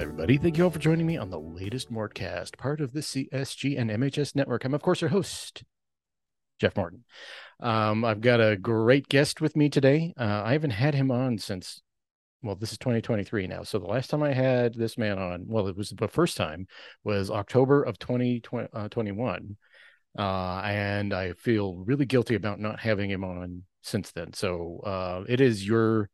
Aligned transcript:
Everybody? 0.00 0.38
Thank 0.38 0.56
you 0.56 0.62
all 0.62 0.70
for 0.70 0.78
joining 0.78 1.06
me 1.06 1.16
on 1.16 1.30
the 1.30 1.40
latest 1.40 1.90
Mortcast, 1.92 2.56
part 2.56 2.80
of 2.80 2.92
the 2.92 3.00
CSG 3.00 3.76
and 3.76 3.90
MHS 3.90 4.36
network. 4.36 4.64
I'm, 4.64 4.72
of 4.72 4.80
course, 4.80 5.00
your 5.00 5.10
host, 5.10 5.64
Jeff 6.60 6.76
Morton. 6.76 7.04
Um, 7.58 8.04
I've 8.04 8.20
got 8.20 8.40
a 8.40 8.56
great 8.56 9.08
guest 9.08 9.40
with 9.40 9.56
me 9.56 9.68
today. 9.68 10.14
Uh, 10.16 10.42
I 10.44 10.52
haven't 10.52 10.70
had 10.70 10.94
him 10.94 11.10
on 11.10 11.38
since, 11.38 11.82
well, 12.42 12.54
this 12.54 12.70
is 12.70 12.78
2023 12.78 13.48
now. 13.48 13.64
So 13.64 13.80
the 13.80 13.86
last 13.86 14.08
time 14.08 14.22
I 14.22 14.32
had 14.32 14.74
this 14.74 14.96
man 14.96 15.18
on, 15.18 15.46
well, 15.48 15.66
it 15.66 15.76
was 15.76 15.90
the 15.90 16.06
first 16.06 16.36
time, 16.36 16.68
was 17.02 17.28
October 17.28 17.82
of 17.82 17.98
2021. 17.98 19.56
Uh, 20.16 20.20
uh, 20.20 20.62
and 20.64 21.12
I 21.12 21.32
feel 21.32 21.74
really 21.74 22.06
guilty 22.06 22.36
about 22.36 22.60
not 22.60 22.78
having 22.78 23.10
him 23.10 23.24
on 23.24 23.64
since 23.82 24.12
then. 24.12 24.32
So 24.32 24.80
uh, 24.86 25.24
it 25.28 25.40
is 25.40 25.66
your, 25.66 26.08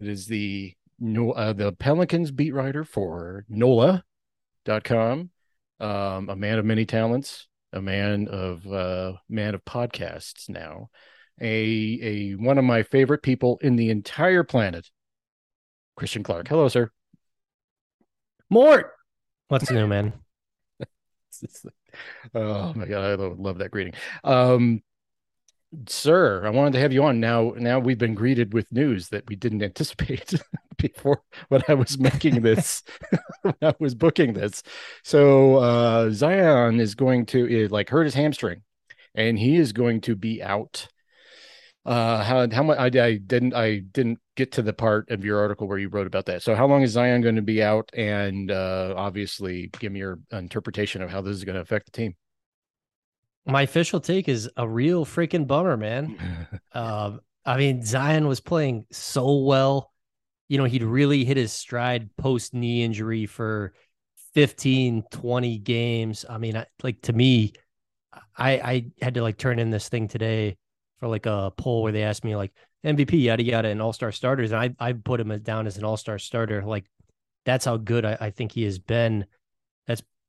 it 0.00 0.08
is 0.08 0.26
the 0.26 0.74
no, 1.02 1.32
uh, 1.32 1.52
the 1.52 1.72
Pelicans 1.72 2.30
beat 2.30 2.54
writer 2.54 2.84
for 2.84 3.44
NOLA.com, 3.48 5.30
um, 5.80 6.28
a 6.28 6.36
man 6.36 6.60
of 6.60 6.64
many 6.64 6.86
talents, 6.86 7.48
a 7.72 7.82
man 7.82 8.28
of 8.28 8.64
uh, 8.66 9.14
man 9.28 9.56
of 9.56 9.64
podcasts 9.64 10.48
now, 10.48 10.90
a 11.40 11.98
a 12.02 12.30
one 12.36 12.56
of 12.56 12.64
my 12.64 12.84
favorite 12.84 13.22
people 13.22 13.58
in 13.62 13.74
the 13.74 13.90
entire 13.90 14.44
planet, 14.44 14.88
Christian 15.96 16.22
Clark. 16.22 16.46
Hello, 16.46 16.68
sir. 16.68 16.92
Mort. 18.48 18.92
What's 19.48 19.72
new, 19.72 19.88
man? 19.88 20.12
oh 22.34 22.72
my 22.74 22.86
god, 22.86 23.04
I 23.04 23.14
love 23.14 23.58
that 23.58 23.72
greeting. 23.72 23.94
Um, 24.22 24.82
sir, 25.86 26.44
I 26.44 26.50
wanted 26.50 26.74
to 26.74 26.80
have 26.80 26.92
you 26.92 27.04
on. 27.04 27.20
Now, 27.20 27.52
now 27.56 27.78
we've 27.78 27.98
been 27.98 28.14
greeted 28.14 28.52
with 28.52 28.72
news 28.72 29.08
that 29.08 29.26
we 29.28 29.36
didn't 29.36 29.62
anticipate 29.62 30.34
before 30.78 31.22
when 31.48 31.62
I 31.68 31.74
was 31.74 31.98
making 31.98 32.42
this, 32.42 32.82
when 33.42 33.54
I 33.62 33.74
was 33.78 33.94
booking 33.94 34.34
this. 34.34 34.62
So 35.02 35.56
uh, 35.56 36.10
Zion 36.10 36.80
is 36.80 36.94
going 36.94 37.26
to 37.26 37.68
like 37.68 37.90
hurt 37.90 38.04
his 38.04 38.14
hamstring, 38.14 38.62
and 39.14 39.38
he 39.38 39.56
is 39.56 39.72
going 39.72 40.00
to 40.02 40.16
be 40.16 40.42
out. 40.42 40.88
Uh, 41.84 42.22
how 42.22 42.48
how 42.48 42.62
much 42.62 42.78
I, 42.78 43.04
I 43.04 43.16
didn't 43.16 43.54
I 43.54 43.78
didn't 43.78 44.20
get 44.36 44.52
to 44.52 44.62
the 44.62 44.72
part 44.72 45.10
of 45.10 45.24
your 45.24 45.40
article 45.40 45.66
where 45.66 45.78
you 45.78 45.88
wrote 45.88 46.06
about 46.06 46.26
that. 46.26 46.42
So 46.42 46.54
how 46.54 46.66
long 46.66 46.82
is 46.82 46.92
Zion 46.92 47.22
going 47.22 47.36
to 47.36 47.42
be 47.42 47.62
out? 47.62 47.90
And 47.92 48.50
uh, 48.52 48.94
obviously, 48.96 49.68
give 49.80 49.90
me 49.90 49.98
your 49.98 50.20
interpretation 50.30 51.02
of 51.02 51.10
how 51.10 51.22
this 51.22 51.36
is 51.36 51.44
going 51.44 51.56
to 51.56 51.60
affect 51.60 51.86
the 51.86 51.92
team. 51.92 52.14
My 53.44 53.62
official 53.62 54.00
take 54.00 54.28
is 54.28 54.48
a 54.56 54.68
real 54.68 55.04
freaking 55.04 55.46
bummer, 55.46 55.76
man. 55.76 56.48
uh, 56.72 57.12
I 57.44 57.56
mean, 57.56 57.84
Zion 57.84 58.28
was 58.28 58.40
playing 58.40 58.86
so 58.92 59.38
well. 59.38 59.92
You 60.48 60.58
know, 60.58 60.64
he'd 60.64 60.84
really 60.84 61.24
hit 61.24 61.36
his 61.36 61.52
stride 61.52 62.10
post 62.16 62.54
knee 62.54 62.84
injury 62.84 63.26
for 63.26 63.72
15, 64.34 65.04
20 65.10 65.58
games. 65.58 66.24
I 66.28 66.38
mean, 66.38 66.56
I, 66.56 66.66
like 66.82 67.02
to 67.02 67.12
me, 67.12 67.52
I 68.36 68.52
I 68.52 68.86
had 69.00 69.14
to 69.14 69.22
like 69.22 69.38
turn 69.38 69.58
in 69.58 69.70
this 69.70 69.88
thing 69.88 70.08
today 70.08 70.56
for 71.00 71.08
like 71.08 71.26
a 71.26 71.52
poll 71.56 71.82
where 71.82 71.92
they 71.92 72.02
asked 72.02 72.24
me 72.24 72.36
like 72.36 72.52
MVP 72.84 73.22
yada 73.22 73.42
yada 73.42 73.68
and 73.68 73.82
all 73.82 73.92
star 73.92 74.12
starters, 74.12 74.52
and 74.52 74.60
I 74.60 74.88
I 74.88 74.92
put 74.92 75.20
him 75.20 75.36
down 75.42 75.66
as 75.66 75.78
an 75.78 75.84
all 75.84 75.96
star 75.96 76.18
starter. 76.18 76.62
Like 76.62 76.84
that's 77.44 77.64
how 77.64 77.76
good 77.76 78.04
I, 78.04 78.16
I 78.20 78.30
think 78.30 78.52
he 78.52 78.64
has 78.64 78.78
been. 78.78 79.26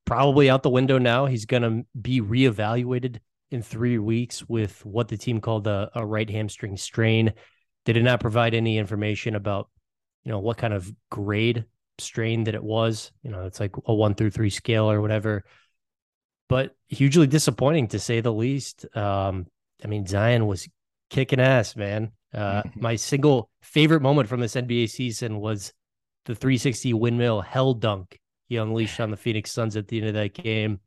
Probably 0.06 0.50
out 0.50 0.64
the 0.64 0.70
window 0.70 0.98
now. 0.98 1.26
He's 1.26 1.46
going 1.46 1.64
to 1.64 1.86
be 2.00 2.22
reevaluated 2.22 3.20
in 3.52 3.62
three 3.62 4.00
weeks 4.00 4.48
with 4.50 4.86
what 4.86 5.08
the 5.08 5.18
team 5.18 5.40
called 5.40 5.68
a, 5.68 5.90
a 5.96 6.06
right 6.06 6.30
hamstring 6.30 6.76
strain. 6.76 7.34
They 7.86 7.94
did 7.94 8.04
not 8.04 8.20
provide 8.20 8.54
any 8.54 8.78
information 8.78 9.36
about, 9.36 9.70
you 10.24 10.32
know, 10.32 10.40
what 10.40 10.58
kind 10.58 10.74
of 10.74 10.92
grade 11.10 11.66
strain 12.00 12.46
that 12.46 12.56
it 12.56 12.64
was. 12.64 13.12
You 13.22 13.32
know, 13.32 13.46
it's 13.46 13.60
like 13.60 13.76
a 13.86 13.94
one 13.94 14.16
through 14.16 14.32
three 14.32 14.50
scale 14.50 14.90
or 14.90 15.02
whatever. 15.02 15.44
But 16.50 16.76
hugely 16.88 17.28
disappointing 17.28 17.90
to 17.90 18.00
say 18.00 18.22
the 18.22 18.34
least. 18.34 18.86
Um, 18.96 19.48
I 19.84 19.88
mean, 19.88 20.06
Zion 20.06 20.48
was 20.48 20.68
kicking 21.10 21.40
ass, 21.40 21.76
man. 21.76 22.12
Uh, 22.34 22.64
mm-hmm. 22.64 22.82
My 22.82 22.96
single 22.96 23.50
favorite 23.62 24.02
moment 24.02 24.28
from 24.28 24.40
this 24.40 24.56
NBA 24.56 24.90
season 24.90 25.40
was 25.40 25.74
the 26.26 26.36
360 26.36 26.94
windmill 26.94 27.42
hell 27.42 27.74
dunk 27.74 28.20
he 28.54 28.58
unleashed 28.58 29.00
on 29.00 29.10
the 29.10 29.18
Phoenix 29.18 29.52
Suns 29.52 29.76
at 29.76 29.88
the 29.88 29.98
end 29.98 30.08
of 30.08 30.14
that 30.14 30.34
game. 30.34 30.80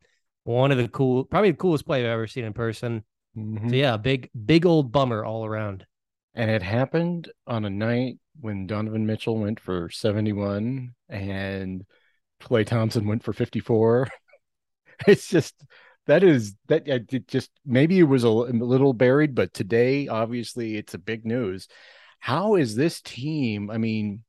One 0.44 0.70
of 0.70 0.78
the 0.78 0.88
cool, 0.88 1.24
probably 1.24 1.50
the 1.50 1.56
coolest 1.56 1.84
play 1.84 2.00
I've 2.00 2.06
ever 2.10 2.28
seen 2.28 2.44
in 2.44 2.52
person. 2.52 3.02
Mm-hmm. 3.36 3.70
So 3.70 3.74
yeah, 3.74 3.96
big, 3.96 4.30
big 4.44 4.64
old 4.64 4.92
bummer 4.92 5.24
all 5.24 5.44
around. 5.44 5.84
And 6.34 6.50
it 6.50 6.62
happened 6.62 7.30
on 7.46 7.64
a 7.64 7.70
night 7.70 8.18
when 8.40 8.66
Donovan 8.66 9.06
Mitchell 9.06 9.38
went 9.38 9.58
for 9.58 9.90
71 9.90 10.94
and 11.08 11.84
Klay 12.40 12.64
Thompson 12.64 13.06
went 13.06 13.24
for 13.24 13.32
54. 13.32 14.08
it's 15.08 15.28
just 15.28 15.54
that 16.06 16.22
is 16.22 16.54
that 16.68 16.86
it 16.86 17.26
just 17.26 17.50
maybe 17.64 17.98
it 17.98 18.04
was 18.04 18.22
a, 18.22 18.28
a 18.28 18.54
little 18.54 18.92
buried, 18.92 19.34
but 19.34 19.52
today 19.52 20.06
obviously 20.06 20.76
it's 20.76 20.94
a 20.94 20.98
big 20.98 21.26
news. 21.26 21.66
How 22.20 22.54
is 22.54 22.76
this 22.76 23.00
team? 23.00 23.70
I 23.70 23.78
mean, 23.78 24.22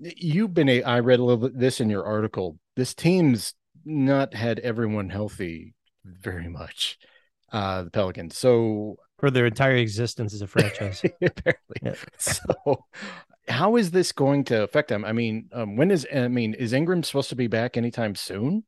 you've 0.00 0.54
been 0.54 0.68
a 0.68 0.82
i 0.82 1.00
read 1.00 1.20
a 1.20 1.24
little 1.24 1.48
bit 1.48 1.58
this 1.58 1.80
in 1.80 1.90
your 1.90 2.04
article. 2.04 2.58
This 2.76 2.94
team's 2.94 3.54
not 3.84 4.34
had 4.34 4.58
everyone 4.60 5.10
healthy 5.10 5.74
very 6.04 6.48
much 6.48 6.98
uh 7.52 7.84
the 7.84 7.90
pelicans. 7.90 8.36
So 8.36 8.96
for 9.18 9.30
their 9.30 9.46
entire 9.46 9.76
existence 9.76 10.32
as 10.32 10.42
a 10.42 10.46
franchise. 10.46 11.02
Apparently. 11.22 11.76
Yeah. 11.82 11.94
so 12.18 12.84
how 13.48 13.76
is 13.76 13.90
this 13.90 14.12
going 14.12 14.44
to 14.44 14.62
affect 14.62 14.88
them? 14.88 15.04
I 15.04 15.12
mean 15.12 15.48
um, 15.52 15.76
when 15.76 15.90
is 15.90 16.06
i 16.14 16.28
mean 16.28 16.54
is 16.54 16.72
ingram 16.72 17.02
supposed 17.02 17.30
to 17.30 17.36
be 17.36 17.46
back 17.46 17.76
anytime 17.76 18.14
soon? 18.14 18.64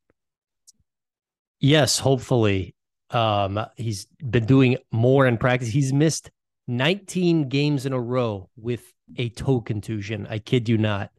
Yes 1.61 1.99
hopefully. 1.99 2.75
Um 3.11 3.59
he's 3.77 4.07
been 4.19 4.47
doing 4.47 4.77
more 4.91 5.27
in 5.27 5.39
practice. 5.39 5.69
He's 5.69 5.93
missed 5.93 6.31
19 6.69 7.49
games 7.49 7.87
in 7.87 7.93
a 7.93 8.01
row 8.01 8.49
with 8.57 8.93
a 9.17 9.29
toe 9.31 9.61
contusion. 9.61 10.27
I 10.31 10.39
kid 10.39 10.69
you 10.69 10.79
not 10.79 11.11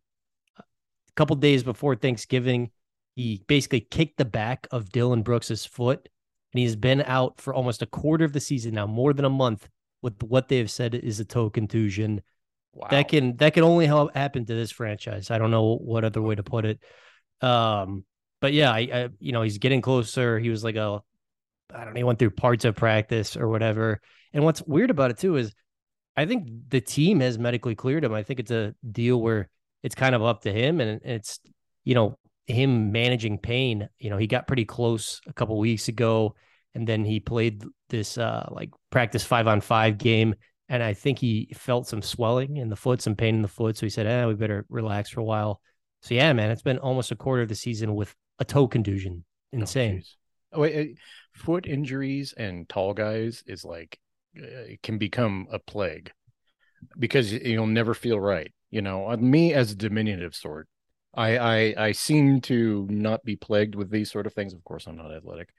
a 1.13 1.17
couple 1.17 1.35
days 1.35 1.63
before 1.63 1.95
Thanksgiving, 1.95 2.71
he 3.15 3.43
basically 3.47 3.81
kicked 3.81 4.17
the 4.17 4.25
back 4.25 4.67
of 4.71 4.89
Dillon 4.89 5.21
Brooks's 5.21 5.65
foot, 5.65 6.09
and 6.53 6.59
he's 6.59 6.75
been 6.75 7.01
out 7.01 7.39
for 7.39 7.53
almost 7.53 7.81
a 7.81 7.85
quarter 7.85 8.25
of 8.25 8.33
the 8.33 8.39
season 8.39 8.73
now, 8.73 8.87
more 8.87 9.13
than 9.13 9.25
a 9.25 9.29
month, 9.29 9.67
with 10.01 10.21
what 10.23 10.47
they 10.47 10.57
have 10.57 10.71
said 10.71 10.95
is 10.95 11.19
a 11.19 11.25
toe 11.25 11.49
contusion. 11.49 12.21
Wow. 12.73 12.87
That 12.89 13.07
can 13.07 13.37
that 13.37 13.53
can 13.53 13.63
only 13.63 13.85
help 13.85 14.15
happen 14.15 14.45
to 14.45 14.53
this 14.53 14.71
franchise. 14.71 15.29
I 15.29 15.37
don't 15.37 15.51
know 15.51 15.75
what 15.77 16.03
other 16.03 16.21
way 16.21 16.33
to 16.35 16.43
put 16.43 16.65
it. 16.65 16.79
Um, 17.41 18.03
but 18.41 18.53
yeah, 18.53 18.71
I, 18.71 18.79
I 18.79 19.09
you 19.19 19.31
know 19.31 19.43
he's 19.43 19.59
getting 19.59 19.81
closer. 19.81 20.39
He 20.39 20.49
was 20.49 20.63
like 20.63 20.75
a 20.75 21.01
I 21.73 21.85
don't 21.85 21.93
know, 21.93 21.99
he 21.99 22.03
went 22.03 22.19
through 22.19 22.31
parts 22.31 22.65
of 22.65 22.75
practice 22.75 23.37
or 23.37 23.47
whatever. 23.47 24.01
And 24.33 24.43
what's 24.43 24.61
weird 24.63 24.89
about 24.89 25.11
it 25.11 25.19
too 25.19 25.37
is 25.37 25.53
I 26.17 26.25
think 26.25 26.49
the 26.69 26.81
team 26.81 27.19
has 27.19 27.37
medically 27.37 27.75
cleared 27.75 28.03
him. 28.03 28.13
I 28.13 28.23
think 28.23 28.39
it's 28.39 28.51
a 28.51 28.75
deal 28.91 29.21
where 29.21 29.49
it's 29.83 29.95
kind 29.95 30.15
of 30.15 30.23
up 30.23 30.41
to 30.41 30.51
him 30.51 30.79
and 30.79 31.01
it's 31.03 31.39
you 31.83 31.93
know 31.93 32.17
him 32.47 32.91
managing 32.91 33.37
pain 33.37 33.87
you 33.99 34.09
know 34.09 34.17
he 34.17 34.27
got 34.27 34.47
pretty 34.47 34.65
close 34.65 35.21
a 35.27 35.33
couple 35.33 35.57
weeks 35.57 35.87
ago 35.87 36.35
and 36.73 36.87
then 36.87 37.05
he 37.05 37.19
played 37.19 37.63
this 37.89 38.17
uh 38.17 38.47
like 38.51 38.69
practice 38.89 39.23
5 39.23 39.47
on 39.47 39.61
5 39.61 39.97
game 39.97 40.33
and 40.69 40.81
I 40.81 40.93
think 40.93 41.19
he 41.19 41.49
felt 41.53 41.87
some 41.87 42.01
swelling 42.01 42.57
in 42.57 42.69
the 42.69 42.75
foot 42.75 43.01
some 43.01 43.15
pain 43.15 43.35
in 43.35 43.41
the 43.41 43.47
foot 43.47 43.77
so 43.77 43.85
he 43.85 43.89
said 43.89 44.07
eh 44.07 44.25
we 44.25 44.33
better 44.33 44.65
relax 44.69 45.09
for 45.09 45.19
a 45.19 45.25
while. 45.25 45.61
So 46.01 46.15
yeah 46.15 46.33
man 46.33 46.49
it's 46.51 46.61
been 46.61 46.79
almost 46.79 47.11
a 47.11 47.15
quarter 47.15 47.43
of 47.43 47.49
the 47.49 47.55
season 47.55 47.95
with 47.95 48.13
a 48.39 48.45
toe 48.45 48.67
contusion. 48.67 49.23
Oh, 49.53 49.59
insane. 49.59 50.03
oh, 50.51 50.61
wait 50.61 50.97
foot 51.33 51.65
injuries 51.65 52.33
and 52.33 52.67
tall 52.67 52.93
guys 52.93 53.43
is 53.47 53.63
like 53.63 53.99
it 54.33 54.81
can 54.81 54.97
become 54.97 55.47
a 55.51 55.59
plague 55.59 56.11
because 56.97 57.31
you'll 57.31 57.67
never 57.67 57.93
feel 57.93 58.19
right 58.19 58.51
you 58.73 58.81
know 58.81 59.15
me 59.17 59.53
as 59.53 59.71
a 59.71 59.75
diminutive 59.75 60.35
sort 60.35 60.67
I, 61.13 61.37
I 61.37 61.73
i 61.77 61.91
seem 61.91 62.41
to 62.41 62.87
not 62.89 63.23
be 63.23 63.35
plagued 63.35 63.75
with 63.75 63.91
these 63.91 64.11
sort 64.11 64.25
of 64.25 64.33
things. 64.33 64.53
Of 64.53 64.63
course 64.63 64.87
i'm 64.87 64.97
not 64.97 65.13
athletic. 65.13 65.49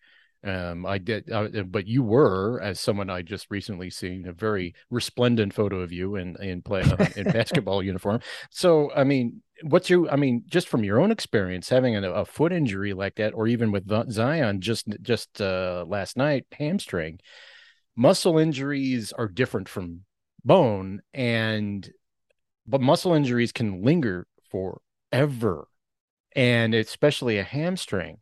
Um 0.42 0.84
i 0.84 0.98
did 0.98 1.30
uh, 1.30 1.48
uh 1.60 1.62
but 1.62 1.86
you 1.86 2.02
were 2.02 2.60
as 2.60 2.80
someone 2.80 3.08
i 3.08 3.22
just 3.22 3.46
recently 3.50 3.88
seen 3.88 4.26
a 4.26 4.32
very 4.32 4.74
resplendent 4.90 5.54
photo 5.54 5.80
of 5.80 5.92
you 5.92 6.16
in 6.16 6.36
in 6.42 6.60
play 6.60 6.82
uh, 6.82 7.06
in 7.16 7.24
basketball 7.38 7.82
uniform. 7.82 8.20
So 8.50 8.90
i 8.94 9.04
mean 9.04 9.42
what's 9.62 9.88
your 9.88 10.10
i 10.10 10.16
mean 10.16 10.42
just 10.46 10.68
from 10.68 10.82
your 10.82 11.00
own 11.00 11.12
experience 11.12 11.68
having 11.68 11.94
a, 11.96 12.10
a 12.10 12.24
foot 12.24 12.52
injury 12.52 12.92
like 12.92 13.14
that 13.14 13.32
or 13.34 13.46
even 13.46 13.70
with 13.70 13.88
zion 14.10 14.60
just 14.60 14.86
just 15.00 15.40
uh 15.40 15.84
last 15.86 16.16
night 16.16 16.44
hamstring 16.52 17.20
muscle 17.94 18.36
injuries 18.38 19.12
are 19.12 19.28
different 19.28 19.68
from 19.68 20.00
bone 20.44 21.00
and 21.14 21.90
but 22.66 22.80
muscle 22.80 23.14
injuries 23.14 23.52
can 23.52 23.82
linger 23.82 24.26
forever 24.50 25.68
and 26.36 26.74
especially 26.74 27.38
a 27.38 27.44
hamstring 27.44 28.18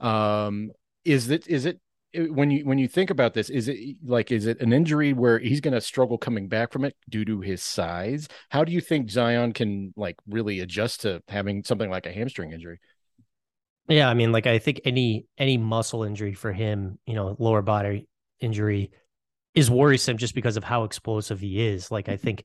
um 0.00 0.70
is 1.04 1.30
it 1.30 1.46
is 1.48 1.66
it 1.66 1.80
when 2.14 2.50
you 2.50 2.64
when 2.64 2.78
you 2.78 2.88
think 2.88 3.10
about 3.10 3.32
this, 3.32 3.48
is 3.48 3.68
it 3.68 3.96
like 4.04 4.30
is 4.30 4.46
it 4.46 4.60
an 4.60 4.72
injury 4.72 5.12
where 5.12 5.38
he's 5.38 5.60
going 5.60 5.74
to 5.74 5.80
struggle 5.80 6.18
coming 6.18 6.46
back 6.46 6.72
from 6.72 6.84
it 6.84 6.94
due 7.08 7.24
to 7.24 7.40
his 7.40 7.62
size? 7.62 8.28
How 8.50 8.64
do 8.64 8.72
you 8.72 8.80
think 8.80 9.10
Zion 9.10 9.52
can 9.52 9.94
like 9.96 10.16
really 10.28 10.60
adjust 10.60 11.02
to 11.02 11.22
having 11.28 11.64
something 11.64 11.90
like 11.90 12.06
a 12.06 12.12
hamstring 12.12 12.52
injury? 12.52 12.80
Yeah, 13.88 14.08
I 14.08 14.14
mean, 14.14 14.30
like 14.30 14.46
I 14.46 14.58
think 14.58 14.82
any 14.84 15.26
any 15.38 15.56
muscle 15.56 16.04
injury 16.04 16.34
for 16.34 16.52
him, 16.52 16.98
you 17.06 17.14
know, 17.14 17.34
lower 17.38 17.62
body 17.62 18.06
injury 18.40 18.90
is 19.54 19.70
worrisome 19.70 20.18
just 20.18 20.34
because 20.34 20.56
of 20.56 20.64
how 20.64 20.84
explosive 20.84 21.40
he 21.40 21.66
is. 21.66 21.90
Like 21.90 22.08
I 22.08 22.16
think, 22.16 22.44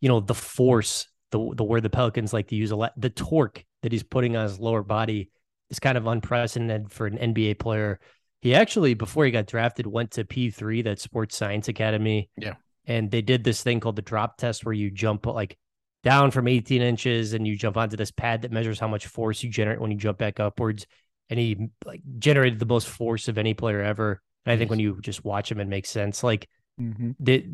you 0.00 0.08
know, 0.08 0.20
the 0.20 0.34
force, 0.34 1.08
the 1.30 1.52
the 1.54 1.64
word 1.64 1.82
the 1.82 1.90
Pelicans 1.90 2.32
like 2.32 2.48
to 2.48 2.56
use 2.56 2.70
a 2.70 2.76
lot, 2.76 2.92
the 2.96 3.10
torque 3.10 3.64
that 3.82 3.92
he's 3.92 4.02
putting 4.02 4.36
on 4.36 4.44
his 4.44 4.58
lower 4.58 4.82
body 4.82 5.30
is 5.70 5.78
kind 5.78 5.98
of 5.98 6.06
unprecedented 6.06 6.90
for 6.90 7.06
an 7.06 7.18
NBA 7.18 7.58
player. 7.58 8.00
He 8.40 8.54
actually, 8.54 8.94
before 8.94 9.24
he 9.24 9.30
got 9.30 9.46
drafted, 9.46 9.86
went 9.86 10.12
to 10.12 10.24
P3, 10.24 10.84
that 10.84 11.00
Sports 11.00 11.36
Science 11.36 11.68
Academy. 11.68 12.30
Yeah. 12.36 12.54
And 12.86 13.10
they 13.10 13.20
did 13.20 13.44
this 13.44 13.62
thing 13.62 13.80
called 13.80 13.96
the 13.96 14.02
drop 14.02 14.38
test 14.38 14.64
where 14.64 14.72
you 14.72 14.90
jump 14.90 15.26
like 15.26 15.58
down 16.04 16.30
from 16.30 16.48
18 16.48 16.80
inches 16.80 17.34
and 17.34 17.46
you 17.46 17.56
jump 17.56 17.76
onto 17.76 17.96
this 17.96 18.10
pad 18.10 18.42
that 18.42 18.52
measures 18.52 18.78
how 18.78 18.88
much 18.88 19.06
force 19.06 19.42
you 19.42 19.50
generate 19.50 19.80
when 19.80 19.90
you 19.90 19.96
jump 19.98 20.18
back 20.18 20.40
upwards. 20.40 20.86
And 21.28 21.38
he 21.38 21.68
like 21.84 22.00
generated 22.18 22.58
the 22.58 22.66
most 22.66 22.88
force 22.88 23.28
of 23.28 23.36
any 23.36 23.52
player 23.52 23.82
ever. 23.82 24.22
And 24.46 24.52
I 24.54 24.56
think 24.56 24.70
when 24.70 24.78
you 24.78 24.98
just 25.02 25.24
watch 25.24 25.52
him, 25.52 25.60
it 25.60 25.68
makes 25.68 25.90
sense. 25.90 26.22
Like 26.22 26.48
mm-hmm. 26.80 27.10
the 27.20 27.46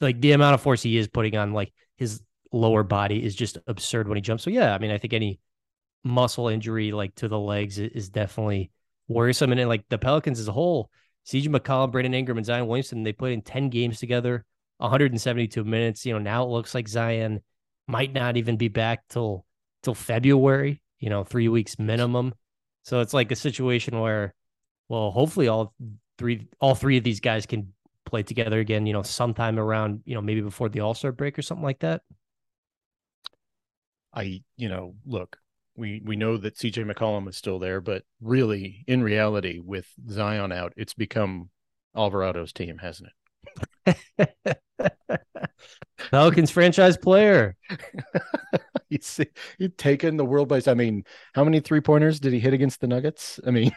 like 0.00 0.20
the 0.20 0.32
amount 0.32 0.54
of 0.54 0.60
force 0.60 0.82
he 0.82 0.96
is 0.96 1.08
putting 1.08 1.36
on 1.36 1.52
like 1.52 1.72
his 1.96 2.20
lower 2.52 2.82
body 2.82 3.24
is 3.24 3.34
just 3.34 3.58
absurd 3.66 4.08
when 4.08 4.16
he 4.16 4.22
jumps. 4.22 4.44
So 4.44 4.50
yeah, 4.50 4.74
I 4.74 4.78
mean, 4.78 4.90
I 4.90 4.98
think 4.98 5.12
any 5.12 5.40
muscle 6.04 6.48
injury 6.48 6.92
like 6.92 7.14
to 7.16 7.28
the 7.28 7.38
legs 7.38 7.78
is 7.78 8.08
definitely 8.08 8.70
worrisome. 9.08 9.52
And 9.52 9.60
then, 9.60 9.68
like 9.68 9.84
the 9.88 9.98
Pelicans 9.98 10.40
as 10.40 10.48
a 10.48 10.52
whole, 10.52 10.90
CJ 11.26 11.48
McCollum, 11.48 11.92
Brandon 11.92 12.14
Ingram, 12.14 12.38
and 12.38 12.46
Zion 12.46 12.66
Williamson, 12.66 13.02
they 13.02 13.12
played 13.12 13.34
in 13.34 13.42
10 13.42 13.70
games 13.70 13.98
together, 13.98 14.44
172 14.78 15.64
minutes. 15.64 16.06
You 16.06 16.14
know, 16.14 16.18
now 16.18 16.44
it 16.44 16.50
looks 16.50 16.74
like 16.74 16.88
Zion 16.88 17.40
might 17.88 18.12
not 18.12 18.36
even 18.36 18.56
be 18.56 18.68
back 18.68 19.02
till 19.08 19.44
till 19.82 19.94
February, 19.94 20.80
you 20.98 21.10
know, 21.10 21.24
three 21.24 21.48
weeks 21.48 21.78
minimum. 21.78 22.34
So 22.82 23.00
it's 23.00 23.14
like 23.14 23.32
a 23.32 23.36
situation 23.36 23.98
where, 24.00 24.34
well, 24.88 25.10
hopefully 25.10 25.48
all 25.48 25.74
three 26.18 26.46
all 26.60 26.74
three 26.74 26.98
of 26.98 27.04
these 27.04 27.20
guys 27.20 27.46
can 27.46 27.72
play 28.06 28.22
together 28.22 28.58
again, 28.58 28.86
you 28.86 28.92
know, 28.92 29.02
sometime 29.02 29.58
around, 29.58 30.00
you 30.04 30.14
know, 30.14 30.22
maybe 30.22 30.40
before 30.40 30.68
the 30.68 30.80
all-star 30.80 31.12
break 31.12 31.38
or 31.38 31.42
something 31.42 31.64
like 31.64 31.80
that. 31.80 32.02
I, 34.14 34.42
you 34.56 34.68
know, 34.68 34.94
look, 35.04 35.36
we 35.76 36.00
we 36.02 36.16
know 36.16 36.38
that 36.38 36.56
CJ 36.56 36.90
McCollum 36.90 37.28
is 37.28 37.36
still 37.36 37.58
there, 37.58 37.82
but 37.82 38.02
really, 38.20 38.84
in 38.86 39.02
reality, 39.02 39.60
with 39.62 39.86
Zion 40.08 40.52
out, 40.52 40.72
it's 40.76 40.94
become 40.94 41.50
Alvarado's 41.94 42.52
team, 42.52 42.78
hasn't 42.78 43.10
it? 43.86 44.58
Pelicans 46.10 46.50
franchise 46.50 46.96
player. 46.96 47.56
you 48.88 48.98
see, 49.02 49.26
he'd 49.58 49.76
taken 49.76 50.16
the 50.16 50.24
world 50.24 50.48
by. 50.48 50.62
I 50.66 50.74
mean, 50.74 51.04
how 51.34 51.44
many 51.44 51.60
three 51.60 51.80
pointers 51.80 52.20
did 52.20 52.32
he 52.32 52.40
hit 52.40 52.54
against 52.54 52.80
the 52.80 52.86
Nuggets? 52.86 53.38
I 53.46 53.50
mean, 53.50 53.72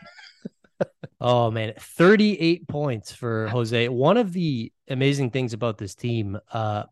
oh 1.21 1.51
man, 1.51 1.73
thirty-eight 1.77 2.67
points 2.67 3.11
for 3.11 3.47
Jose. 3.47 3.87
One 3.89 4.17
of 4.17 4.33
the 4.33 4.71
amazing 4.87 5.31
things 5.31 5.53
about 5.53 5.77
this 5.77 5.95
team, 5.95 6.37
uh, 6.51 6.83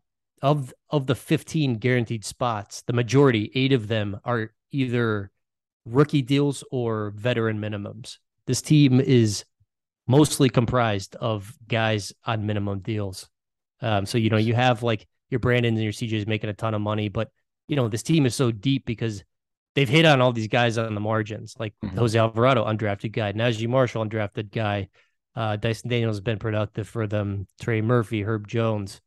of 0.42 0.72
of 0.90 1.06
the 1.06 1.14
fifteen 1.14 1.74
guaranteed 1.74 2.24
spots, 2.24 2.82
the 2.82 2.92
majority, 2.92 3.50
eight 3.54 3.72
of 3.72 3.88
them 3.88 4.20
are 4.24 4.52
either 4.70 5.30
rookie 5.84 6.22
deals 6.22 6.64
or 6.70 7.10
veteran 7.16 7.58
minimums. 7.60 8.18
This 8.46 8.62
team 8.62 9.00
is 9.00 9.44
mostly 10.06 10.48
comprised 10.48 11.16
of 11.16 11.52
guys 11.66 12.12
on 12.24 12.46
minimum 12.46 12.80
deals. 12.80 13.28
Um, 13.80 14.06
so 14.06 14.18
you 14.18 14.30
know 14.30 14.36
you 14.36 14.54
have 14.54 14.82
like 14.82 15.06
your 15.30 15.38
Brandon 15.38 15.74
and 15.74 15.82
your 15.82 15.92
CJs 15.92 16.26
making 16.26 16.50
a 16.50 16.54
ton 16.54 16.74
of 16.74 16.80
money, 16.80 17.08
but 17.08 17.30
you 17.68 17.76
know 17.76 17.88
this 17.88 18.02
team 18.02 18.26
is 18.26 18.34
so 18.34 18.50
deep 18.50 18.84
because 18.86 19.22
they've 19.78 19.88
hit 19.88 20.04
on 20.04 20.20
all 20.20 20.32
these 20.32 20.48
guys 20.48 20.76
on 20.76 20.92
the 20.92 21.00
margins, 21.00 21.54
like 21.56 21.72
mm-hmm. 21.84 21.96
Jose 21.96 22.18
Alvarado, 22.18 22.64
undrafted 22.64 23.12
guy, 23.12 23.32
Naji 23.32 23.68
Marshall, 23.68 24.04
undrafted 24.04 24.50
guy. 24.50 24.88
Uh, 25.36 25.54
Dyson 25.54 25.88
Daniels 25.88 26.16
has 26.16 26.20
been 26.20 26.40
productive 26.40 26.88
for 26.88 27.06
them. 27.06 27.46
Trey 27.60 27.80
Murphy, 27.80 28.24
Herb 28.24 28.48
Jones. 28.48 29.00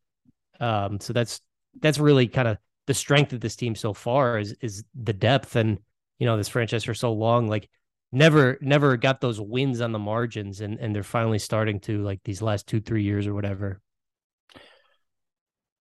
Um, 0.60 0.98
so 0.98 1.12
that's 1.12 1.42
that's 1.82 1.98
really 1.98 2.26
kind 2.26 2.48
of 2.48 2.56
the 2.86 2.94
strength 2.94 3.34
of 3.34 3.40
this 3.40 3.54
team 3.54 3.74
so 3.74 3.92
far 3.92 4.38
is 4.38 4.56
is 4.62 4.82
the 4.94 5.12
depth 5.12 5.56
and 5.56 5.78
you 6.18 6.24
know 6.24 6.38
this 6.38 6.48
franchise 6.48 6.84
for 6.84 6.94
so 6.94 7.12
long 7.12 7.48
like 7.48 7.68
never 8.10 8.58
never 8.60 8.96
got 8.96 9.20
those 9.20 9.40
wins 9.40 9.80
on 9.80 9.92
the 9.92 9.98
margins 9.98 10.60
and 10.60 10.78
and 10.78 10.94
they're 10.94 11.02
finally 11.02 11.38
starting 11.38 11.80
to 11.80 12.02
like 12.02 12.20
these 12.24 12.42
last 12.42 12.66
2 12.66 12.80
3 12.80 13.02
years 13.02 13.26
or 13.26 13.34
whatever 13.34 13.80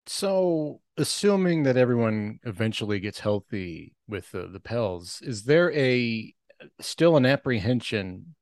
so 0.06 0.81
assuming 0.99 1.62
that 1.62 1.77
everyone 1.77 2.39
eventually 2.45 3.00
gets 3.00 3.21
healthy 3.21 3.95
with 4.06 4.31
the, 4.33 4.47
the 4.47 4.61
Pels 4.61 5.21
is 5.23 5.45
there 5.45 5.73
a 5.73 6.35
still 6.81 7.17
an 7.17 7.25
apprehension 7.25 8.35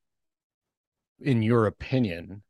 in 1.21 1.43
your 1.43 1.67
opinion 1.67 2.43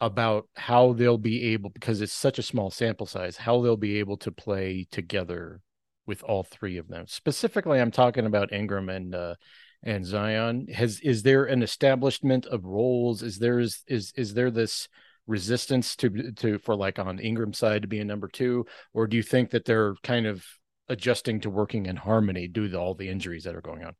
about 0.00 0.48
how 0.54 0.92
they'll 0.92 1.18
be 1.18 1.52
able 1.52 1.70
because 1.70 2.00
it's 2.00 2.12
such 2.12 2.38
a 2.38 2.42
small 2.42 2.70
sample 2.70 3.06
size 3.06 3.36
how 3.36 3.60
they'll 3.60 3.76
be 3.76 3.98
able 3.98 4.16
to 4.16 4.32
play 4.32 4.86
together 4.90 5.60
with 6.06 6.22
all 6.24 6.42
three 6.42 6.78
of 6.78 6.88
them? 6.88 7.06
Specifically 7.06 7.80
i'm 7.80 7.90
talking 7.90 8.26
about 8.26 8.52
ingram 8.52 8.88
and 8.88 9.14
uh 9.14 9.34
and 9.82 10.06
zion. 10.06 10.68
Has 10.68 11.00
is 11.00 11.22
there 11.22 11.44
an 11.44 11.62
establishment 11.62 12.46
of 12.46 12.64
roles? 12.64 13.22
Is 13.22 13.38
there 13.38 13.58
is 13.58 13.82
is, 13.86 14.12
is 14.16 14.34
there 14.34 14.50
this 14.50 14.88
resistance 15.32 15.96
to 15.96 16.30
to 16.32 16.58
for 16.58 16.76
like 16.76 16.98
on 16.98 17.18
ingram's 17.18 17.58
side 17.58 17.82
to 17.82 17.88
be 17.88 17.98
a 18.00 18.04
number 18.04 18.28
two 18.28 18.64
or 18.92 19.06
do 19.06 19.16
you 19.16 19.22
think 19.22 19.50
that 19.50 19.64
they're 19.64 19.94
kind 20.02 20.26
of 20.26 20.44
adjusting 20.88 21.40
to 21.40 21.50
working 21.50 21.86
in 21.86 21.96
harmony 21.96 22.46
due 22.46 22.68
to 22.68 22.78
all 22.78 22.94
the 22.94 23.08
injuries 23.08 23.44
that 23.44 23.56
are 23.56 23.62
going 23.62 23.82
on 23.82 23.94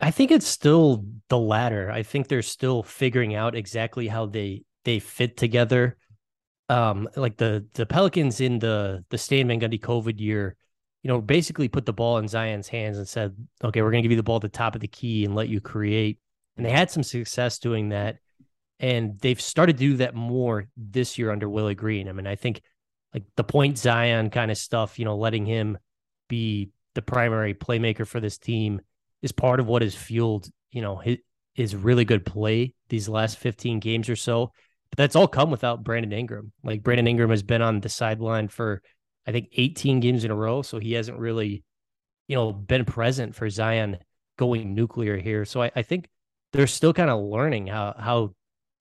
I 0.00 0.10
think 0.10 0.30
it's 0.30 0.46
still 0.46 1.04
the 1.28 1.38
latter. 1.38 1.90
I 1.90 2.02
think 2.02 2.28
they're 2.28 2.42
still 2.42 2.82
figuring 2.82 3.34
out 3.34 3.54
exactly 3.54 4.08
how 4.08 4.26
they 4.26 4.64
they 4.84 4.98
fit 4.98 5.36
together. 5.36 5.98
Um, 6.70 7.08
like 7.16 7.36
the 7.36 7.66
the 7.74 7.84
Pelicans 7.84 8.40
in 8.40 8.58
the 8.58 9.04
the 9.10 9.18
Stan 9.18 9.48
Van 9.48 9.60
Gundy 9.60 9.78
COVID 9.78 10.18
year, 10.18 10.56
you 11.02 11.08
know, 11.08 11.20
basically 11.20 11.68
put 11.68 11.84
the 11.84 11.92
ball 11.92 12.16
in 12.16 12.28
Zion's 12.28 12.68
hands 12.68 12.96
and 12.96 13.06
said, 13.06 13.36
"Okay, 13.62 13.82
we're 13.82 13.90
going 13.90 14.02
to 14.02 14.08
give 14.08 14.12
you 14.12 14.16
the 14.16 14.22
ball 14.22 14.36
at 14.36 14.42
the 14.42 14.48
top 14.48 14.74
of 14.74 14.80
the 14.80 14.88
key 14.88 15.24
and 15.24 15.34
let 15.34 15.48
you 15.48 15.60
create." 15.60 16.18
And 16.56 16.64
they 16.64 16.70
had 16.70 16.90
some 16.90 17.02
success 17.02 17.58
doing 17.58 17.90
that, 17.90 18.16
and 18.80 19.20
they've 19.20 19.40
started 19.40 19.76
to 19.76 19.78
do 19.78 19.96
that 19.98 20.14
more 20.14 20.66
this 20.76 21.18
year 21.18 21.30
under 21.30 21.48
Willie 21.48 21.74
Green. 21.74 22.08
I 22.08 22.12
mean, 22.12 22.26
I 22.26 22.34
think 22.34 22.62
like 23.12 23.24
the 23.36 23.44
point 23.44 23.76
Zion 23.76 24.30
kind 24.30 24.50
of 24.50 24.56
stuff, 24.56 24.98
you 24.98 25.04
know, 25.04 25.16
letting 25.16 25.44
him 25.44 25.78
be 26.28 26.70
the 26.94 27.02
primary 27.02 27.52
playmaker 27.52 28.06
for 28.06 28.20
this 28.20 28.38
team 28.38 28.80
is 29.20 29.32
part 29.32 29.60
of 29.60 29.66
what 29.66 29.82
has 29.82 29.94
fueled, 29.94 30.48
you 30.72 30.80
know, 30.80 30.96
his, 30.96 31.18
his 31.54 31.76
really 31.76 32.06
good 32.06 32.24
play 32.24 32.74
these 32.88 33.08
last 33.08 33.36
15 33.38 33.80
games 33.80 34.08
or 34.08 34.16
so. 34.16 34.50
But 34.90 34.96
that's 34.96 35.14
all 35.14 35.28
come 35.28 35.50
without 35.50 35.84
Brandon 35.84 36.12
Ingram. 36.12 36.52
Like 36.64 36.82
Brandon 36.82 37.06
Ingram 37.06 37.30
has 37.30 37.42
been 37.42 37.62
on 37.62 37.80
the 37.80 37.88
sideline 37.90 38.48
for 38.48 38.80
I 39.26 39.32
think 39.32 39.48
18 39.52 40.00
games 40.00 40.24
in 40.24 40.30
a 40.30 40.34
row, 40.34 40.62
so 40.62 40.78
he 40.78 40.94
hasn't 40.94 41.18
really, 41.18 41.62
you 42.28 42.36
know, 42.36 42.50
been 42.50 42.86
present 42.86 43.34
for 43.34 43.50
Zion 43.50 43.98
going 44.38 44.74
nuclear 44.74 45.18
here. 45.18 45.44
So 45.44 45.62
I, 45.62 45.70
I 45.76 45.82
think 45.82 46.08
they're 46.52 46.66
still 46.66 46.94
kind 46.94 47.10
of 47.10 47.20
learning 47.20 47.66
how 47.66 47.94
how 47.98 48.34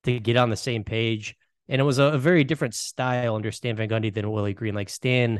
to 0.03 0.19
get 0.19 0.37
on 0.37 0.49
the 0.49 0.57
same 0.57 0.83
page. 0.83 1.35
And 1.67 1.79
it 1.79 1.83
was 1.83 1.99
a, 1.99 2.05
a 2.05 2.17
very 2.17 2.43
different 2.43 2.73
style 2.73 3.35
under 3.35 3.51
Stan 3.51 3.75
Van 3.75 3.89
Gundy 3.89 4.13
than 4.13 4.31
Willie 4.31 4.53
Green. 4.53 4.75
Like 4.75 4.89
Stan, 4.89 5.33
you 5.33 5.39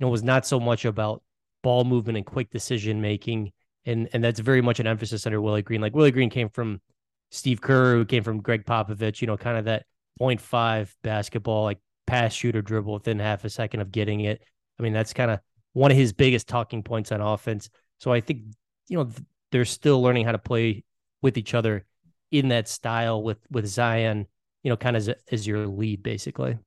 know, 0.00 0.08
was 0.08 0.22
not 0.22 0.46
so 0.46 0.60
much 0.60 0.84
about 0.84 1.22
ball 1.62 1.84
movement 1.84 2.16
and 2.16 2.26
quick 2.26 2.50
decision 2.50 3.00
making 3.00 3.52
and 3.86 4.08
and 4.12 4.22
that's 4.22 4.40
very 4.40 4.62
much 4.62 4.80
an 4.80 4.86
emphasis 4.86 5.26
under 5.26 5.40
Willie 5.40 5.62
Green. 5.62 5.80
Like 5.80 5.94
Willie 5.94 6.10
Green 6.10 6.30
came 6.30 6.48
from 6.48 6.80
Steve 7.30 7.60
Kerr, 7.60 7.94
who 7.94 8.04
came 8.04 8.22
from 8.22 8.40
Gregg 8.40 8.64
Popovich. 8.64 9.20
You 9.20 9.26
know, 9.26 9.36
kind 9.36 9.58
of 9.58 9.66
that 9.66 9.84
0.5 10.20 10.94
basketball, 11.02 11.64
like 11.64 11.78
pass, 12.06 12.32
shooter, 12.32 12.62
dribble 12.62 12.94
within 12.94 13.18
half 13.18 13.44
a 13.44 13.50
second 13.50 13.80
of 13.80 13.90
getting 13.90 14.20
it. 14.20 14.42
I 14.78 14.82
mean, 14.82 14.92
that's 14.92 15.12
kind 15.12 15.30
of 15.30 15.40
one 15.72 15.90
of 15.90 15.96
his 15.96 16.12
biggest 16.12 16.48
talking 16.48 16.82
points 16.82 17.12
on 17.12 17.20
offense. 17.20 17.70
So 17.98 18.12
I 18.12 18.20
think 18.20 18.42
you 18.88 18.98
know 18.98 19.10
they're 19.52 19.64
still 19.64 20.02
learning 20.02 20.24
how 20.24 20.32
to 20.32 20.38
play 20.38 20.84
with 21.22 21.36
each 21.36 21.54
other 21.54 21.84
in 22.30 22.48
that 22.48 22.68
style 22.68 23.22
with 23.22 23.38
with 23.50 23.66
Zion. 23.66 24.26
You 24.62 24.70
know, 24.70 24.76
kind 24.76 24.96
of 24.96 25.08
as, 25.08 25.14
as 25.30 25.46
your 25.46 25.66
lead, 25.66 26.02
basically. 26.02 26.58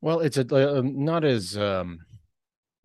Well, 0.00 0.20
it's 0.20 0.36
a 0.36 0.76
uh, 0.78 0.82
not 0.84 1.24
as 1.24 1.56
um 1.56 1.98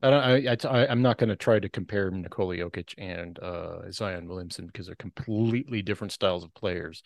I 0.04 0.10
don't. 0.10 0.68
I, 0.68 0.80
I 0.82 0.92
am 0.92 1.02
not 1.02 1.18
going 1.18 1.30
to 1.30 1.36
try 1.38 1.60
to 1.60 1.70
compare 1.70 2.12
Nikola 2.12 2.58
Jokic 2.58 2.94
and 2.98 3.40
uh, 3.40 3.90
Zion 3.90 4.28
Williamson 4.28 4.68
because 4.68 4.88
they're 4.88 4.96
completely 4.96 5.82
different 5.82 6.12
styles 6.12 6.44
of 6.44 6.54
players. 6.54 7.04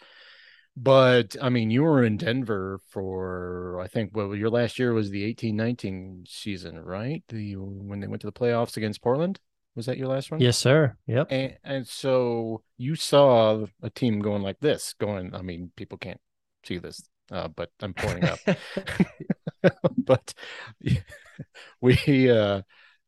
But 0.75 1.35
I 1.39 1.49
mean, 1.49 1.69
you 1.69 1.83
were 1.83 2.03
in 2.03 2.17
Denver 2.17 2.79
for 2.89 3.79
I 3.79 3.87
think 3.87 4.15
well, 4.15 4.35
your 4.35 4.49
last 4.49 4.79
year 4.79 4.93
was 4.93 5.11
the 5.11 5.31
18-19 5.33 6.27
season, 6.27 6.79
right? 6.79 7.23
The 7.29 7.55
when 7.55 7.99
they 7.99 8.07
went 8.07 8.21
to 8.21 8.27
the 8.27 8.33
playoffs 8.33 8.77
against 8.77 9.03
Portland. 9.03 9.39
Was 9.77 9.85
that 9.85 9.99
your 9.99 10.07
last 10.07 10.31
one? 10.31 10.39
Yes, 10.39 10.57
sir. 10.57 10.97
Yep. 11.05 11.27
And 11.29 11.57
and 11.63 11.87
so 11.87 12.63
you 12.77 12.95
saw 12.95 13.67
a 13.83 13.91
team 13.91 14.19
going 14.21 14.41
like 14.41 14.59
this, 14.59 14.95
going. 14.99 15.35
I 15.35 15.43
mean, 15.43 15.71
people 15.75 15.99
can't 15.99 16.19
see 16.63 16.79
this, 16.79 17.07
uh, 17.31 17.47
but 17.49 17.69
I'm 17.79 17.93
pointing 17.93 18.25
up. 18.25 18.39
but 19.97 20.33
we, 21.81 22.31
uh, 22.31 22.63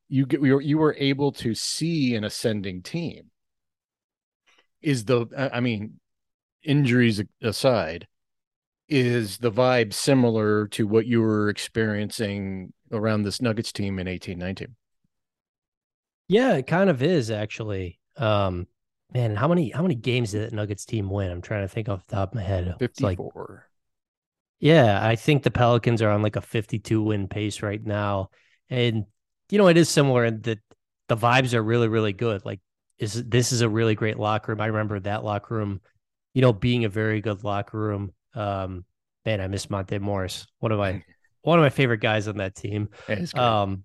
you 0.09 0.27
get 0.27 0.41
we 0.41 0.53
were, 0.53 0.61
you 0.61 0.77
were 0.77 0.95
able 0.99 1.31
to 1.33 1.55
see 1.55 2.13
an 2.13 2.23
ascending 2.23 2.83
team. 2.83 3.31
Is 4.83 5.05
the 5.05 5.25
I 5.51 5.61
mean, 5.61 5.99
injuries 6.61 7.19
aside, 7.41 8.07
is 8.87 9.39
the 9.39 9.51
vibe 9.51 9.93
similar 9.93 10.67
to 10.67 10.85
what 10.85 11.07
you 11.07 11.21
were 11.21 11.49
experiencing 11.49 12.73
around 12.91 13.23
this 13.23 13.41
Nuggets 13.41 13.71
team 13.71 13.97
in 13.97 14.07
eighteen 14.07 14.37
nineteen? 14.37 14.75
Yeah, 16.29 16.53
it 16.53 16.67
kind 16.67 16.89
of 16.89 17.03
is 17.03 17.31
actually. 17.31 17.99
Um, 18.15 18.67
man, 19.13 19.35
how 19.35 19.47
many 19.47 19.71
how 19.71 19.81
many 19.81 19.95
games 19.95 20.31
did 20.31 20.43
that 20.43 20.55
Nuggets 20.55 20.85
team 20.85 21.09
win? 21.09 21.31
I'm 21.31 21.41
trying 21.41 21.63
to 21.63 21.67
think 21.67 21.89
off 21.89 22.05
the 22.05 22.15
top 22.15 22.29
of 22.29 22.35
my 22.35 22.43
head. 22.43 22.75
Fifty 22.79 23.15
four. 23.15 23.33
Like, 23.49 23.63
yeah, 24.59 25.05
I 25.05 25.15
think 25.15 25.43
the 25.43 25.51
Pelicans 25.51 26.01
are 26.01 26.09
on 26.09 26.21
like 26.21 26.35
a 26.35 26.41
52 26.41 27.01
win 27.01 27.27
pace 27.27 27.61
right 27.61 27.83
now, 27.83 28.29
and 28.69 29.05
you 29.49 29.57
know 29.57 29.67
it 29.67 29.77
is 29.77 29.89
similar 29.89 30.25
in 30.25 30.41
that 30.41 30.59
the 31.07 31.17
vibes 31.17 31.53
are 31.53 31.63
really 31.63 31.87
really 31.87 32.13
good. 32.13 32.45
Like, 32.45 32.59
is 32.99 33.23
this 33.25 33.51
is 33.51 33.61
a 33.61 33.69
really 33.69 33.95
great 33.95 34.19
locker 34.19 34.51
room. 34.51 34.61
I 34.61 34.67
remember 34.67 34.99
that 34.99 35.23
locker 35.23 35.55
room, 35.55 35.81
you 36.33 36.41
know, 36.41 36.53
being 36.53 36.85
a 36.85 36.89
very 36.89 37.21
good 37.21 37.43
locker 37.43 37.79
room. 37.79 38.13
Um, 38.35 38.85
man, 39.25 39.41
I 39.41 39.47
miss 39.47 39.69
Monte 39.69 39.97
Morris. 39.97 40.45
One 40.59 40.71
of 40.71 40.77
my 40.77 41.03
one 41.41 41.57
of 41.57 41.63
my 41.63 41.69
favorite 41.69 42.01
guys 42.01 42.27
on 42.27 42.37
that 42.37 42.55
team. 42.55 42.89
Um, 43.33 43.83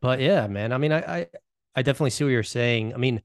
but 0.00 0.20
yeah, 0.20 0.46
man. 0.46 0.72
I 0.72 0.78
mean, 0.78 0.92
I, 0.92 0.98
I 0.98 1.26
I 1.78 1.82
definitely 1.82 2.10
see 2.10 2.24
what 2.24 2.30
you're 2.30 2.42
saying. 2.42 2.92
I 2.92 2.96
mean, 2.96 3.22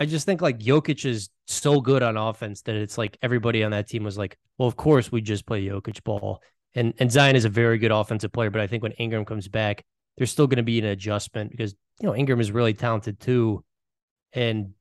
I 0.00 0.06
just 0.06 0.24
think 0.24 0.40
like 0.40 0.60
Jokic 0.60 1.04
is 1.04 1.28
so 1.46 1.78
good 1.78 2.02
on 2.02 2.16
offense 2.16 2.62
that 2.62 2.74
it's 2.74 2.96
like 2.96 3.18
everybody 3.20 3.62
on 3.62 3.72
that 3.72 3.86
team 3.86 4.02
was 4.02 4.16
like, 4.16 4.38
well, 4.56 4.66
of 4.66 4.76
course 4.76 5.12
we 5.12 5.20
just 5.20 5.44
play 5.44 5.62
Jokic 5.66 6.02
ball. 6.04 6.40
And 6.74 6.94
and 6.98 7.12
Zion 7.12 7.36
is 7.36 7.44
a 7.44 7.50
very 7.50 7.76
good 7.76 7.90
offensive 7.90 8.32
player, 8.32 8.48
but 8.48 8.62
I 8.62 8.66
think 8.66 8.82
when 8.82 8.92
Ingram 8.92 9.26
comes 9.26 9.46
back, 9.46 9.84
there's 10.16 10.30
still 10.30 10.46
going 10.46 10.56
to 10.56 10.62
be 10.62 10.78
an 10.78 10.86
adjustment 10.86 11.50
because 11.50 11.74
you 12.00 12.08
know 12.08 12.16
Ingram 12.16 12.40
is 12.40 12.50
really 12.50 12.72
talented 12.72 13.20
too, 13.20 13.62
and 14.32 14.72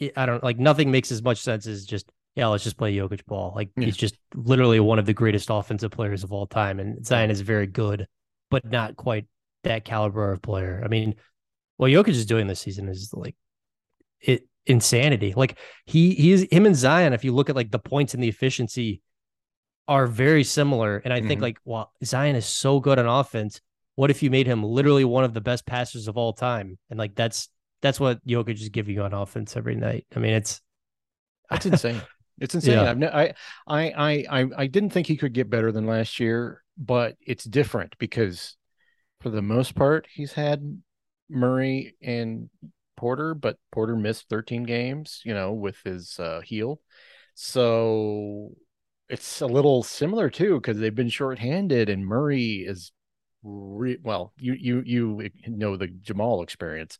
it, 0.00 0.12
I 0.16 0.26
don't 0.26 0.42
like 0.42 0.58
nothing 0.58 0.90
makes 0.90 1.12
as 1.12 1.22
much 1.22 1.38
sense 1.38 1.68
as 1.68 1.86
just 1.86 2.10
yeah, 2.34 2.48
let's 2.48 2.64
just 2.64 2.78
play 2.78 2.92
Jokic 2.96 3.24
ball. 3.26 3.52
Like 3.54 3.70
yeah. 3.76 3.84
he's 3.84 3.96
just 3.96 4.16
literally 4.34 4.80
one 4.80 4.98
of 4.98 5.06
the 5.06 5.14
greatest 5.14 5.50
offensive 5.50 5.92
players 5.92 6.24
of 6.24 6.32
all 6.32 6.48
time, 6.48 6.80
and 6.80 7.06
Zion 7.06 7.30
is 7.30 7.42
very 7.42 7.68
good, 7.68 8.08
but 8.50 8.64
not 8.64 8.96
quite 8.96 9.26
that 9.62 9.84
caliber 9.84 10.32
of 10.32 10.42
player. 10.42 10.82
I 10.84 10.88
mean, 10.88 11.14
what 11.80 11.90
Jokic 11.90 12.08
is 12.08 12.26
doing 12.26 12.46
this 12.46 12.60
season 12.60 12.88
is 12.88 13.10
like 13.14 13.36
it 14.20 14.46
insanity. 14.66 15.32
Like 15.34 15.58
he 15.86 16.14
he 16.14 16.30
is 16.30 16.46
him 16.50 16.66
and 16.66 16.76
Zion. 16.76 17.14
If 17.14 17.24
you 17.24 17.32
look 17.32 17.48
at 17.48 17.56
like 17.56 17.70
the 17.70 17.78
points 17.78 18.12
and 18.12 18.22
the 18.22 18.28
efficiency, 18.28 19.00
are 19.88 20.06
very 20.06 20.44
similar. 20.44 20.98
And 20.98 21.10
I 21.10 21.20
mm-hmm. 21.20 21.28
think 21.28 21.40
like, 21.40 21.58
well, 21.64 21.90
Zion 22.04 22.36
is 22.36 22.44
so 22.44 22.80
good 22.80 22.98
on 22.98 23.06
offense. 23.06 23.62
What 23.94 24.10
if 24.10 24.22
you 24.22 24.30
made 24.30 24.46
him 24.46 24.62
literally 24.62 25.06
one 25.06 25.24
of 25.24 25.32
the 25.32 25.40
best 25.40 25.64
passers 25.64 26.06
of 26.06 26.18
all 26.18 26.34
time? 26.34 26.78
And 26.90 26.98
like 26.98 27.14
that's 27.14 27.48
that's 27.80 27.98
what 27.98 28.22
Jokic 28.26 28.60
is 28.60 28.68
giving 28.68 28.96
you 28.96 29.02
on 29.02 29.14
offense 29.14 29.56
every 29.56 29.74
night. 29.74 30.06
I 30.14 30.18
mean, 30.18 30.34
it's 30.34 30.60
that's 31.50 31.64
insane. 31.64 32.02
It's 32.38 32.54
insane. 32.54 32.74
Yeah. 32.74 32.92
No, 32.92 33.08
I, 33.08 33.32
I, 33.66 34.24
I, 34.30 34.46
I 34.54 34.66
didn't 34.66 34.90
think 34.90 35.06
he 35.06 35.16
could 35.16 35.32
get 35.32 35.48
better 35.48 35.72
than 35.72 35.86
last 35.86 36.20
year, 36.20 36.62
but 36.76 37.16
it's 37.26 37.44
different 37.44 37.96
because 37.98 38.56
for 39.22 39.30
the 39.30 39.42
most 39.42 39.74
part, 39.74 40.06
he's 40.12 40.34
had 40.34 40.82
Murray 41.30 41.94
and 42.02 42.50
Porter, 42.96 43.34
but 43.34 43.56
Porter 43.72 43.96
missed 43.96 44.28
13 44.28 44.64
games, 44.64 45.22
you 45.24 45.34
know, 45.34 45.52
with 45.52 45.78
his 45.84 46.18
uh, 46.18 46.40
heel. 46.40 46.80
So 47.34 48.52
it's 49.08 49.40
a 49.40 49.46
little 49.46 49.82
similar 49.82 50.30
too 50.30 50.56
because 50.56 50.78
they've 50.78 50.94
been 50.94 51.08
shorthanded, 51.08 51.88
and 51.88 52.06
Murray 52.06 52.64
is 52.66 52.92
re- 53.42 53.98
well. 54.02 54.32
You 54.38 54.54
you 54.54 54.82
you 54.84 55.30
know 55.46 55.76
the 55.76 55.88
Jamal 55.88 56.42
experience 56.42 56.98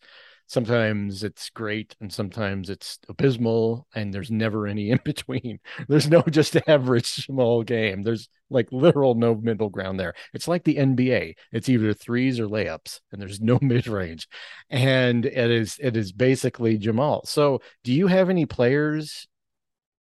sometimes 0.51 1.23
it's 1.23 1.49
great 1.51 1.95
and 2.01 2.13
sometimes 2.13 2.71
it's 2.71 2.99
abysmal 3.09 3.87
and 3.95 4.13
there's 4.13 4.33
never 4.33 4.67
any 4.67 4.91
in 4.91 4.99
between. 5.05 5.61
There's 5.89 6.09
no 6.09 6.23
just 6.23 6.57
average 6.67 7.07
small 7.07 7.63
game. 7.63 8.03
There's 8.03 8.29
like 8.51 8.67
literal 8.73 9.15
no 9.15 9.37
middle 9.37 9.69
ground 9.71 10.01
there. 10.01 10.13
It's 10.35 10.49
like 10.49 10.65
the 10.65 10.75
nba 10.75 11.35
it's 11.53 11.69
either 11.69 11.95
threes 11.95 12.41
or 12.41 12.49
layups 12.49 12.99
and 13.13 13.23
there's 13.23 13.41
no 13.41 13.59
mid-range. 13.63 14.27
And 14.69 15.25
it 15.25 15.51
is 15.53 15.79
it 15.81 15.97
is 15.97 16.11
basically 16.11 16.79
jamal. 16.79 17.25
So 17.27 17.61
do 17.85 17.93
you 17.93 18.09
have 18.09 18.29
any 18.29 18.45
players? 18.45 19.29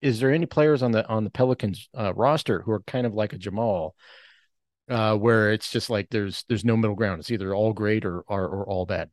Is 0.02 0.20
there 0.20 0.32
any 0.32 0.48
players 0.48 0.82
on 0.82 0.92
the 0.92 1.08
on 1.08 1.26
the 1.26 1.30
pelicans 1.30 1.90
uh, 1.96 2.14
roster 2.16 2.64
who 2.64 2.72
are 2.72 2.82
kind 2.82 3.06
of 3.06 3.14
like 3.14 3.34
a 3.34 3.38
jamal 3.38 3.96
uh, 4.90 5.16
where 5.16 5.52
it's 5.54 5.72
just 5.72 5.92
like 5.92 6.08
there's 6.10 6.44
there's 6.50 6.66
no 6.66 6.76
middle 6.76 6.96
ground? 6.96 7.20
It's 7.20 7.30
either 7.30 7.54
all 7.54 7.74
great 7.74 8.04
or 8.04 8.22
or, 8.22 8.48
or 8.48 8.66
all 8.68 8.88
bad 8.88 9.12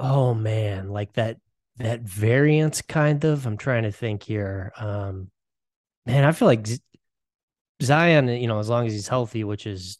oh 0.00 0.34
man, 0.34 0.88
like 0.88 1.12
that 1.12 1.36
that 1.76 2.00
variance 2.00 2.82
kind 2.82 3.24
of. 3.24 3.46
I'm 3.46 3.56
trying 3.56 3.84
to 3.84 3.92
think 3.92 4.22
here. 4.22 4.72
Um, 4.76 5.30
man, 6.06 6.24
I 6.24 6.32
feel 6.32 6.46
like 6.46 6.66
Zion, 7.82 8.28
you 8.28 8.48
know, 8.48 8.58
as 8.58 8.68
long 8.68 8.86
as 8.86 8.92
he's 8.92 9.08
healthy, 9.08 9.44
which 9.44 9.66
is 9.66 9.98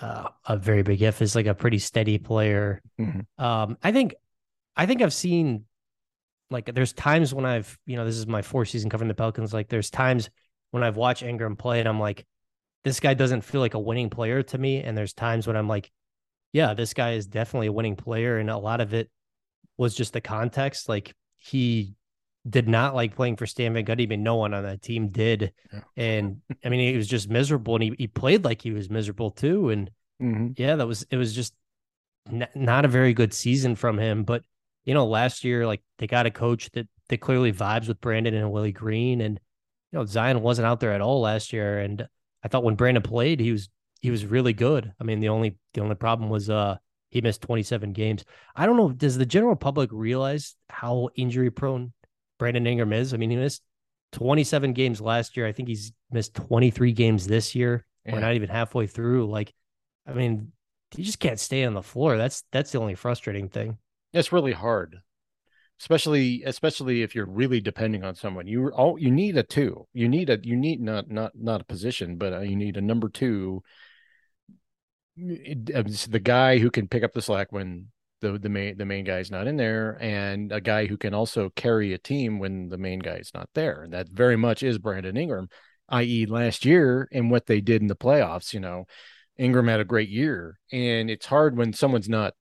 uh, 0.00 0.28
a 0.46 0.56
very 0.56 0.82
big 0.82 1.02
if, 1.02 1.20
is 1.22 1.34
like 1.34 1.46
a 1.46 1.54
pretty 1.54 1.78
steady 1.78 2.18
player. 2.18 2.82
Mm-hmm. 2.98 3.44
Um, 3.44 3.76
I 3.82 3.92
think, 3.92 4.14
I 4.76 4.86
think 4.86 5.02
I've 5.02 5.14
seen 5.14 5.64
like 6.50 6.72
there's 6.74 6.92
times 6.92 7.32
when 7.32 7.44
I've, 7.44 7.78
you 7.86 7.96
know, 7.96 8.04
this 8.04 8.16
is 8.16 8.26
my 8.26 8.42
fourth 8.42 8.68
season 8.68 8.90
covering 8.90 9.08
the 9.08 9.14
Pelicans. 9.14 9.52
Like 9.52 9.68
there's 9.68 9.90
times 9.90 10.30
when 10.70 10.82
I've 10.82 10.96
watched 10.96 11.22
Ingram 11.22 11.56
play 11.56 11.80
and 11.80 11.88
I'm 11.88 12.00
like, 12.00 12.26
this 12.82 12.98
guy 12.98 13.14
doesn't 13.14 13.42
feel 13.42 13.60
like 13.60 13.74
a 13.74 13.78
winning 13.78 14.10
player 14.10 14.42
to 14.42 14.58
me. 14.58 14.82
And 14.82 14.96
there's 14.96 15.12
times 15.12 15.46
when 15.46 15.56
I'm 15.56 15.68
like, 15.68 15.90
yeah, 16.52 16.74
this 16.74 16.94
guy 16.94 17.12
is 17.12 17.26
definitely 17.26 17.68
a 17.68 17.72
winning 17.72 17.96
player. 17.96 18.38
And 18.38 18.50
a 18.50 18.56
lot 18.56 18.80
of 18.80 18.94
it 18.94 19.10
was 19.80 19.94
just 19.94 20.12
the 20.12 20.20
context. 20.20 20.90
Like 20.90 21.14
he 21.38 21.94
did 22.48 22.68
not 22.68 22.94
like 22.94 23.16
playing 23.16 23.36
for 23.36 23.46
Stan 23.46 23.72
Van 23.72 23.84
Gundy, 23.84 24.06
but 24.06 24.18
no 24.18 24.36
one 24.36 24.52
on 24.52 24.62
that 24.64 24.82
team 24.82 25.08
did. 25.08 25.54
Yeah. 25.72 25.80
And 25.96 26.42
I 26.62 26.68
mean, 26.68 26.80
he 26.80 26.96
was 26.96 27.08
just 27.08 27.30
miserable 27.30 27.76
and 27.76 27.84
he, 27.84 27.94
he 27.98 28.06
played 28.06 28.44
like 28.44 28.60
he 28.60 28.72
was 28.72 28.90
miserable 28.90 29.30
too. 29.30 29.70
And 29.70 29.90
mm-hmm. 30.22 30.48
yeah, 30.58 30.76
that 30.76 30.86
was, 30.86 31.06
it 31.10 31.16
was 31.16 31.34
just 31.34 31.54
n- 32.30 32.46
not 32.54 32.84
a 32.84 32.88
very 32.88 33.14
good 33.14 33.32
season 33.32 33.74
from 33.74 33.98
him. 33.98 34.24
But, 34.24 34.44
you 34.84 34.92
know, 34.92 35.06
last 35.06 35.44
year, 35.44 35.66
like 35.66 35.80
they 35.96 36.06
got 36.06 36.26
a 36.26 36.30
coach 36.30 36.70
that, 36.72 36.86
that 37.08 37.22
clearly 37.22 37.50
vibes 37.50 37.88
with 37.88 38.02
Brandon 38.02 38.34
and 38.34 38.52
Willie 38.52 38.72
Green. 38.72 39.22
And, 39.22 39.40
you 39.92 39.98
know, 39.98 40.04
Zion 40.04 40.42
wasn't 40.42 40.66
out 40.66 40.80
there 40.80 40.92
at 40.92 41.00
all 41.00 41.22
last 41.22 41.54
year. 41.54 41.78
And 41.78 42.06
I 42.44 42.48
thought 42.48 42.64
when 42.64 42.76
Brandon 42.76 43.02
played, 43.02 43.40
he 43.40 43.52
was, 43.52 43.70
he 44.02 44.10
was 44.10 44.26
really 44.26 44.52
good. 44.52 44.92
I 45.00 45.04
mean, 45.04 45.20
the 45.20 45.30
only, 45.30 45.56
the 45.72 45.80
only 45.80 45.94
problem 45.94 46.28
was, 46.28 46.50
uh, 46.50 46.76
he 47.10 47.20
missed 47.20 47.42
27 47.42 47.92
games. 47.92 48.24
I 48.54 48.66
don't 48.66 48.76
know. 48.76 48.90
Does 48.90 49.18
the 49.18 49.26
general 49.26 49.56
public 49.56 49.90
realize 49.92 50.54
how 50.68 51.10
injury 51.16 51.50
prone 51.50 51.92
Brandon 52.38 52.66
Ingram 52.66 52.92
is? 52.92 53.12
I 53.12 53.16
mean, 53.16 53.30
he 53.30 53.36
missed 53.36 53.62
27 54.12 54.72
games 54.72 55.00
last 55.00 55.36
year. 55.36 55.46
I 55.46 55.52
think 55.52 55.68
he's 55.68 55.92
missed 56.10 56.34
23 56.34 56.92
games 56.92 57.26
this 57.26 57.54
year. 57.54 57.84
Yeah. 58.06 58.14
We're 58.14 58.20
not 58.20 58.34
even 58.34 58.48
halfway 58.48 58.86
through. 58.86 59.28
Like, 59.28 59.52
I 60.06 60.12
mean, 60.12 60.52
you 60.96 61.04
just 61.04 61.20
can't 61.20 61.38
stay 61.38 61.64
on 61.64 61.74
the 61.74 61.82
floor. 61.82 62.16
That's 62.16 62.44
that's 62.52 62.72
the 62.72 62.78
only 62.78 62.94
frustrating 62.94 63.48
thing. 63.48 63.78
It's 64.12 64.32
really 64.32 64.52
hard, 64.52 64.96
especially 65.80 66.42
especially 66.44 67.02
if 67.02 67.14
you're 67.14 67.26
really 67.26 67.60
depending 67.60 68.02
on 68.02 68.14
someone. 68.14 68.46
You 68.46 68.70
all 68.70 68.98
you 68.98 69.10
need 69.10 69.36
a 69.36 69.42
two. 69.42 69.86
You 69.92 70.08
need 70.08 70.30
a 70.30 70.38
you 70.42 70.56
need 70.56 70.80
not 70.80 71.10
not 71.10 71.32
not 71.34 71.60
a 71.60 71.64
position, 71.64 72.16
but 72.16 72.32
uh, 72.32 72.40
you 72.40 72.56
need 72.56 72.76
a 72.76 72.80
number 72.80 73.08
two 73.08 73.62
the 75.20 76.20
guy 76.22 76.58
who 76.58 76.70
can 76.70 76.88
pick 76.88 77.02
up 77.02 77.12
the 77.12 77.22
slack 77.22 77.52
when 77.52 77.86
the 78.20 78.38
the 78.38 78.48
main 78.48 78.76
the 78.76 78.84
main 78.84 79.04
guy's 79.04 79.30
not 79.30 79.46
in 79.46 79.56
there, 79.56 79.98
and 80.00 80.52
a 80.52 80.60
guy 80.60 80.86
who 80.86 80.96
can 80.96 81.14
also 81.14 81.50
carry 81.50 81.92
a 81.92 81.98
team 81.98 82.38
when 82.38 82.68
the 82.68 82.78
main 82.78 82.98
guy 82.98 83.16
is 83.16 83.32
not 83.34 83.48
there. 83.54 83.82
And 83.82 83.92
that 83.92 84.08
very 84.08 84.36
much 84.36 84.62
is 84.62 84.78
Brandon 84.78 85.16
Ingram, 85.16 85.48
i.e., 85.88 86.26
last 86.26 86.64
year 86.64 87.08
and 87.12 87.30
what 87.30 87.46
they 87.46 87.60
did 87.60 87.82
in 87.82 87.88
the 87.88 87.96
playoffs. 87.96 88.52
You 88.52 88.60
know, 88.60 88.84
Ingram 89.38 89.68
had 89.68 89.80
a 89.80 89.84
great 89.84 90.08
year, 90.10 90.58
and 90.72 91.10
it's 91.10 91.26
hard 91.26 91.56
when 91.56 91.72
someone's 91.72 92.08
not 92.08 92.34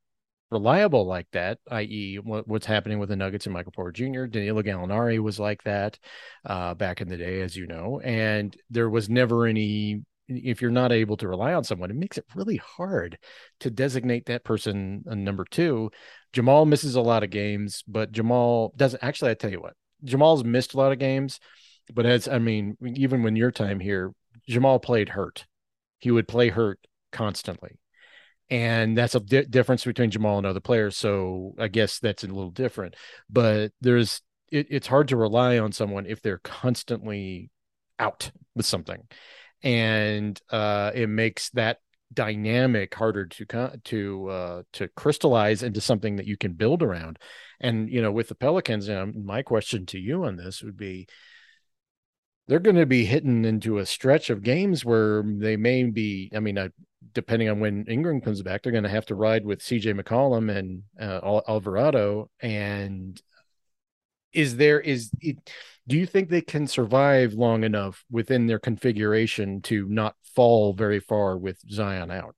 reliable 0.52 1.06
like 1.06 1.28
that, 1.32 1.60
i.e., 1.70 2.20
what, 2.24 2.48
what's 2.48 2.66
happening 2.66 3.00
with 3.00 3.10
the 3.10 3.16
Nuggets 3.16 3.46
and 3.46 3.54
Michael 3.54 3.72
Porter 3.72 3.92
Jr. 3.92 4.26
Danilo 4.26 4.64
Gallinari 4.64 5.20
was 5.20 5.40
like 5.40 5.64
that 5.64 6.00
uh, 6.46 6.74
back 6.74 7.02
in 7.02 7.08
the 7.08 7.18
day, 7.18 7.42
as 7.42 7.56
you 7.56 7.68
know, 7.68 8.00
and 8.04 8.56
there 8.70 8.90
was 8.90 9.10
never 9.10 9.46
any 9.46 10.02
if 10.30 10.62
you're 10.62 10.72
not 10.72 10.92
able 10.92 11.18
to 11.18 11.28
rely 11.28 11.54
on 11.54 11.64
someone, 11.64 11.92
it 11.92 11.96
makes 11.98 12.18
it 12.18 12.26
really 12.36 12.58
hard 12.58 13.18
to 13.62 13.70
designate 13.72 14.28
that 14.28 14.44
person 14.44 15.04
a 15.08 15.16
number 15.16 15.46
two. 15.50 15.92
Jamal 16.34 16.66
misses 16.66 16.96
a 16.96 17.02
lot 17.02 17.24
of 17.24 17.30
games, 17.32 17.84
but 17.88 18.12
Jamal 18.12 18.74
doesn't 18.78 19.04
actually. 19.04 19.32
I 19.32 19.36
tell 19.36 19.52
you 19.52 19.62
what, 19.62 19.74
Jamal's 20.04 20.44
missed 20.44 20.74
a 20.74 20.78
lot 20.78 20.92
of 20.92 21.00
games, 21.00 21.40
but 21.94 22.06
as 22.06 22.28
I 22.28 22.40
mean, 22.40 22.78
even 22.96 23.24
when 23.24 23.36
your 23.36 23.52
time 23.52 23.80
here, 23.80 24.14
Jamal 24.48 24.80
played 24.80 25.10
hurt. 25.10 25.46
He 26.00 26.12
would 26.12 26.28
play 26.28 26.50
hurt 26.50 26.80
constantly. 27.12 27.80
and 28.50 28.98
that's 28.98 29.16
a 29.16 29.20
di- 29.20 29.46
difference 29.46 29.86
between 29.86 30.12
Jamal 30.12 30.38
and 30.38 30.48
other 30.48 30.60
players. 30.60 30.98
So 30.98 31.54
I 31.60 31.68
guess 31.68 32.00
that's 32.00 32.24
a 32.24 32.28
little 32.28 32.52
different. 32.52 32.96
But 33.30 33.72
there's 33.82 34.22
it, 34.52 34.68
it's 34.70 34.88
hard 34.88 35.10
to 35.10 35.18
rely 35.18 35.60
on 35.60 35.72
someone 35.72 36.06
if 36.06 36.22
they're 36.22 36.40
constantly 36.40 37.52
out 38.00 38.32
with 38.56 38.66
something, 38.66 39.04
and 39.64 40.40
uh, 40.50 40.92
it 40.94 41.08
makes 41.08 41.50
that 41.52 41.80
dynamic 42.14 42.94
harder 42.96 43.26
to 43.28 43.80
to 43.84 44.30
uh, 44.30 44.64
to 44.74 44.88
crystallize 44.90 45.64
into 45.64 45.82
something 45.82 46.16
that 46.16 46.28
you 46.28 46.38
can 46.38 46.54
build 46.54 46.82
around. 46.82 47.20
And 47.60 47.90
you 47.90 48.02
know, 48.02 48.12
with 48.12 48.30
the 48.30 48.36
Pelicans, 48.36 48.90
um, 48.90 49.26
my 49.26 49.42
question 49.42 49.86
to 49.88 50.00
you 50.00 50.26
on 50.26 50.36
this 50.36 50.64
would 50.64 50.78
be 50.78 51.08
they're 52.48 52.60
going 52.60 52.78
to 52.78 52.88
be 52.88 53.06
hitting 53.06 53.46
into 53.46 53.78
a 53.78 53.86
stretch 53.86 54.32
of 54.32 54.42
games 54.42 54.84
where 54.84 55.24
they 55.24 55.56
may 55.56 55.84
be. 55.84 56.32
I 56.36 56.40
mean, 56.40 56.72
depending 57.14 57.48
on 57.48 57.60
when 57.60 57.86
Ingram 57.88 58.22
comes 58.22 58.42
back, 58.42 58.64
they're 58.64 58.72
going 58.72 58.84
to 58.86 58.90
have 58.90 59.06
to 59.08 59.16
ride 59.16 59.46
with 59.46 59.60
CJ 59.60 60.00
McCollum 60.00 60.56
and 60.56 60.82
uh, 61.00 61.42
Alvarado. 61.48 62.32
And 62.42 63.22
is 64.34 64.58
there 64.58 64.80
is 64.80 65.12
it, 65.20 65.38
do 65.88 65.98
you 65.98 66.06
think 66.06 66.30
they 66.30 66.42
can 66.42 66.68
survive 66.68 67.34
long 67.34 67.64
enough 67.64 68.04
within 68.12 68.48
their 68.48 68.60
configuration 68.60 69.62
to 69.64 69.88
not 69.90 70.16
fall 70.36 70.74
very 70.74 71.00
far 71.00 71.38
with 71.38 71.60
Zion 71.70 72.12
out? 72.12 72.36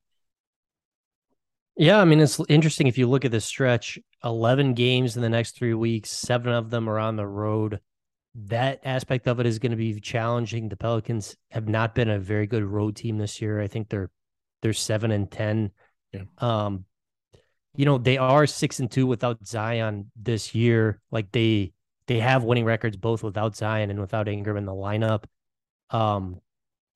Yeah, 1.77 1.99
I 1.99 2.05
mean 2.05 2.19
it's 2.19 2.39
interesting 2.49 2.87
if 2.87 2.97
you 2.97 3.07
look 3.07 3.25
at 3.25 3.31
the 3.31 3.41
stretch, 3.41 3.97
11 4.23 4.73
games 4.73 5.15
in 5.15 5.21
the 5.21 5.29
next 5.29 5.57
3 5.57 5.73
weeks, 5.73 6.11
7 6.11 6.51
of 6.51 6.69
them 6.69 6.89
are 6.89 6.99
on 6.99 7.15
the 7.15 7.27
road 7.27 7.79
that 8.35 8.79
aspect 8.83 9.27
of 9.27 9.39
it 9.39 9.45
is 9.45 9.59
going 9.59 9.71
to 9.71 9.77
be 9.77 9.99
challenging. 9.99 10.69
The 10.69 10.77
Pelicans 10.77 11.35
have 11.49 11.67
not 11.67 11.95
been 11.95 12.09
a 12.09 12.19
very 12.19 12.47
good 12.47 12.63
road 12.63 12.95
team 12.95 13.17
this 13.17 13.41
year. 13.41 13.59
I 13.59 13.67
think 13.67 13.89
they're 13.89 14.09
they're 14.61 14.73
seven 14.73 15.11
and 15.11 15.29
ten. 15.29 15.71
Yeah. 16.13 16.23
Um, 16.37 16.85
you 17.75 17.85
know, 17.85 17.97
they 17.97 18.17
are 18.17 18.45
six 18.45 18.79
and 18.79 18.89
two 18.89 19.07
without 19.07 19.45
Zion 19.45 20.11
this 20.15 20.53
year. 20.55 21.01
Like 21.11 21.31
they 21.31 21.73
they 22.11 22.19
have 22.19 22.43
winning 22.43 22.65
records 22.65 22.97
both 22.97 23.23
without 23.23 23.55
Zion 23.55 23.89
and 23.89 23.99
without 23.99 24.27
Ingram 24.27 24.57
in 24.57 24.65
the 24.65 24.73
lineup. 24.73 25.23
Um, 25.91 26.41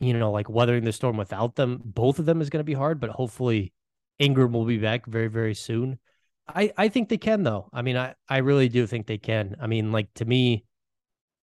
you 0.01 0.13
know, 0.13 0.29
like 0.31 0.49
weathering 0.49 0.83
the 0.83 0.91
storm 0.91 1.15
without 1.15 1.55
them, 1.55 1.79
both 1.85 2.19
of 2.19 2.25
them 2.25 2.41
is 2.41 2.49
going 2.49 2.59
to 2.59 2.65
be 2.65 2.73
hard, 2.73 2.99
but 2.99 3.09
hopefully 3.11 3.71
Ingram 4.19 4.51
will 4.51 4.65
be 4.65 4.77
back 4.77 5.05
very, 5.05 5.27
very 5.27 5.55
soon. 5.55 5.99
I, 6.47 6.73
I 6.77 6.89
think 6.89 7.07
they 7.07 7.17
can 7.17 7.43
though. 7.43 7.69
I 7.71 7.81
mean, 7.81 7.95
I, 7.95 8.15
I 8.27 8.37
really 8.39 8.67
do 8.67 8.85
think 8.85 9.07
they 9.07 9.17
can. 9.17 9.55
I 9.61 9.67
mean, 9.67 9.93
like 9.93 10.13
to 10.15 10.25
me, 10.25 10.65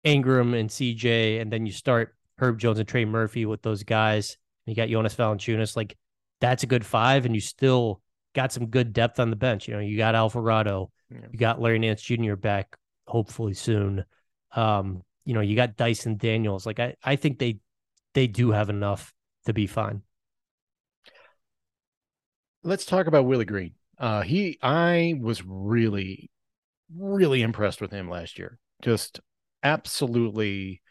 Ingram 0.03 0.53
and 0.53 0.69
CJ, 0.69 1.41
and 1.41 1.51
then 1.51 1.65
you 1.65 1.71
start 1.71 2.15
Herb 2.37 2.59
Jones 2.59 2.77
and 2.77 2.87
Trey 2.87 3.05
Murphy 3.05 3.47
with 3.47 3.63
those 3.63 3.83
guys. 3.83 4.37
You 4.67 4.75
got 4.75 4.89
Jonas 4.89 5.15
Valanciunas. 5.15 5.75
Like 5.75 5.97
that's 6.41 6.61
a 6.61 6.67
good 6.67 6.85
five, 6.85 7.25
and 7.25 7.33
you 7.33 7.41
still 7.41 8.01
got 8.35 8.53
some 8.53 8.67
good 8.67 8.93
depth 8.93 9.19
on 9.19 9.31
the 9.31 9.35
bench. 9.35 9.67
You 9.67 9.73
know, 9.73 9.79
you 9.79 9.97
got 9.97 10.13
Alvarado, 10.13 10.91
yeah. 11.09 11.21
you 11.31 11.39
got 11.39 11.59
Larry 11.59 11.79
Nance 11.79 12.03
Jr. 12.03 12.35
back 12.35 12.77
hopefully 13.05 13.53
soon. 13.53 14.05
Um, 14.55 15.03
you 15.25 15.33
know, 15.33 15.41
you 15.41 15.55
got 15.55 15.77
Dyson 15.77 16.17
Daniels. 16.17 16.65
Like 16.65 16.79
I, 16.79 16.95
I 17.03 17.15
think 17.15 17.39
they 17.39 17.59
they 18.13 18.27
do 18.27 18.51
have 18.51 18.69
enough 18.69 19.13
to 19.45 19.53
be 19.53 19.67
fine. 19.67 20.01
Let's 22.63 22.85
talk 22.85 23.07
about 23.07 23.25
Willie 23.25 23.45
Green. 23.45 23.73
Uh, 23.97 24.21
he, 24.21 24.57
I 24.61 25.15
was 25.19 25.43
really, 25.45 26.31
really 26.95 27.41
impressed 27.41 27.81
with 27.81 27.91
him 27.91 28.09
last 28.09 28.39
year. 28.39 28.57
Just 28.81 29.19
absolutely 29.63 30.81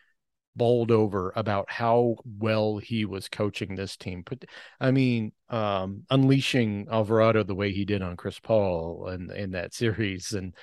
bowled 0.54 0.90
over 0.90 1.32
about 1.34 1.70
how 1.70 2.16
well 2.38 2.78
he 2.78 3.04
was 3.04 3.28
coaching 3.28 3.74
this 3.74 3.96
team. 3.96 4.22
But 4.24 4.44
I 4.80 4.90
mean, 4.90 5.32
um, 5.48 6.04
unleashing 6.10 6.88
Alvarado 6.90 7.42
the 7.42 7.54
way 7.54 7.72
he 7.72 7.84
did 7.84 8.02
on 8.02 8.16
Chris 8.16 8.38
Paul 8.38 9.08
and 9.08 9.30
in 9.30 9.52
that 9.52 9.74
series, 9.74 10.32
and 10.32 10.54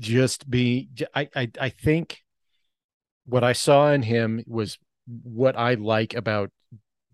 just 0.00 0.50
be, 0.50 0.88
I, 1.14 1.28
I, 1.36 1.50
I 1.60 1.68
think 1.68 2.22
what 3.26 3.44
I 3.44 3.52
saw 3.52 3.92
in 3.92 4.02
him 4.02 4.42
was 4.46 4.78
what 5.22 5.56
I 5.56 5.74
like 5.74 6.14
about 6.14 6.50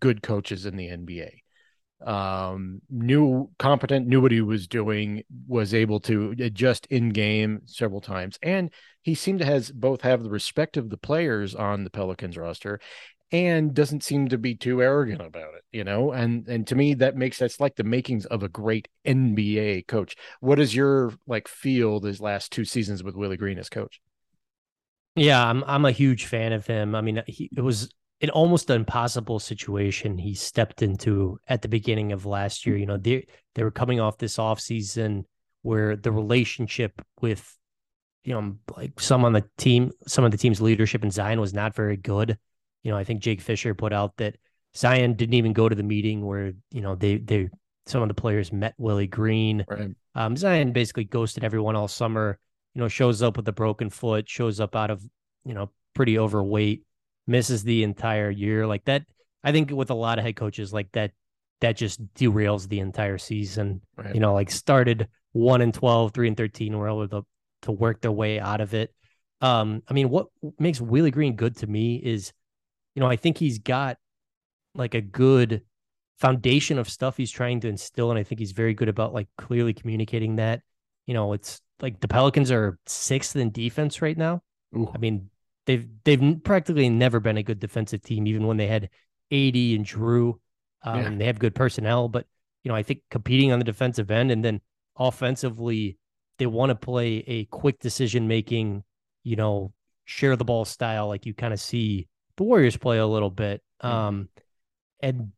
good 0.01 0.23
coaches 0.23 0.67
in 0.67 0.77
the 0.77 0.89
NBA 0.89 1.43
um 2.05 2.83
knew 2.91 3.49
competent 3.59 4.07
knew 4.07 4.21
what 4.21 4.31
he 4.31 4.43
was 4.43 4.69
doing 4.69 5.23
was 5.49 5.73
able 5.73 5.99
to 5.99 6.35
adjust 6.41 6.85
in 6.87 7.09
game 7.09 7.63
several 7.65 8.03
times. 8.03 8.39
And 8.43 8.71
he 9.01 9.15
seemed 9.15 9.39
to 9.39 9.47
has 9.47 9.71
both 9.71 10.03
have 10.03 10.23
the 10.23 10.29
respect 10.29 10.77
of 10.77 10.91
the 10.91 10.99
players 10.99 11.55
on 11.55 11.85
the 11.85 11.91
pelicans 11.91 12.37
roster 12.37 12.81
and 13.33 13.75
doesn't 13.75 14.05
seem 14.05 14.29
to 14.29 14.39
be 14.39 14.55
too 14.55 14.81
arrogant 14.81 15.21
about 15.21 15.55
it 15.55 15.65
you 15.73 15.83
know 15.83 16.13
and 16.13 16.47
and 16.49 16.67
to 16.67 16.75
me 16.75 16.95
that 16.95 17.17
makes 17.17 17.39
that's 17.39 17.61
like 17.61 17.75
the 17.77 17.85
makings 17.85 18.25
of 18.27 18.43
a 18.43 18.49
great 18.49 18.89
nba 19.07 19.87
coach 19.87 20.17
what 20.41 20.61
is 20.61 20.75
your 20.75 21.13
like 21.27 21.49
feel 21.49 21.99
these 21.99 22.21
last 22.21 22.53
two 22.53 22.65
seasons 22.65 23.03
with 23.03 23.17
willie 23.17 23.37
green 23.37 23.59
as 23.59 23.69
coach 23.69 24.01
yeah 25.17 25.45
i'm 25.45 25.65
i'm 25.67 25.85
a 25.85 25.91
huge 25.91 26.27
fan 26.27 26.53
of 26.53 26.67
him 26.67 26.95
i 26.95 27.01
mean 27.01 27.23
he, 27.27 27.51
it 27.57 27.63
was 27.63 27.93
an 28.21 28.31
almost 28.31 28.71
impossible 28.71 29.39
situation 29.39 30.17
he 30.17 30.35
stepped 30.35 30.83
into 30.83 31.39
at 31.49 31.63
the 31.63 31.69
beginning 31.69 32.13
of 32.13 32.25
last 32.25 32.67
year. 32.67 32.77
You 32.77 32.87
know, 32.87 32.97
they 32.97 33.27
they 33.55 33.63
were 33.63 33.71
coming 33.71 34.01
off 34.01 34.19
this 34.19 34.39
off 34.39 34.61
season 34.61 35.27
where 35.63 35.97
the 35.97 36.13
relationship 36.13 37.03
with 37.21 37.57
you 38.25 38.35
know 38.35 38.57
like 38.77 38.99
some 39.01 39.25
on 39.25 39.33
the 39.33 39.45
team, 39.59 39.91
some 40.07 40.25
of 40.25 40.31
the 40.31 40.39
team's 40.39 40.61
leadership 40.61 41.05
in 41.05 41.11
Zion 41.11 41.41
was 41.41 41.53
not 41.53 41.75
very 41.75 41.97
good. 41.97 42.39
You 42.83 42.93
know, 42.93 42.97
I 42.97 43.05
think 43.05 43.21
Jake 43.21 43.41
Fisher 43.41 43.75
put 43.75 43.93
out 43.93 44.17
that 44.19 44.37
Zion 44.77 45.15
didn't 45.15 45.35
even 45.35 45.53
go 45.53 45.69
to 45.69 45.75
the 45.75 45.83
meeting 45.83 46.25
where 46.25 46.53
you 46.71 46.81
know 46.81 46.95
they 46.95 47.19
they 47.19 47.49
some 47.87 48.03
of 48.03 48.09
the 48.09 48.15
players 48.15 48.53
met 48.53 48.75
Willie 48.79 49.07
Green. 49.07 49.65
Right. 49.69 49.91
Um, 50.15 50.37
Zion 50.37 50.73
basically 50.73 51.05
ghosted 51.05 51.45
everyone 51.45 51.77
all 51.77 51.89
summer. 51.89 52.39
You 52.75 52.83
know, 52.83 52.89
shows 52.89 53.23
up 53.23 53.37
with 53.37 53.49
a 53.49 53.53
broken 53.53 53.91
foot, 53.91 54.29
shows 54.29 54.61
up 54.61 54.77
out 54.77 54.91
of 54.91 55.03
you 55.45 55.55
know 55.55 55.71
pretty 55.95 56.19
overweight 56.19 56.83
misses 57.27 57.63
the 57.63 57.83
entire 57.83 58.31
year 58.31 58.67
like 58.67 58.85
that. 58.85 59.05
I 59.43 59.53
think 59.53 59.71
with 59.71 59.91
a 59.91 59.95
lot 59.95 60.19
of 60.19 60.25
head 60.25 60.37
coaches 60.37 60.73
like 60.73 60.91
that, 60.93 61.13
that 61.61 61.77
just 61.77 62.03
derails 62.15 62.69
the 62.69 62.81
entire 62.81 63.19
season. 63.19 63.81
Right. 63.97 64.15
You 64.15 64.21
know, 64.21 64.35
like 64.35 64.51
started 64.51 65.09
one 65.33 65.61
and 65.61 65.73
12, 65.73 66.13
three 66.13 66.29
and 66.29 66.37
13, 66.37 66.77
were 66.77 66.89
able 66.89 67.09
to, 67.09 67.27
to 67.63 67.73
work 67.73 68.01
their 68.01 68.13
way 68.13 68.41
out 68.41 68.61
of 68.61 68.75
it. 68.75 68.95
Um, 69.41 69.83
I 69.89 69.93
mean, 69.93 70.09
what 70.09 70.27
makes 70.59 70.81
Willie 70.81 71.11
Green 71.11 71.37
good 71.37 71.57
to 71.59 71.67
me 71.67 71.97
is, 71.97 72.33
you 72.97 73.01
know, 73.01 73.07
I 73.07 73.15
think 73.15 73.39
he's 73.39 73.61
got 73.61 73.97
like 74.75 74.95
a 74.95 75.01
good 75.01 75.63
foundation 76.19 76.79
of 76.79 76.89
stuff 76.89 77.17
he's 77.17 77.31
trying 77.31 77.61
to 77.61 77.69
instill. 77.69 78.11
And 78.11 78.19
I 78.19 78.25
think 78.25 78.41
he's 78.41 78.53
very 78.53 78.75
good 78.75 78.89
about 78.89 79.15
like 79.15 79.29
clearly 79.39 79.73
communicating 79.73 80.37
that. 80.37 80.63
You 81.07 81.15
know, 81.15 81.33
it's 81.35 81.61
like 81.81 82.01
the 82.01 82.09
Pelicans 82.09 82.51
are 82.51 82.79
sixth 82.87 83.37
in 83.37 83.53
defense 83.53 84.03
right 84.03 84.17
now. 84.17 84.43
Ooh. 84.75 84.91
I 84.93 84.99
mean, 84.99 85.31
They've 85.67 85.87
they've 86.05 86.41
practically 86.45 86.89
never 86.89 87.21
been 87.21 87.37
a 87.37 87.43
good 87.43 87.59
defensive 87.59 88.03
team, 88.03 88.27
even 88.27 88.47
when 88.47 88.57
they 88.57 88.69
had 88.69 88.85
AD 89.33 89.57
and 89.57 89.85
Jrue. 89.85 90.35
Um, 90.83 91.01
yeah. 91.01 91.15
They 91.19 91.27
have 91.27 91.39
good 91.39 91.55
personnel, 91.55 92.09
but 92.09 92.27
you 92.63 92.71
know 92.71 92.77
I 92.77 92.85
think 92.85 93.01
competing 93.11 93.53
on 93.53 93.59
the 93.59 93.65
defensive 93.65 94.11
end 94.11 94.31
and 94.31 94.45
then 94.45 94.61
offensively, 94.97 95.99
they 96.39 96.47
want 96.47 96.71
to 96.71 96.77
play 96.77 97.25
a 97.27 97.45
quick 97.47 97.81
decision 97.81 98.29
making, 98.29 98.85
you 99.25 99.37
know, 99.37 99.73
share 100.05 100.37
the 100.37 100.45
ball 100.45 100.65
style 100.65 101.09
like 101.09 101.27
you 101.27 101.35
kind 101.35 101.53
of 101.53 101.61
see 101.61 102.07
the 102.37 102.45
Warriors 102.45 102.77
play 102.77 102.99
a 102.99 103.07
little 103.07 103.31
bit. 103.31 103.63
Mm-hmm. 103.83 103.95
Um, 103.95 104.29
and 105.01 105.33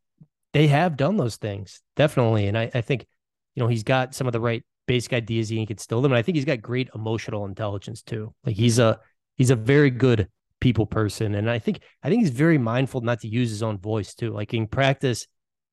they 0.53 0.69
have 0.69 0.97
done 0.97 1.17
those 1.17 1.37
things 1.37 1.83
definitely, 1.97 2.47
and 2.47 2.57
I, 2.57 2.71
I 2.75 2.81
think 2.81 3.07
you 3.55 3.63
know 3.63 3.69
he's 3.69 3.83
got 3.83 4.15
some 4.15 4.27
of 4.27 4.33
the 4.33 4.41
right 4.41 4.65
basic 4.87 5.13
ideas 5.13 5.49
he 5.49 5.65
can 5.67 5.75
instill 5.75 6.01
them, 6.01 6.13
and 6.13 6.19
I 6.19 6.23
think 6.23 6.37
he's 6.37 6.45
got 6.45 6.63
great 6.63 6.89
emotional 6.95 7.45
intelligence 7.45 8.03
too. 8.03 8.35
Like 8.45 8.57
he's 8.57 8.79
a 8.79 9.01
he's 9.37 9.51
a 9.51 9.57
very 9.57 9.91
good 9.91 10.29
people 10.61 10.87
person, 10.87 11.35
and 11.35 11.51
I 11.51 11.59
think 11.59 11.81
I 12.03 12.09
think 12.09 12.23
he's 12.23 12.31
very 12.31 12.59
mindful 12.59 13.01
not 13.01 13.21
to 13.21 13.29
use 13.29 13.51
his 13.51 13.63
own 13.63 13.79
voice 13.79 14.15
too. 14.15 14.33
Like 14.33 14.55
in 14.55 14.67
practice, 14.67 15.27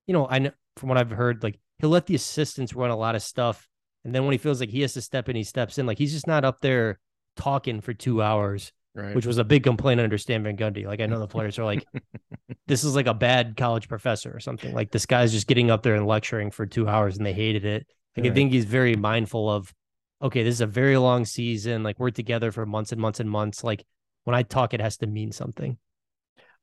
you 0.08 0.14
know, 0.14 0.28
I 0.30 0.40
know 0.40 0.52
from 0.78 0.90
what 0.90 0.98
I've 0.98 1.12
heard, 1.12 1.42
like 1.44 1.60
he'll 1.80 1.90
let 1.90 2.06
the 2.06 2.16
assistants 2.16 2.74
run 2.74 2.92
a 2.92 2.98
lot 2.98 3.16
of 3.16 3.22
stuff, 3.24 3.68
and 4.04 4.14
then 4.14 4.26
when 4.26 4.34
he 4.34 4.38
feels 4.38 4.60
like 4.60 4.70
he 4.70 4.82
has 4.82 4.94
to 4.94 5.02
step 5.02 5.30
in, 5.30 5.36
he 5.36 5.44
steps 5.44 5.78
in. 5.78 5.86
Like 5.86 5.98
he's 5.98 6.14
just 6.14 6.28
not 6.28 6.46
up 6.46 6.62
there 6.62 7.00
talking 7.36 7.82
for 7.82 7.94
two 7.94 8.22
hours. 8.22 8.72
Right. 8.96 9.14
Which 9.14 9.26
was 9.26 9.38
a 9.38 9.44
big 9.44 9.64
complaint 9.64 10.00
under 10.00 10.18
Stan 10.18 10.42
Van 10.44 10.56
Gundy. 10.56 10.86
Like 10.86 11.02
I 11.02 11.06
know 11.06 11.20
the 11.20 11.28
players 11.28 11.60
are 11.60 11.66
like, 11.66 11.86
this 12.68 12.86
is 12.86 12.96
like 12.96 13.08
a 13.08 13.14
bad 13.14 13.58
college 13.58 13.90
professor 13.90 14.34
or 14.34 14.40
something. 14.40 14.74
Like 14.74 14.92
this 14.92 15.06
guy's 15.06 15.34
just 15.34 15.48
getting 15.48 15.70
up 15.70 15.84
there 15.84 15.96
and 15.96 16.08
lecturing 16.08 16.50
for 16.50 16.66
two 16.66 16.88
hours, 16.88 17.18
and 17.18 17.26
they 17.26 17.34
hated 17.34 17.66
it. 17.66 17.86
Like 18.16 18.24
right. 18.24 18.32
I 18.32 18.34
think 18.34 18.54
he's 18.54 18.64
very 18.64 18.96
mindful 18.96 19.50
of 19.50 19.74
okay, 20.22 20.44
this 20.44 20.54
is 20.54 20.62
a 20.62 20.68
very 20.68 20.98
long 20.98 21.26
season. 21.26 21.84
Like 21.84 22.00
we're 22.00 22.10
together 22.10 22.54
for 22.54 22.66
months 22.66 22.94
and 22.94 23.02
months 23.02 23.20
and 23.20 23.30
months. 23.30 23.66
Like 23.66 23.86
when 24.24 24.36
I 24.36 24.44
talk, 24.44 24.74
it 24.74 24.80
has 24.80 24.98
to 24.98 25.08
mean 25.08 25.34
something. 25.34 25.78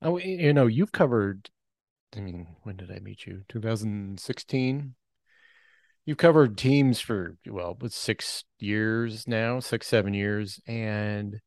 Oh, 0.01 0.17
you 0.17 0.53
know, 0.53 0.65
you've 0.65 0.91
covered. 0.91 1.49
I 2.15 2.19
mean, 2.19 2.47
when 2.63 2.77
did 2.77 2.91
I 2.91 2.99
meet 2.99 3.25
you? 3.25 3.43
2016. 3.49 4.95
You've 6.05 6.17
covered 6.17 6.57
teams 6.57 6.99
for 6.99 7.37
well, 7.47 7.77
six 7.87 8.43
years 8.59 9.27
now, 9.27 9.59
six 9.59 9.87
seven 9.87 10.13
years, 10.13 10.59
and 10.67 11.39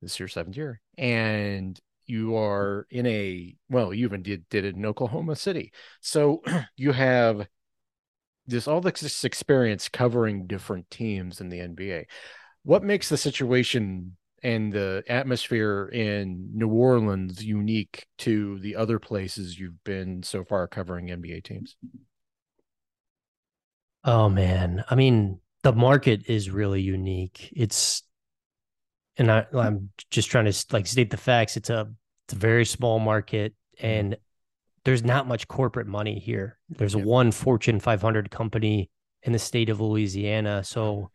this 0.00 0.12
is 0.12 0.18
your 0.18 0.28
seventh 0.28 0.56
year, 0.56 0.80
and 0.98 1.78
you 2.06 2.36
are 2.36 2.86
in 2.90 3.06
a 3.06 3.54
well, 3.68 3.94
you 3.94 4.06
even 4.06 4.22
did 4.22 4.48
did 4.48 4.64
it 4.64 4.76
in 4.76 4.86
Oklahoma 4.86 5.36
City, 5.36 5.72
so 6.00 6.42
you 6.76 6.92
have 6.92 7.46
this 8.46 8.66
all 8.66 8.80
this 8.80 9.24
experience 9.24 9.88
covering 9.88 10.46
different 10.46 10.90
teams 10.90 11.40
in 11.40 11.48
the 11.48 11.58
NBA. 11.60 12.06
What 12.62 12.82
makes 12.82 13.08
the 13.08 13.16
situation 13.16 14.16
and 14.42 14.72
the 14.72 15.04
atmosphere 15.06 15.88
in 15.92 16.50
New 16.54 16.68
Orleans 16.68 17.44
unique 17.44 18.06
to 18.18 18.58
the 18.60 18.76
other 18.76 18.98
places 18.98 19.58
you've 19.58 19.82
been 19.84 20.22
so 20.22 20.44
far 20.44 20.66
covering 20.66 21.08
NBA 21.08 21.44
teams? 21.44 21.76
Oh 24.02 24.28
man, 24.28 24.82
I 24.88 24.94
mean, 24.94 25.40
the 25.62 25.72
market 25.72 26.28
is 26.28 26.50
really 26.50 26.80
unique. 26.80 27.52
It's 27.54 28.02
and 29.20 29.30
I, 29.30 29.44
I'm 29.54 29.90
just 30.10 30.30
trying 30.30 30.46
to 30.46 30.66
like 30.72 30.86
state 30.86 31.10
the 31.10 31.16
facts. 31.18 31.56
It's 31.56 31.70
a 31.70 31.92
it's 32.24 32.32
a 32.32 32.38
very 32.38 32.64
small 32.64 32.98
market, 32.98 33.54
mm-hmm. 33.76 33.86
and 33.86 34.16
there's 34.84 35.04
not 35.04 35.28
much 35.28 35.46
corporate 35.46 35.86
money 35.86 36.18
here. 36.18 36.58
There's 36.70 36.96
one 36.96 37.30
Fortune 37.30 37.78
500 37.78 38.30
company 38.30 38.90
in 39.22 39.32
the 39.32 39.38
state 39.38 39.68
of 39.68 39.78
Louisiana, 39.78 40.64
so 40.64 41.10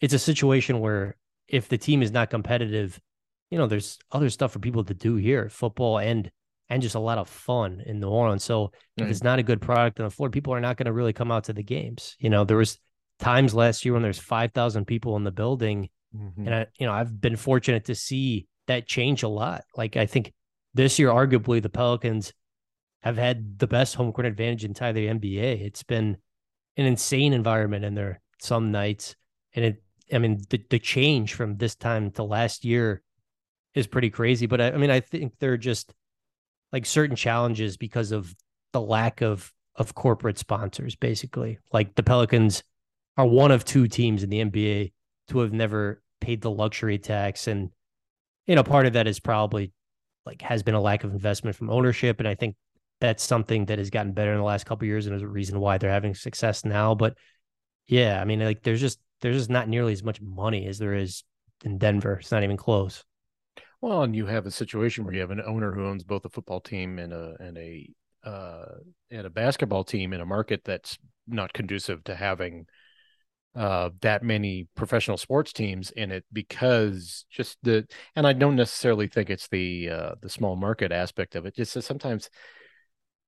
it's 0.00 0.14
a 0.14 0.18
situation 0.18 0.80
where 0.80 1.16
if 1.46 1.68
the 1.68 1.76
team 1.76 2.02
is 2.02 2.10
not 2.10 2.30
competitive, 2.30 2.98
you 3.50 3.58
know, 3.58 3.66
there's 3.66 3.98
other 4.10 4.30
stuff 4.30 4.52
for 4.52 4.58
people 4.58 4.82
to 4.84 4.94
do 4.94 5.16
here, 5.16 5.50
football 5.50 5.98
and 5.98 6.30
and 6.70 6.80
just 6.80 6.94
a 6.94 7.00
lot 7.00 7.18
of 7.18 7.28
fun 7.28 7.82
in 7.84 8.00
New 8.00 8.08
Orleans. 8.08 8.44
So 8.44 8.62
right. 8.62 9.04
if 9.04 9.10
it's 9.10 9.22
not 9.22 9.38
a 9.38 9.42
good 9.42 9.60
product 9.60 10.00
on 10.00 10.04
the 10.04 10.10
floor, 10.10 10.30
people 10.30 10.54
are 10.54 10.60
not 10.60 10.78
going 10.78 10.86
to 10.86 10.92
really 10.92 11.12
come 11.12 11.30
out 11.30 11.44
to 11.44 11.52
the 11.52 11.62
games. 11.62 12.16
You 12.18 12.30
know, 12.30 12.44
there 12.44 12.56
was 12.56 12.78
times 13.18 13.54
last 13.54 13.84
year 13.84 13.92
when 13.92 14.02
there's 14.02 14.18
5,000 14.18 14.86
people 14.86 15.16
in 15.16 15.24
the 15.24 15.30
building. 15.30 15.90
Mm-hmm. 16.16 16.46
And 16.46 16.54
I, 16.54 16.66
you 16.78 16.86
know, 16.86 16.92
I've 16.92 17.20
been 17.20 17.36
fortunate 17.36 17.86
to 17.86 17.94
see 17.94 18.46
that 18.66 18.86
change 18.86 19.22
a 19.22 19.28
lot. 19.28 19.64
Like 19.76 19.96
I 19.96 20.06
think 20.06 20.32
this 20.74 20.98
year, 20.98 21.08
arguably 21.08 21.62
the 21.62 21.68
Pelicans 21.68 22.32
have 23.02 23.16
had 23.16 23.58
the 23.58 23.66
best 23.66 23.94
home 23.94 24.12
court 24.12 24.26
advantage 24.26 24.64
inside 24.64 24.92
the 24.92 25.06
NBA. 25.06 25.64
It's 25.64 25.82
been 25.82 26.16
an 26.76 26.86
insane 26.86 27.32
environment 27.32 27.84
in 27.84 27.94
there 27.94 28.20
some 28.40 28.70
nights. 28.70 29.16
And 29.54 29.64
it, 29.64 29.82
I 30.12 30.18
mean, 30.18 30.42
the, 30.50 30.62
the 30.70 30.78
change 30.78 31.34
from 31.34 31.56
this 31.56 31.74
time 31.74 32.10
to 32.12 32.22
last 32.22 32.64
year 32.64 33.02
is 33.74 33.86
pretty 33.86 34.10
crazy. 34.10 34.46
But 34.46 34.60
I, 34.60 34.72
I 34.72 34.76
mean, 34.76 34.90
I 34.90 35.00
think 35.00 35.34
they're 35.38 35.56
just 35.56 35.92
like 36.72 36.86
certain 36.86 37.16
challenges 37.16 37.76
because 37.76 38.12
of 38.12 38.34
the 38.72 38.80
lack 38.80 39.20
of 39.20 39.52
of 39.76 39.94
corporate 39.94 40.38
sponsors 40.38 40.96
basically 40.96 41.58
like 41.72 41.94
the 41.94 42.02
pelicans 42.02 42.62
are 43.16 43.26
one 43.26 43.50
of 43.50 43.64
two 43.64 43.88
teams 43.88 44.22
in 44.22 44.30
the 44.30 44.44
nba 44.44 44.92
to 45.28 45.38
have 45.38 45.52
never 45.52 46.01
paid 46.22 46.40
the 46.40 46.50
luxury 46.50 46.98
tax. 46.98 47.46
And 47.46 47.70
you 48.46 48.54
know 48.54 48.64
part 48.64 48.86
of 48.86 48.94
that 48.94 49.06
is 49.06 49.20
probably 49.20 49.72
like 50.24 50.40
has 50.42 50.62
been 50.62 50.74
a 50.74 50.80
lack 50.80 51.04
of 51.04 51.12
investment 51.12 51.56
from 51.56 51.70
ownership. 51.70 52.18
And 52.18 52.28
i 52.28 52.34
think 52.34 52.56
that's 53.00 53.24
something 53.24 53.66
that 53.66 53.78
has 53.78 53.90
gotten 53.90 54.12
better 54.12 54.32
in 54.32 54.38
the 54.38 54.44
last 54.44 54.64
couple 54.64 54.86
years 54.86 55.06
and 55.06 55.16
is 55.16 55.22
a 55.22 55.28
reason 55.28 55.58
why 55.58 55.76
they're 55.76 55.90
having 55.90 56.14
success 56.14 56.64
now. 56.64 56.94
But 56.94 57.16
yeah 57.88 58.20
i 58.20 58.24
mean 58.24 58.38
like 58.38 58.62
there's 58.62 58.80
just 58.80 59.00
there's 59.20 59.36
just 59.36 59.50
not 59.50 59.68
nearly 59.68 59.92
as 59.92 60.04
much 60.04 60.20
money 60.20 60.66
as 60.66 60.78
there 60.78 60.94
is 60.94 61.24
in 61.64 61.78
denver. 61.78 62.14
It's 62.14 62.32
not 62.32 62.44
even 62.44 62.56
close. 62.56 63.04
Well, 63.80 64.02
and 64.02 64.14
you 64.14 64.26
have 64.26 64.46
a 64.46 64.50
situation 64.50 65.04
where 65.04 65.12
you 65.12 65.20
have 65.20 65.32
an 65.32 65.42
owner 65.44 65.72
who 65.72 65.86
owns 65.86 66.04
both 66.04 66.24
a 66.24 66.28
football 66.28 66.60
team 66.60 66.98
and 66.98 67.12
a 67.12 67.34
and 67.40 67.58
a 67.58 67.90
uh, 68.24 68.76
and 69.10 69.26
a 69.26 69.30
basketball 69.30 69.82
team 69.82 70.12
in 70.12 70.20
a 70.20 70.26
market 70.26 70.62
that's 70.64 70.98
not 71.26 71.52
conducive 71.52 72.04
to 72.04 72.14
having 72.14 72.66
uh, 73.54 73.90
that 74.00 74.22
many 74.22 74.66
professional 74.74 75.18
sports 75.18 75.52
teams 75.52 75.90
in 75.90 76.10
it 76.10 76.24
because 76.32 77.26
just 77.30 77.58
the 77.62 77.86
and 78.16 78.26
I 78.26 78.32
don't 78.32 78.56
necessarily 78.56 79.08
think 79.08 79.28
it's 79.28 79.48
the 79.48 79.90
uh, 79.90 80.14
the 80.20 80.30
small 80.30 80.56
market 80.56 80.90
aspect 80.90 81.34
of 81.34 81.44
it. 81.44 81.56
Just 81.56 81.80
sometimes, 81.82 82.30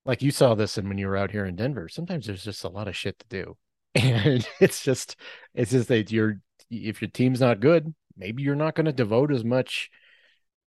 like 0.07 0.23
you 0.23 0.31
saw 0.31 0.55
this, 0.55 0.79
and 0.79 0.89
when 0.89 0.99
you 0.99 1.09
were 1.09 1.17
out 1.17 1.31
here 1.31 1.45
in 1.45 1.57
Denver, 1.57 1.89
sometimes 1.89 2.27
there's 2.27 2.45
just 2.45 2.65
a 2.65 2.69
lot 2.69 2.89
of 2.89 2.97
shit 2.97 3.19
to 3.19 3.27
do, 3.29 3.57
and 3.95 4.47
it's 4.61 4.83
just 4.83 5.17
it's 5.55 5.73
just 5.73 5.89
that 5.89 6.11
you're 6.11 6.41
if 6.71 7.03
your 7.03 7.11
team's 7.11 7.41
not 7.41 7.61
good, 7.61 7.95
maybe 8.17 8.43
you're 8.43 8.55
not 8.55 8.75
going 8.75 8.87
to 8.87 8.93
devote 8.93 9.31
as 9.31 9.45
much 9.45 9.91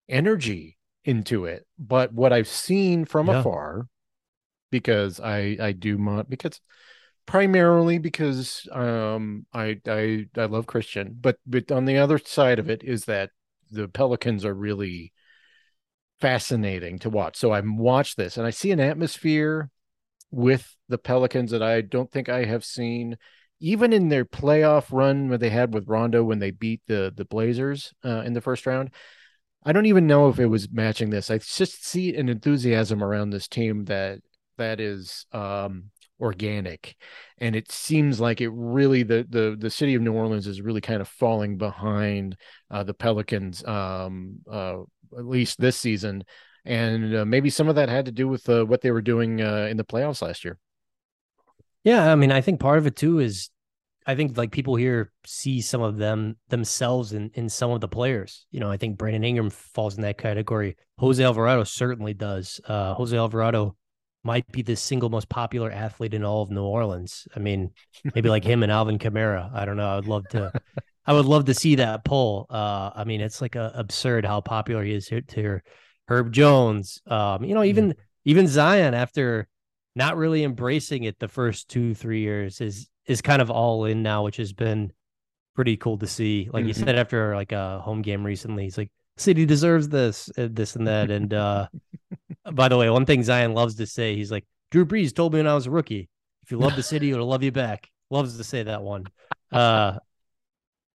energy 0.09 0.77
into 1.05 1.45
it. 1.45 1.65
But 1.79 2.13
what 2.13 2.33
I've 2.33 2.47
seen 2.47 3.05
from 3.05 3.27
yeah. 3.27 3.39
afar, 3.39 3.87
because 4.69 5.21
I 5.21 5.55
I 5.61 5.71
do 5.71 5.97
my 5.97 6.23
because 6.23 6.59
primarily 7.25 7.97
because 7.97 8.67
um 8.71 9.45
I 9.53 9.79
I 9.87 10.27
I 10.37 10.45
love 10.45 10.67
Christian, 10.67 11.17
but 11.19 11.37
but 11.45 11.71
on 11.71 11.85
the 11.85 11.97
other 11.97 12.17
side 12.17 12.59
of 12.59 12.69
it 12.69 12.83
is 12.83 13.05
that 13.05 13.31
the 13.71 13.87
Pelicans 13.87 14.45
are 14.45 14.53
really 14.53 15.11
fascinating 16.19 16.99
to 16.99 17.09
watch. 17.09 17.35
So 17.37 17.51
I've 17.51 17.69
watched 17.69 18.17
this 18.17 18.37
and 18.37 18.45
I 18.45 18.51
see 18.51 18.71
an 18.71 18.79
atmosphere 18.79 19.69
with 20.31 20.75
the 20.87 20.97
Pelicans 20.97 21.51
that 21.51 21.63
I 21.63 21.81
don't 21.81 22.11
think 22.11 22.29
I 22.29 22.45
have 22.45 22.63
seen 22.63 23.17
even 23.59 23.93
in 23.93 24.09
their 24.09 24.25
playoff 24.25 24.91
run 24.91 25.29
that 25.29 25.39
they 25.39 25.49
had 25.49 25.73
with 25.73 25.87
Rondo 25.87 26.23
when 26.23 26.39
they 26.39 26.51
beat 26.51 26.81
the 26.87 27.11
the 27.15 27.25
Blazers 27.25 27.93
uh, 28.03 28.21
in 28.21 28.33
the 28.33 28.41
first 28.41 28.65
round. 28.65 28.91
I 29.63 29.71
don't 29.71 29.87
even 29.87 30.05
know 30.05 30.29
if 30.29 30.39
it 30.39 30.45
was 30.45 30.69
matching 30.71 31.09
this. 31.09 31.31
I 31.31 31.39
just 31.39 31.85
see 31.85 32.15
an 32.15 32.29
enthusiasm 32.29 33.03
around 33.03 33.31
this 33.31 33.47
team 33.47 33.85
that 33.85 34.19
that 34.57 34.79
is 34.79 35.25
um, 35.31 35.89
organic, 36.25 36.97
and 37.37 37.55
it 37.55 37.71
seems 37.71 38.19
like 38.19 38.41
it 38.41 38.49
really 38.49 39.03
the 39.03 39.25
the 39.29 39.55
the 39.57 39.69
city 39.69 39.95
of 39.95 40.01
New 40.01 40.13
Orleans 40.13 40.47
is 40.47 40.61
really 40.61 40.81
kind 40.81 40.99
of 40.99 41.07
falling 41.07 41.57
behind 41.57 42.35
uh, 42.69 42.83
the 42.83 42.93
Pelicans, 42.93 43.63
um, 43.65 44.39
uh, 44.51 44.81
at 45.17 45.25
least 45.25 45.61
this 45.61 45.77
season, 45.77 46.23
and 46.65 47.15
uh, 47.15 47.25
maybe 47.25 47.49
some 47.49 47.69
of 47.69 47.75
that 47.75 47.87
had 47.87 48.05
to 48.05 48.11
do 48.11 48.27
with 48.27 48.49
uh, 48.49 48.65
what 48.65 48.81
they 48.81 48.91
were 48.91 49.01
doing 49.01 49.41
uh, 49.41 49.67
in 49.69 49.77
the 49.77 49.85
playoffs 49.85 50.21
last 50.21 50.43
year. 50.43 50.57
Yeah, 51.85 52.11
I 52.11 52.15
mean, 52.15 52.31
I 52.31 52.41
think 52.41 52.59
part 52.59 52.79
of 52.79 52.87
it 52.87 52.95
too 52.95 53.19
is 53.19 53.51
I 54.07 54.15
think 54.15 54.37
like 54.37 54.51
people 54.51 54.75
here 54.75 55.11
see 55.25 55.61
some 55.61 55.81
of 55.81 55.97
them 55.97 56.37
themselves 56.49 57.13
in 57.13 57.31
in 57.33 57.49
some 57.49 57.71
of 57.71 57.81
the 57.81 57.87
players. 57.87 58.45
You 58.51 58.59
know, 58.59 58.69
I 58.69 58.77
think 58.77 58.97
Brandon 58.97 59.23
Ingram 59.23 59.49
falls 59.49 59.95
in 59.95 60.01
that 60.01 60.17
category. 60.17 60.75
Jose 60.97 61.23
Alvarado 61.23 61.63
certainly 61.63 62.13
does. 62.13 62.59
Uh, 62.65 62.93
Jose 62.93 63.15
Alvarado 63.15 63.75
might 64.25 64.51
be 64.51 64.61
the 64.61 64.75
single 64.75 65.09
most 65.09 65.29
popular 65.29 65.71
athlete 65.71 66.13
in 66.13 66.25
all 66.25 66.41
of 66.41 66.49
New 66.49 66.63
Orleans. 66.63 67.27
I 67.35 67.39
mean, 67.39 67.71
maybe 68.15 68.29
like 68.29 68.43
him 68.43 68.63
and 68.63 68.71
Alvin 68.71 68.97
Kamara. 68.97 69.53
I 69.53 69.65
don't 69.65 69.77
know. 69.77 69.87
I 69.87 69.95
would 69.95 70.07
love 70.07 70.27
to. 70.29 70.51
I 71.07 71.13
would 71.13 71.25
love 71.25 71.45
to 71.45 71.53
see 71.53 71.75
that 71.75 72.03
poll. 72.03 72.47
Uh, 72.49 72.89
I 72.95 73.03
mean, 73.03 73.21
it's 73.21 73.39
like 73.39 73.55
a, 73.55 73.71
absurd 73.75 74.25
how 74.25 74.41
popular 74.41 74.83
he 74.83 74.93
is 74.93 75.07
here. 75.07 75.21
To 75.21 75.59
Herb 76.07 76.31
Jones. 76.31 76.99
Um, 77.05 77.43
you 77.43 77.53
know, 77.53 77.63
even 77.63 77.93
mm. 77.93 77.97
even 78.25 78.47
Zion 78.47 78.93
after 78.93 79.47
not 79.95 80.17
really 80.17 80.43
embracing 80.43 81.03
it 81.03 81.19
the 81.19 81.27
first 81.27 81.69
two 81.69 81.93
three 81.93 82.21
years 82.21 82.59
is 82.61 82.89
is 83.05 83.21
kind 83.21 83.41
of 83.41 83.51
all 83.51 83.85
in 83.85 84.01
now, 84.01 84.23
which 84.23 84.37
has 84.37 84.53
been 84.53 84.91
pretty 85.55 85.77
cool 85.77 85.97
to 85.99 86.07
see. 86.07 86.49
Like 86.51 86.61
mm-hmm. 86.61 86.67
you 86.69 86.73
said 86.73 86.95
after 86.95 87.35
like 87.35 87.51
a 87.51 87.79
home 87.79 88.01
game 88.01 88.25
recently, 88.25 88.63
he's 88.63 88.77
like, 88.77 88.91
"City 89.17 89.45
deserves 89.45 89.89
this, 89.89 90.29
uh, 90.37 90.47
this 90.51 90.75
and 90.75 90.87
that." 90.87 91.11
And 91.11 91.33
uh 91.33 91.67
by 92.51 92.67
the 92.69 92.77
way, 92.77 92.89
one 92.89 93.05
thing 93.05 93.23
Zion 93.23 93.53
loves 93.53 93.75
to 93.75 93.87
say, 93.87 94.15
he's 94.15 94.31
like, 94.31 94.45
"Drew 94.71 94.85
Brees 94.85 95.15
told 95.15 95.33
me 95.33 95.39
when 95.39 95.47
I 95.47 95.55
was 95.55 95.67
a 95.67 95.71
rookie, 95.71 96.09
if 96.43 96.51
you 96.51 96.57
love 96.57 96.75
the 96.75 96.83
city, 96.83 97.11
it'll 97.11 97.27
love 97.27 97.43
you 97.43 97.51
back." 97.51 97.89
Loves 98.09 98.37
to 98.37 98.43
say 98.43 98.63
that 98.63 98.83
one. 98.83 99.05
Uh, 99.51 99.97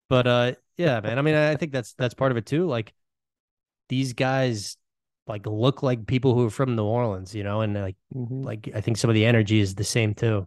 but 0.09 0.27
uh, 0.27 0.53
yeah, 0.77 1.01
man. 1.01 1.19
I 1.19 1.23
mean, 1.23 1.35
I 1.35 1.57
think 1.57 1.73
that's 1.73 1.95
that's 1.95 2.15
part 2.15 2.33
of 2.33 2.37
it 2.39 2.47
too. 2.47 2.67
Like 2.67 2.93
these 3.89 4.13
guys 4.13 4.77
like 5.27 5.47
look 5.47 5.83
like 5.83 6.07
people 6.07 6.35
who 6.35 6.47
are 6.47 6.51
from 6.51 6.77
New 6.77 6.85
Orleans, 6.85 7.35
you 7.35 7.45
know, 7.45 7.61
and 7.61 7.75
like 7.75 7.97
mm-hmm. 8.15 8.43
like 8.43 8.71
I 8.75 8.81
think 8.81 8.97
some 8.97 9.11
of 9.11 9.15
the 9.15 9.27
energy 9.27 9.61
is 9.61 9.75
the 9.75 9.85
same 9.85 10.15
too. 10.15 10.47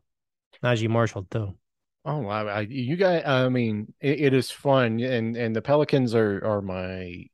Naji 0.63 0.89
Marshall 0.89 1.27
too. 1.29 1.55
Oh, 2.03 2.27
I, 2.27 2.43
I, 2.43 2.59
you 2.61 2.95
guys. 2.95 3.23
I 3.25 3.49
mean, 3.49 3.93
it, 3.99 4.21
it 4.21 4.33
is 4.33 4.49
fun, 4.49 4.99
and 4.99 5.35
and 5.37 5.55
the 5.55 5.61
Pelicans 5.61 6.15
are 6.15 6.43
are 6.43 6.61
my 6.61 7.25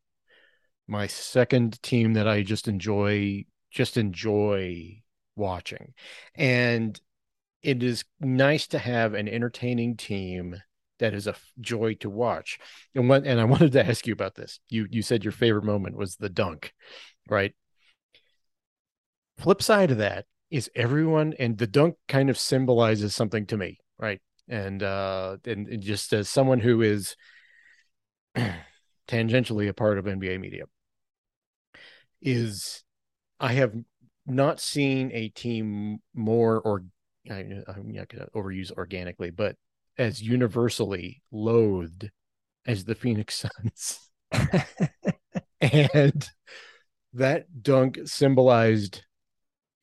my 0.87 1.07
second 1.07 1.81
team 1.81 2.13
that 2.13 2.27
I 2.27 2.43
just 2.43 2.67
enjoy 2.67 3.45
just 3.77 3.97
enjoy 3.97 5.01
watching, 5.35 5.93
and 6.35 6.99
it 7.63 7.83
is 7.83 8.05
nice 8.19 8.67
to 8.67 8.79
have 8.79 9.13
an 9.13 9.27
entertaining 9.27 9.97
team 9.97 10.55
that 10.99 11.13
is 11.13 11.27
a 11.27 11.35
joy 11.61 11.93
to 11.95 12.09
watch. 12.09 12.59
And 12.95 13.07
what 13.07 13.25
and 13.25 13.39
I 13.39 13.43
wanted 13.53 13.73
to 13.73 13.85
ask 13.85 14.07
you 14.07 14.13
about 14.13 14.35
this. 14.35 14.59
You 14.69 14.87
you 14.89 15.01
said 15.01 15.23
your 15.23 15.31
favorite 15.31 15.65
moment 15.65 15.95
was 15.95 16.15
the 16.15 16.29
dunk, 16.29 16.73
right? 17.29 17.53
Flip 19.37 19.61
side 19.61 19.91
of 19.91 19.99
that, 19.99 20.25
is 20.49 20.69
everyone 20.75 21.33
and 21.39 21.57
the 21.57 21.67
dunk 21.67 21.95
kind 22.07 22.29
of 22.29 22.37
symbolizes 22.37 23.13
something 23.15 23.45
to 23.45 23.57
me 23.57 23.79
right 23.99 24.21
and 24.47 24.81
uh 24.83 25.37
and, 25.45 25.67
and 25.67 25.81
just 25.81 26.13
as 26.13 26.29
someone 26.29 26.59
who 26.59 26.81
is 26.81 27.15
tangentially 29.07 29.67
a 29.67 29.73
part 29.73 29.97
of 29.97 30.05
nba 30.05 30.39
media 30.39 30.63
is 32.21 32.83
i 33.39 33.53
have 33.53 33.73
not 34.25 34.59
seen 34.59 35.11
a 35.13 35.29
team 35.29 35.99
more 36.13 36.59
or 36.59 36.83
I, 37.29 37.45
i'm 37.67 37.91
not 37.91 38.09
going 38.09 38.25
to 38.25 38.31
overuse 38.35 38.71
organically 38.71 39.31
but 39.31 39.55
as 39.97 40.21
universally 40.21 41.21
loathed 41.31 42.09
as 42.65 42.85
the 42.85 42.95
phoenix 42.95 43.45
suns 43.45 44.09
and 45.61 46.29
that 47.13 47.63
dunk 47.63 47.99
symbolized 48.05 49.03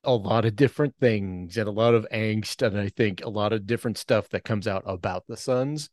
a 0.04 0.14
lot 0.14 0.44
of 0.44 0.56
different 0.56 0.94
things 1.00 1.56
and 1.56 1.66
a 1.66 1.72
lot 1.72 1.94
of 1.94 2.06
angst 2.12 2.64
and 2.64 2.78
I 2.78 2.88
think 2.88 3.24
a 3.24 3.28
lot 3.28 3.52
of 3.52 3.66
different 3.66 3.98
stuff 3.98 4.28
that 4.30 4.44
comes 4.44 4.68
out 4.68 4.82
about 4.86 5.24
the 5.26 5.36
Suns. 5.36 5.90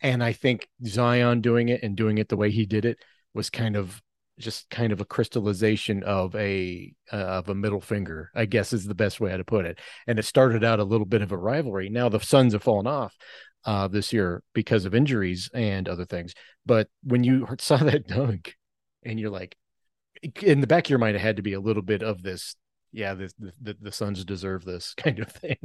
And 0.00 0.22
I 0.22 0.32
think 0.32 0.68
Zion 0.84 1.40
doing 1.40 1.68
it 1.68 1.82
and 1.82 1.96
doing 1.96 2.18
it 2.18 2.28
the 2.28 2.36
way 2.36 2.50
he 2.50 2.66
did 2.66 2.84
it 2.84 2.98
was 3.32 3.50
kind 3.50 3.76
of 3.76 4.02
just 4.38 4.68
kind 4.70 4.92
of 4.92 5.00
a 5.00 5.04
crystallization 5.04 6.02
of 6.02 6.34
a 6.34 6.92
uh, 7.12 7.16
of 7.16 7.48
a 7.48 7.54
middle 7.54 7.80
finger, 7.80 8.30
I 8.34 8.46
guess 8.46 8.72
is 8.72 8.84
the 8.84 8.94
best 8.94 9.20
way 9.20 9.36
to 9.36 9.44
put 9.44 9.66
it. 9.66 9.78
And 10.06 10.18
it 10.18 10.24
started 10.24 10.64
out 10.64 10.80
a 10.80 10.84
little 10.84 11.06
bit 11.06 11.22
of 11.22 11.32
a 11.32 11.38
rivalry. 11.38 11.88
Now 11.88 12.08
the 12.08 12.20
Suns 12.20 12.52
have 12.52 12.62
fallen 12.62 12.86
off 12.86 13.14
uh, 13.64 13.88
this 13.88 14.12
year 14.12 14.42
because 14.52 14.84
of 14.84 14.94
injuries 14.94 15.50
and 15.54 15.88
other 15.88 16.04
things. 16.04 16.34
But 16.66 16.88
when 17.02 17.24
you 17.24 17.46
saw 17.58 17.76
that 17.78 18.06
dunk, 18.08 18.54
and 19.04 19.20
you're 19.20 19.30
like, 19.30 19.56
in 20.42 20.60
the 20.60 20.66
back 20.66 20.86
of 20.86 20.90
your 20.90 20.98
mind, 20.98 21.16
it 21.16 21.20
had 21.20 21.36
to 21.36 21.42
be 21.42 21.52
a 21.52 21.60
little 21.60 21.82
bit 21.82 22.02
of 22.02 22.22
this 22.22 22.56
yeah, 22.94 23.14
the, 23.14 23.30
the 23.60 23.76
the 23.80 23.92
Suns 23.92 24.24
deserve 24.24 24.64
this 24.64 24.94
kind 24.96 25.18
of 25.18 25.28
thing. 25.28 25.56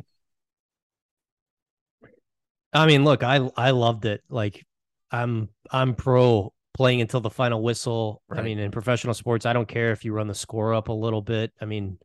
I 2.74 2.86
mean, 2.88 3.06
look, 3.06 3.24
I 3.24 3.50
I 3.56 3.72
loved 3.72 4.06
it. 4.06 4.22
Like, 4.30 4.66
I'm 5.12 5.50
I'm 5.72 5.96
pro 5.96 6.54
playing 6.74 7.02
until 7.02 7.22
the 7.22 7.30
final 7.30 7.62
whistle. 7.62 8.22
Right. 8.28 8.40
I 8.40 8.44
mean, 8.44 8.60
in 8.60 8.72
professional 8.72 9.14
sports, 9.14 9.46
I 9.46 9.54
don't 9.54 9.68
care 9.68 9.92
if 9.92 10.06
you 10.06 10.14
run 10.14 10.28
the 10.28 10.36
score 10.36 10.74
up 10.74 10.88
a 10.90 10.94
little 10.94 11.22
bit. 11.22 11.52
I 11.62 11.66
mean, 11.66 11.98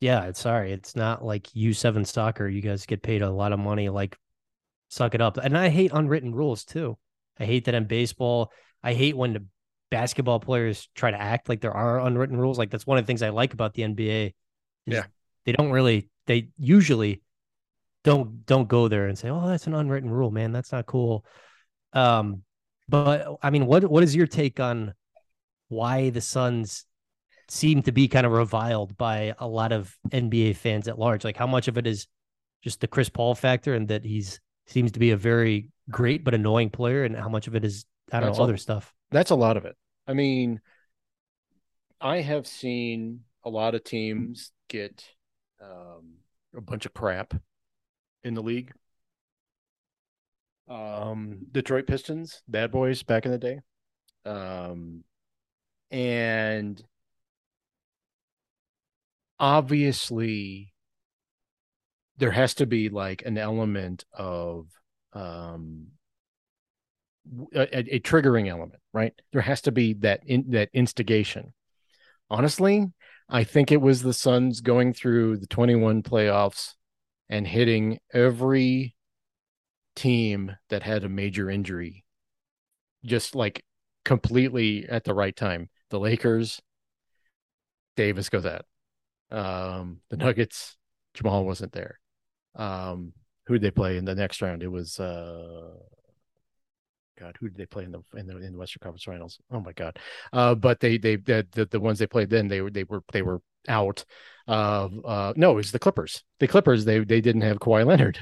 yeah, 0.00 0.24
it's 0.24 0.40
sorry, 0.40 0.72
it's 0.72 0.94
not 0.94 1.24
like 1.24 1.54
U 1.54 1.72
seven 1.72 2.04
soccer. 2.04 2.48
You 2.48 2.60
guys 2.60 2.86
get 2.86 3.02
paid 3.02 3.22
a 3.22 3.30
lot 3.30 3.52
of 3.52 3.58
money. 3.58 3.88
Like, 3.88 4.16
suck 4.88 5.14
it 5.14 5.20
up. 5.20 5.38
And 5.38 5.56
I 5.56 5.68
hate 5.68 5.90
unwritten 5.94 6.34
rules 6.34 6.64
too. 6.64 6.98
I 7.38 7.44
hate 7.44 7.64
that 7.66 7.74
in 7.74 7.86
baseball. 7.86 8.52
I 8.82 8.94
hate 8.94 9.16
when 9.16 9.32
the 9.32 9.44
basketball 9.90 10.40
players 10.40 10.88
try 10.94 11.10
to 11.10 11.20
act 11.20 11.48
like 11.48 11.60
there 11.60 11.72
are 11.72 12.00
unwritten 12.00 12.36
rules. 12.36 12.58
Like 12.58 12.70
that's 12.70 12.86
one 12.86 12.98
of 12.98 13.04
the 13.04 13.06
things 13.06 13.22
I 13.22 13.30
like 13.30 13.54
about 13.54 13.74
the 13.74 13.82
NBA 13.82 14.32
yeah. 14.86 15.04
They 15.44 15.52
don't 15.52 15.70
really 15.70 16.08
they 16.26 16.48
usually 16.58 17.22
don't 18.04 18.46
don't 18.46 18.68
go 18.68 18.88
there 18.88 19.06
and 19.06 19.18
say, 19.18 19.28
"Oh, 19.28 19.46
that's 19.46 19.66
an 19.66 19.74
unwritten 19.74 20.10
rule, 20.10 20.30
man. 20.30 20.52
That's 20.52 20.72
not 20.72 20.86
cool." 20.86 21.24
Um 21.92 22.42
but 22.88 23.36
I 23.42 23.50
mean, 23.50 23.66
what 23.66 23.84
what 23.84 24.02
is 24.02 24.14
your 24.14 24.26
take 24.26 24.60
on 24.60 24.94
why 25.68 26.10
the 26.10 26.20
Suns 26.20 26.84
seem 27.48 27.82
to 27.82 27.92
be 27.92 28.08
kind 28.08 28.26
of 28.26 28.32
reviled 28.32 28.96
by 28.96 29.34
a 29.38 29.46
lot 29.46 29.72
of 29.72 29.96
NBA 30.10 30.56
fans 30.56 30.88
at 30.88 30.98
large? 30.98 31.24
Like 31.24 31.36
how 31.36 31.46
much 31.46 31.68
of 31.68 31.78
it 31.78 31.86
is 31.86 32.06
just 32.62 32.80
the 32.80 32.88
Chris 32.88 33.08
Paul 33.08 33.34
factor 33.34 33.74
and 33.74 33.88
that 33.88 34.04
he's 34.04 34.40
seems 34.66 34.92
to 34.92 34.98
be 34.98 35.10
a 35.10 35.16
very 35.16 35.70
great 35.90 36.24
but 36.24 36.34
annoying 36.34 36.70
player 36.70 37.04
and 37.04 37.16
how 37.16 37.28
much 37.28 37.46
of 37.46 37.54
it 37.54 37.64
is 37.64 37.84
I 38.12 38.20
don't 38.20 38.28
that's 38.28 38.38
know, 38.38 38.44
a, 38.44 38.48
other 38.48 38.56
stuff. 38.56 38.92
That's 39.10 39.30
a 39.30 39.36
lot 39.36 39.56
of 39.56 39.64
it. 39.64 39.76
I 40.06 40.12
mean, 40.12 40.60
I 42.00 42.20
have 42.20 42.46
seen 42.46 43.20
a 43.44 43.50
lot 43.50 43.74
of 43.74 43.84
teams 43.84 44.52
get 44.68 45.04
um, 45.60 46.14
a 46.56 46.60
bunch 46.60 46.86
of 46.86 46.94
crap 46.94 47.34
in 48.22 48.34
the 48.34 48.42
league. 48.42 48.72
Um, 50.68 51.46
Detroit 51.52 51.86
Pistons, 51.86 52.42
bad 52.48 52.72
boys 52.72 53.02
back 53.02 53.24
in 53.24 53.32
the 53.32 53.38
day. 53.38 53.60
Um, 54.24 55.04
and 55.90 56.82
obviously 59.38 60.72
there 62.18 62.30
has 62.30 62.54
to 62.54 62.66
be 62.66 62.88
like 62.88 63.22
an 63.24 63.38
element 63.38 64.04
of 64.12 64.66
um 65.12 65.88
a, 67.54 67.96
a, 67.96 68.00
triggering 68.00 68.48
element 68.48 68.80
right 68.92 69.12
there 69.32 69.42
has 69.42 69.60
to 69.60 69.72
be 69.72 69.92
that 69.94 70.20
in 70.26 70.50
that 70.50 70.70
instigation 70.72 71.52
honestly 72.30 72.86
I 73.28 73.44
think 73.44 73.72
it 73.72 73.80
was 73.80 74.02
the 74.02 74.12
Suns 74.12 74.60
going 74.60 74.92
through 74.92 75.38
the 75.38 75.48
21 75.48 76.02
playoffs 76.02 76.74
and 77.28 77.46
hitting 77.46 77.98
every 78.12 78.95
team 79.96 80.54
that 80.68 80.82
had 80.82 81.02
a 81.02 81.08
major 81.08 81.50
injury 81.50 82.04
just 83.04 83.34
like 83.34 83.64
completely 84.04 84.86
at 84.88 85.04
the 85.04 85.14
right 85.14 85.34
time. 85.34 85.68
The 85.90 85.98
Lakers, 85.98 86.60
Davis 87.96 88.28
goes 88.28 88.46
out. 88.46 88.66
Um, 89.30 90.00
the 90.10 90.16
Nuggets, 90.16 90.76
Jamal 91.14 91.44
wasn't 91.44 91.72
there. 91.72 91.98
Um, 92.54 93.12
who 93.46 93.54
did 93.54 93.62
they 93.62 93.70
play 93.70 93.96
in 93.96 94.04
the 94.04 94.14
next 94.14 94.42
round? 94.42 94.62
It 94.62 94.68
was 94.68 94.98
uh 95.00 95.74
God, 97.18 97.36
who 97.40 97.48
did 97.48 97.56
they 97.56 97.66
play 97.66 97.84
in 97.84 97.92
the 97.92 98.02
in 98.14 98.26
the 98.26 98.36
in 98.38 98.52
the 98.52 98.58
Western 98.58 98.80
Conference 98.82 99.04
Finals? 99.04 99.38
Oh 99.50 99.60
my 99.60 99.72
God! 99.72 99.98
Uh, 100.32 100.54
but 100.54 100.80
they 100.80 100.98
they 100.98 101.16
the, 101.16 101.46
the 101.52 101.64
the 101.64 101.80
ones 101.80 101.98
they 101.98 102.06
played 102.06 102.28
then 102.28 102.48
they 102.48 102.60
were 102.60 102.70
they 102.70 102.84
were 102.84 103.02
they 103.12 103.22
were 103.22 103.40
out. 103.68 104.04
Uh, 104.46 104.88
uh, 105.04 105.32
no, 105.36 105.52
it 105.52 105.56
was 105.56 105.72
the 105.72 105.78
Clippers. 105.78 106.24
The 106.40 106.48
Clippers 106.48 106.84
they 106.84 106.98
they 106.98 107.20
didn't 107.20 107.42
have 107.42 107.58
Kawhi 107.58 107.86
Leonard. 107.86 108.18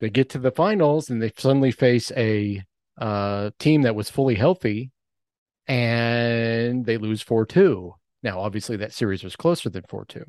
They 0.00 0.10
get 0.10 0.30
to 0.30 0.38
the 0.38 0.50
finals 0.50 1.10
and 1.10 1.22
they 1.22 1.32
suddenly 1.36 1.70
face 1.70 2.12
a 2.16 2.62
uh, 2.98 3.50
team 3.58 3.82
that 3.82 3.94
was 3.94 4.10
fully 4.10 4.34
healthy, 4.34 4.90
and 5.66 6.84
they 6.84 6.98
lose 6.98 7.22
four 7.22 7.46
two. 7.46 7.94
Now, 8.22 8.40
obviously, 8.40 8.76
that 8.78 8.92
series 8.92 9.22
was 9.22 9.36
closer 9.36 9.68
than 9.70 9.84
four 9.88 10.04
two, 10.04 10.24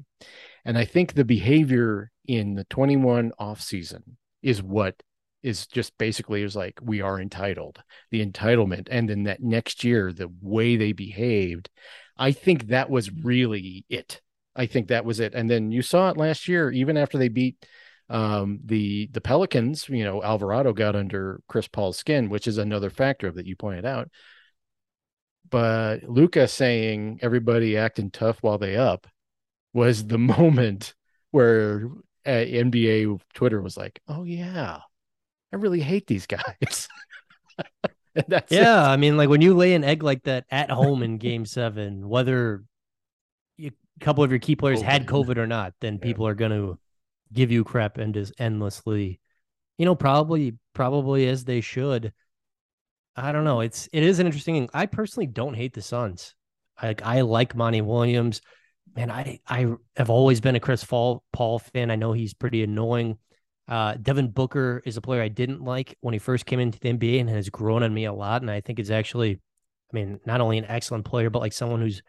and 0.65 0.77
I 0.77 0.85
think 0.85 1.13
the 1.13 1.25
behavior 1.25 2.11
in 2.25 2.55
the 2.55 2.65
twenty 2.65 2.97
one 2.97 3.31
off 3.39 3.61
season 3.61 4.17
is 4.41 4.61
what 4.61 5.01
is 5.43 5.67
just 5.67 5.97
basically 5.97 6.41
is 6.43 6.55
like 6.55 6.79
we 6.81 7.01
are 7.01 7.19
entitled 7.19 7.81
the 8.11 8.25
entitlement. 8.25 8.87
And 8.89 9.09
then 9.09 9.23
that 9.23 9.41
next 9.41 9.83
year 9.83 10.11
the 10.11 10.29
way 10.41 10.75
they 10.75 10.93
behaved 10.93 11.69
i 12.17 12.31
think 12.31 12.67
that 12.67 12.89
was 12.89 13.11
really 13.11 13.85
it. 13.89 14.21
I 14.55 14.65
think 14.65 14.87
that 14.87 15.05
was 15.05 15.19
it. 15.19 15.35
And 15.35 15.49
then 15.49 15.71
you 15.71 15.83
saw 15.83 16.09
it 16.09 16.17
last 16.17 16.47
year 16.47 16.71
even 16.71 16.97
after 16.97 17.17
they 17.17 17.27
beat 17.27 17.63
um, 18.09 18.59
the 18.63 19.09
the 19.11 19.21
pelicans 19.21 19.89
you 19.89 20.03
know 20.03 20.23
alvarado 20.23 20.73
got 20.73 20.95
under 20.95 21.41
chris 21.47 21.67
paul's 21.67 21.97
skin 21.97 22.29
which 22.29 22.47
is 22.47 22.57
another 22.57 22.89
factor 22.89 23.31
that 23.31 23.45
you 23.45 23.55
pointed 23.55 23.85
out 23.85 24.09
but 25.49 26.03
Luka 26.03 26.47
saying 26.47 27.19
everybody 27.21 27.77
acting 27.77 28.11
tough 28.11 28.37
while 28.41 28.57
they 28.57 28.75
up 28.75 29.07
was 29.73 30.05
the 30.05 30.17
moment 30.17 30.93
where 31.31 31.89
uh, 32.25 32.29
nba 32.29 33.19
twitter 33.33 33.61
was 33.61 33.75
like 33.75 34.01
oh 34.07 34.23
yeah 34.23 34.79
I 35.51 35.55
really 35.57 35.79
hate 35.79 36.07
these 36.07 36.27
guys. 36.27 36.87
yeah, 38.15 38.41
it. 38.49 38.65
I 38.65 38.97
mean, 38.97 39.17
like 39.17 39.29
when 39.29 39.41
you 39.41 39.55
lay 39.55 39.73
an 39.73 39.83
egg 39.83 40.03
like 40.03 40.23
that 40.23 40.45
at 40.49 40.69
home 40.69 41.03
in 41.03 41.17
Game 41.17 41.45
Seven, 41.47 42.07
whether 42.07 42.63
a 43.59 43.71
couple 44.01 44.23
of 44.23 44.31
your 44.31 44.39
key 44.39 44.55
players 44.55 44.81
COVID. 44.81 44.85
had 44.85 45.05
COVID 45.05 45.37
or 45.37 45.47
not, 45.47 45.73
then 45.79 45.95
yeah. 45.95 46.03
people 46.03 46.27
are 46.27 46.35
going 46.35 46.51
to 46.51 46.77
give 47.33 47.51
you 47.51 47.63
crap 47.63 47.97
and 47.97 48.13
just 48.13 48.33
endlessly. 48.39 49.19
You 49.77 49.85
know, 49.85 49.95
probably, 49.95 50.57
probably 50.73 51.27
as 51.27 51.45
they 51.45 51.61
should. 51.61 52.13
I 53.15 53.31
don't 53.31 53.43
know. 53.43 53.61
It's 53.61 53.89
it 53.91 54.03
is 54.03 54.19
an 54.19 54.27
interesting. 54.27 54.69
I 54.73 54.85
personally 54.85 55.27
don't 55.27 55.55
hate 55.55 55.73
the 55.73 55.81
Suns. 55.81 56.35
Like 56.81 57.01
I 57.03 57.21
like 57.21 57.55
Monty 57.55 57.81
Williams. 57.81 58.41
Man, 58.95 59.11
I 59.11 59.39
I 59.47 59.73
have 59.95 60.09
always 60.09 60.39
been 60.39 60.55
a 60.55 60.59
Chris 60.59 60.83
Paul 60.83 61.23
Paul 61.33 61.59
fan. 61.59 61.91
I 61.91 61.95
know 61.95 62.13
he's 62.13 62.33
pretty 62.33 62.63
annoying. 62.63 63.17
Uh, 63.67 63.95
Devin 63.95 64.29
Booker 64.29 64.81
is 64.85 64.97
a 64.97 65.01
player 65.01 65.21
I 65.21 65.27
didn't 65.27 65.61
like 65.61 65.97
when 66.01 66.13
he 66.13 66.19
first 66.19 66.45
came 66.45 66.59
into 66.59 66.79
the 66.79 66.89
NBA 66.89 67.19
and 67.19 67.29
has 67.29 67.49
grown 67.49 67.83
on 67.83 67.93
me 67.93 68.05
a 68.05 68.13
lot. 68.13 68.41
And 68.41 68.49
I 68.49 68.61
think 68.61 68.79
is 68.79 68.91
actually, 68.91 69.33
I 69.33 69.93
mean, 69.93 70.19
not 70.25 70.39
only 70.39 70.57
an 70.57 70.65
excellent 70.65 71.03
player, 71.03 71.29
but 71.29 71.39
like 71.39 71.51
someone 71.51 71.81
who's 71.81 72.01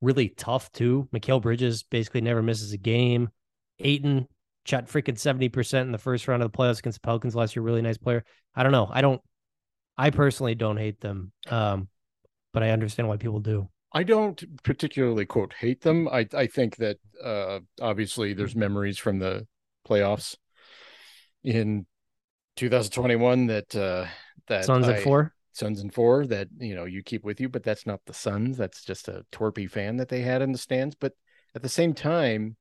really 0.00 0.30
tough 0.30 0.72
too. 0.72 1.08
Mikal 1.12 1.42
Bridges 1.42 1.82
basically 1.82 2.22
never 2.22 2.42
misses 2.42 2.72
a 2.72 2.78
game. 2.78 3.28
Ayton 3.80 4.28
shot 4.64 4.86
freaking 4.86 5.18
70% 5.18 5.82
in 5.82 5.92
the 5.92 5.98
first 5.98 6.26
round 6.26 6.42
of 6.42 6.50
the 6.50 6.56
playoffs 6.56 6.78
against 6.78 7.00
the 7.00 7.06
Pelicans 7.06 7.34
last 7.34 7.54
year. 7.54 7.62
Really 7.62 7.82
nice 7.82 7.98
player. 7.98 8.24
I 8.54 8.62
don't 8.62 8.72
know. 8.72 8.88
I 8.90 9.00
don't, 9.00 9.20
I 9.96 10.10
personally 10.10 10.54
don't 10.54 10.76
hate 10.76 11.00
them. 11.00 11.32
Um, 11.48 11.88
but 12.52 12.62
I 12.62 12.70
understand 12.70 13.08
why 13.08 13.16
people 13.16 13.40
do. 13.40 13.68
I 13.92 14.02
don't 14.02 14.42
particularly 14.62 15.24
quote 15.26 15.52
hate 15.52 15.80
them. 15.82 16.08
I 16.08 16.26
I 16.34 16.46
think 16.46 16.76
that 16.76 16.98
uh, 17.22 17.60
obviously 17.80 18.32
there's 18.32 18.56
memories 18.56 18.98
from 18.98 19.18
the 19.18 19.46
playoffs 19.86 20.36
in 21.44 21.86
2021 22.56 23.46
that 23.46 23.74
uh 23.76 24.06
that 24.48 24.64
Suns 24.64 24.88
at 24.88 25.02
four. 25.02 25.32
Suns 25.52 25.80
and 25.80 25.94
four 25.94 26.26
that 26.26 26.48
you 26.58 26.74
know 26.74 26.84
you 26.84 27.02
keep 27.02 27.22
with 27.22 27.40
you, 27.40 27.48
but 27.48 27.62
that's 27.62 27.86
not 27.86 28.00
the 28.06 28.14
Suns. 28.14 28.56
That's 28.56 28.82
just 28.84 29.06
a 29.06 29.24
torpy 29.30 29.70
fan 29.70 29.98
that 29.98 30.08
they 30.08 30.22
had 30.22 30.42
in 30.42 30.50
the 30.50 30.58
stands. 30.58 30.96
But 30.96 31.12
at 31.54 31.62
the 31.62 31.68
same 31.68 31.94
time, 31.94 32.56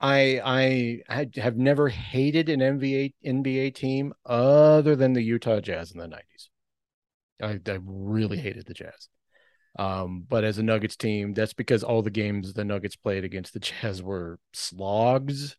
I 0.00 1.02
I, 1.08 1.28
have 1.40 1.56
never 1.56 1.88
hated 1.88 2.48
an 2.48 2.60
NBA 2.60 3.14
NBA 3.24 3.74
team 3.74 4.12
other 4.24 4.96
than 4.96 5.12
the 5.12 5.22
Utah 5.22 5.60
Jazz 5.60 5.92
in 5.92 5.98
the 5.98 6.08
nineties. 6.08 6.50
I, 7.42 7.60
I 7.66 7.78
really 7.82 8.38
hated 8.38 8.66
the 8.66 8.74
Jazz. 8.74 9.08
Um, 9.78 10.24
but 10.26 10.44
as 10.44 10.58
a 10.58 10.62
Nuggets 10.62 10.96
team, 10.96 11.34
that's 11.34 11.52
because 11.52 11.84
all 11.84 12.02
the 12.02 12.10
games 12.10 12.52
the 12.52 12.64
Nuggets 12.64 12.96
played 12.96 13.24
against 13.24 13.52
the 13.52 13.60
Jazz 13.82 14.02
were 14.02 14.38
slogs 14.52 15.56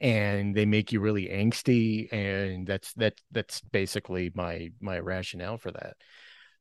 and 0.00 0.54
they 0.54 0.64
make 0.66 0.92
you 0.92 1.00
really 1.00 1.26
angsty 1.26 2.12
and 2.12 2.66
that's 2.66 2.92
that 2.94 3.14
that's 3.32 3.60
basically 3.60 4.30
my 4.34 4.70
my 4.80 4.98
rationale 4.98 5.58
for 5.58 5.72
that 5.72 5.96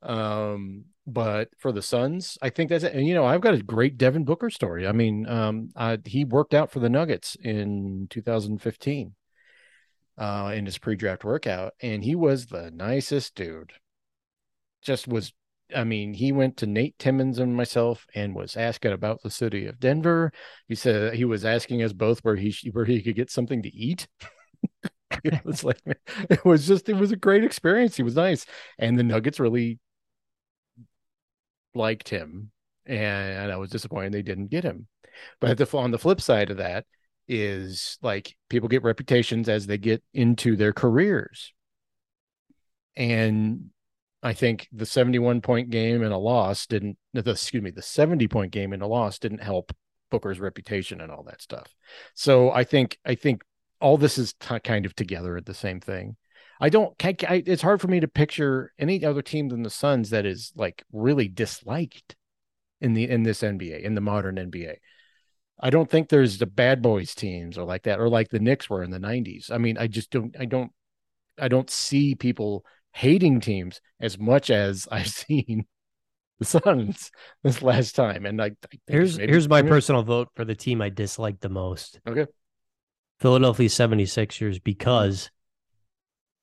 Um, 0.02 0.86
but 1.06 1.50
for 1.58 1.72
the 1.72 1.82
Suns, 1.82 2.38
I 2.42 2.50
think 2.50 2.70
that's 2.70 2.84
it. 2.84 2.94
And 2.94 3.08
you 3.08 3.16
know, 3.16 3.26
I've 3.26 3.42
got 3.42 3.54
a 3.54 3.64
great 3.64 3.98
Devin 3.98 4.26
Booker 4.26 4.50
story. 4.50 4.86
I 4.86 4.92
mean, 4.92 5.28
um, 5.28 5.70
uh, 5.76 5.98
he 6.06 6.26
worked 6.26 6.54
out 6.54 6.70
for 6.70 6.80
the 6.80 6.90
Nuggets 6.90 7.38
in 7.42 8.08
2015 8.10 9.16
uh, 10.18 10.52
in 10.54 10.66
his 10.66 10.78
pre-draft 10.78 11.24
workout, 11.24 11.74
and 11.82 12.04
he 12.04 12.16
was 12.16 12.48
the 12.48 12.72
nicest 12.72 13.36
dude. 13.36 13.74
Just 14.82 15.08
was. 15.08 15.34
I 15.76 15.84
mean, 15.84 16.14
he 16.14 16.32
went 16.32 16.56
to 16.58 16.66
Nate 16.66 16.98
Timmons 16.98 17.40
and 17.40 17.54
myself 17.54 18.06
and 18.16 18.34
was 18.34 18.56
asking 18.56 18.94
about 18.94 19.22
the 19.22 19.30
city 19.30 19.66
of 19.66 19.82
Denver. 19.82 20.32
He 20.70 20.76
said 20.76 21.14
he 21.14 21.26
was 21.26 21.44
asking 21.44 21.84
us 21.84 21.92
both 21.92 22.20
where 22.20 22.38
he 22.38 22.56
where 22.72 22.86
he 22.86 23.02
could 23.02 23.16
get 23.16 23.30
something 23.30 23.62
to 23.64 23.76
eat. 23.76 24.08
it 25.24 25.44
was 25.46 25.64
like 25.64 25.82
it 26.30 26.44
was 26.46 26.68
just 26.68 26.90
it 26.90 26.96
was 26.96 27.12
a 27.12 27.18
great 27.18 27.44
experience. 27.44 27.96
He 27.98 28.04
was 28.04 28.16
nice, 28.16 28.46
and 28.78 28.98
the 28.98 29.04
Nuggets 29.04 29.40
really 29.40 29.80
liked 31.78 32.10
him, 32.10 32.52
and 32.86 33.52
I 33.52 33.58
was 33.58 33.70
disappointed 33.70 34.12
they 34.12 34.22
didn't 34.22 34.50
get 34.52 34.64
him. 34.64 34.88
But 35.40 35.58
the, 35.58 35.78
on 35.78 35.92
the 35.92 36.00
flip 36.00 36.22
side 36.22 36.50
of 36.50 36.58
that 36.58 36.86
is 37.28 37.98
like 38.02 38.36
people 38.50 38.70
get 38.70 38.84
reputations 38.84 39.50
as 39.50 39.68
they 39.68 39.78
get 39.78 40.04
into 40.14 40.56
their 40.56 40.74
careers, 40.74 41.54
and 42.96 43.70
I 44.24 44.34
think 44.34 44.68
the 44.72 44.86
71 44.86 45.42
point 45.42 45.70
game 45.70 46.04
and 46.04 46.14
a 46.14 46.18
loss 46.18 46.66
didn't. 46.66 46.98
The, 47.14 47.32
excuse 47.32 47.64
me, 47.64 47.72
the 47.72 47.82
70 47.82 48.28
point 48.28 48.52
game 48.52 48.74
and 48.74 48.82
a 48.82 48.88
loss 48.88 49.20
didn't 49.20 49.44
help 49.44 49.72
Booker's 50.10 50.40
reputation 50.40 51.02
and 51.02 51.12
all 51.12 51.24
that 51.24 51.42
stuff. 51.42 51.74
So 52.16 52.52
I 52.52 52.64
think 52.64 52.98
I 53.06 53.16
think 53.16 53.44
all 53.80 53.98
this 53.98 54.18
is 54.18 54.34
t- 54.34 54.60
kind 54.60 54.86
of 54.86 54.96
together 54.96 55.38
at 55.38 55.46
the 55.46 55.54
same 55.54 55.80
thing. 55.80 56.18
I 56.60 56.70
don't. 56.70 56.94
I, 57.04 57.44
it's 57.46 57.62
hard 57.62 57.82
for 57.82 57.88
me 57.88 58.00
to 58.00 58.08
picture 58.08 58.74
any 58.80 59.04
other 59.06 59.22
team 59.22 59.50
than 59.50 59.64
the 59.64 59.70
Suns 59.70 60.10
that 60.10 60.26
is 60.26 60.52
like 60.56 60.84
really 60.92 61.28
disliked 61.28 62.16
in 62.82 62.94
the 62.94 63.10
in 63.10 63.24
this 63.24 63.42
NBA 63.42 63.82
in 63.82 63.96
the 63.96 64.02
modern 64.02 64.36
NBA. 64.36 64.76
I 65.60 65.70
don't 65.70 65.90
think 65.90 66.10
there's 66.10 66.38
the 66.38 66.46
bad 66.46 66.82
boys 66.82 67.16
teams 67.16 67.58
or 67.58 67.64
like 67.64 67.84
that 67.84 68.00
or 68.00 68.10
like 68.10 68.30
the 68.30 68.40
Knicks 68.40 68.70
were 68.70 68.84
in 68.84 68.92
the 68.92 69.00
90s. 69.00 69.52
I 69.52 69.58
mean, 69.58 69.78
I 69.78 69.88
just 69.88 70.12
don't 70.12 70.36
I 70.40 70.46
don't 70.46 70.72
I 71.40 71.48
don't 71.48 71.70
see 71.70 72.16
people 72.16 72.64
hating 72.92 73.42
teams 73.42 73.82
as 74.00 74.20
much 74.20 74.50
as 74.50 74.88
I've 74.92 75.10
seen 75.10 75.66
the 76.40 76.46
Suns 76.46 77.12
this 77.44 77.62
last 77.62 77.96
time. 77.96 78.26
And 78.26 78.42
I, 78.42 78.48
I 78.48 78.78
here's 78.88 79.18
here's 79.18 79.50
my 79.50 79.62
personal 79.62 80.04
vote 80.04 80.30
for 80.36 80.46
the 80.46 80.56
team 80.56 80.82
I 80.82 80.90
dislike 80.90 81.40
the 81.40 81.50
most. 81.50 82.00
Okay. 82.08 82.26
Philadelphia 83.20 83.68
76ers 83.68 84.64
because 84.64 85.32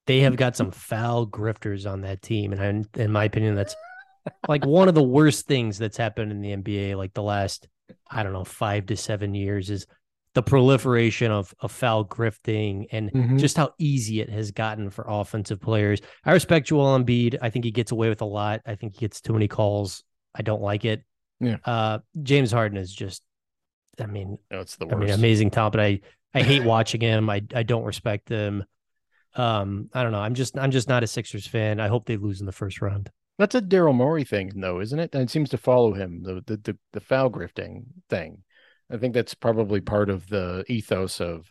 they 0.06 0.20
have 0.20 0.36
got 0.36 0.56
some 0.56 0.70
foul 0.70 1.26
grifters 1.26 1.90
on 1.90 2.02
that 2.02 2.22
team. 2.22 2.52
And 2.52 2.88
I, 2.96 3.00
in 3.00 3.12
my 3.12 3.24
opinion, 3.24 3.54
that's 3.54 3.74
like 4.48 4.64
one 4.66 4.88
of 4.88 4.94
the 4.94 5.02
worst 5.02 5.46
things 5.46 5.78
that's 5.78 5.96
happened 5.96 6.30
in 6.30 6.40
the 6.40 6.54
NBA, 6.54 6.96
like 6.96 7.14
the 7.14 7.22
last, 7.22 7.68
I 8.10 8.22
don't 8.22 8.32
know, 8.32 8.44
five 8.44 8.86
to 8.86 8.96
seven 8.96 9.34
years 9.34 9.70
is 9.70 9.86
the 10.34 10.42
proliferation 10.42 11.30
of, 11.30 11.54
of 11.60 11.70
foul 11.70 12.04
grifting 12.04 12.86
and 12.90 13.10
mm-hmm. 13.12 13.38
just 13.38 13.56
how 13.56 13.72
easy 13.78 14.20
it 14.20 14.28
has 14.28 14.50
gotten 14.50 14.90
for 14.90 15.04
offensive 15.08 15.60
players. 15.60 16.00
I 16.24 16.32
respect 16.32 16.66
Joel 16.66 16.98
Embiid. 16.98 17.38
I 17.40 17.50
think 17.50 17.64
he 17.64 17.70
gets 17.70 17.92
away 17.92 18.08
with 18.08 18.20
a 18.20 18.26
lot. 18.26 18.60
I 18.66 18.74
think 18.74 18.94
he 18.94 19.00
gets 19.00 19.20
too 19.20 19.32
many 19.32 19.48
calls. 19.48 20.02
I 20.34 20.42
don't 20.42 20.62
like 20.62 20.84
it. 20.84 21.02
Yeah. 21.40 21.58
Uh, 21.64 22.00
James 22.22 22.50
Harden 22.50 22.78
is 22.78 22.92
just, 22.92 23.22
I 24.00 24.06
mean, 24.06 24.38
no, 24.50 24.60
it's 24.60 24.76
the 24.76 24.86
worst. 24.86 24.96
I 24.96 24.98
mean, 24.98 25.10
amazing 25.10 25.50
talent, 25.50 25.72
but 25.72 25.80
I, 25.80 26.00
I 26.34 26.42
hate 26.42 26.64
watching 26.64 27.00
him. 27.00 27.30
I, 27.30 27.42
I 27.54 27.62
don't 27.62 27.84
respect 27.84 28.28
him. 28.28 28.64
Um, 29.36 29.90
I 29.92 30.02
don't 30.02 30.12
know. 30.12 30.20
I'm 30.20 30.34
just 30.34 30.58
I'm 30.58 30.70
just 30.70 30.88
not 30.88 31.02
a 31.02 31.06
Sixers 31.06 31.46
fan. 31.46 31.80
I 31.80 31.88
hope 31.88 32.06
they 32.06 32.16
lose 32.16 32.40
in 32.40 32.46
the 32.46 32.52
first 32.52 32.80
round. 32.80 33.10
That's 33.38 33.54
a 33.54 33.62
Daryl 33.62 33.94
Morey 33.94 34.24
thing, 34.24 34.52
though, 34.54 34.80
isn't 34.80 34.98
it? 34.98 35.14
And 35.14 35.22
it 35.22 35.30
seems 35.30 35.50
to 35.50 35.58
follow 35.58 35.92
him 35.92 36.22
the, 36.22 36.42
the 36.46 36.56
the 36.56 36.78
the 36.92 37.00
foul 37.00 37.30
grifting 37.30 37.84
thing. 38.08 38.44
I 38.90 38.96
think 38.96 39.14
that's 39.14 39.34
probably 39.34 39.80
part 39.80 40.10
of 40.10 40.28
the 40.28 40.64
ethos 40.68 41.20
of 41.20 41.46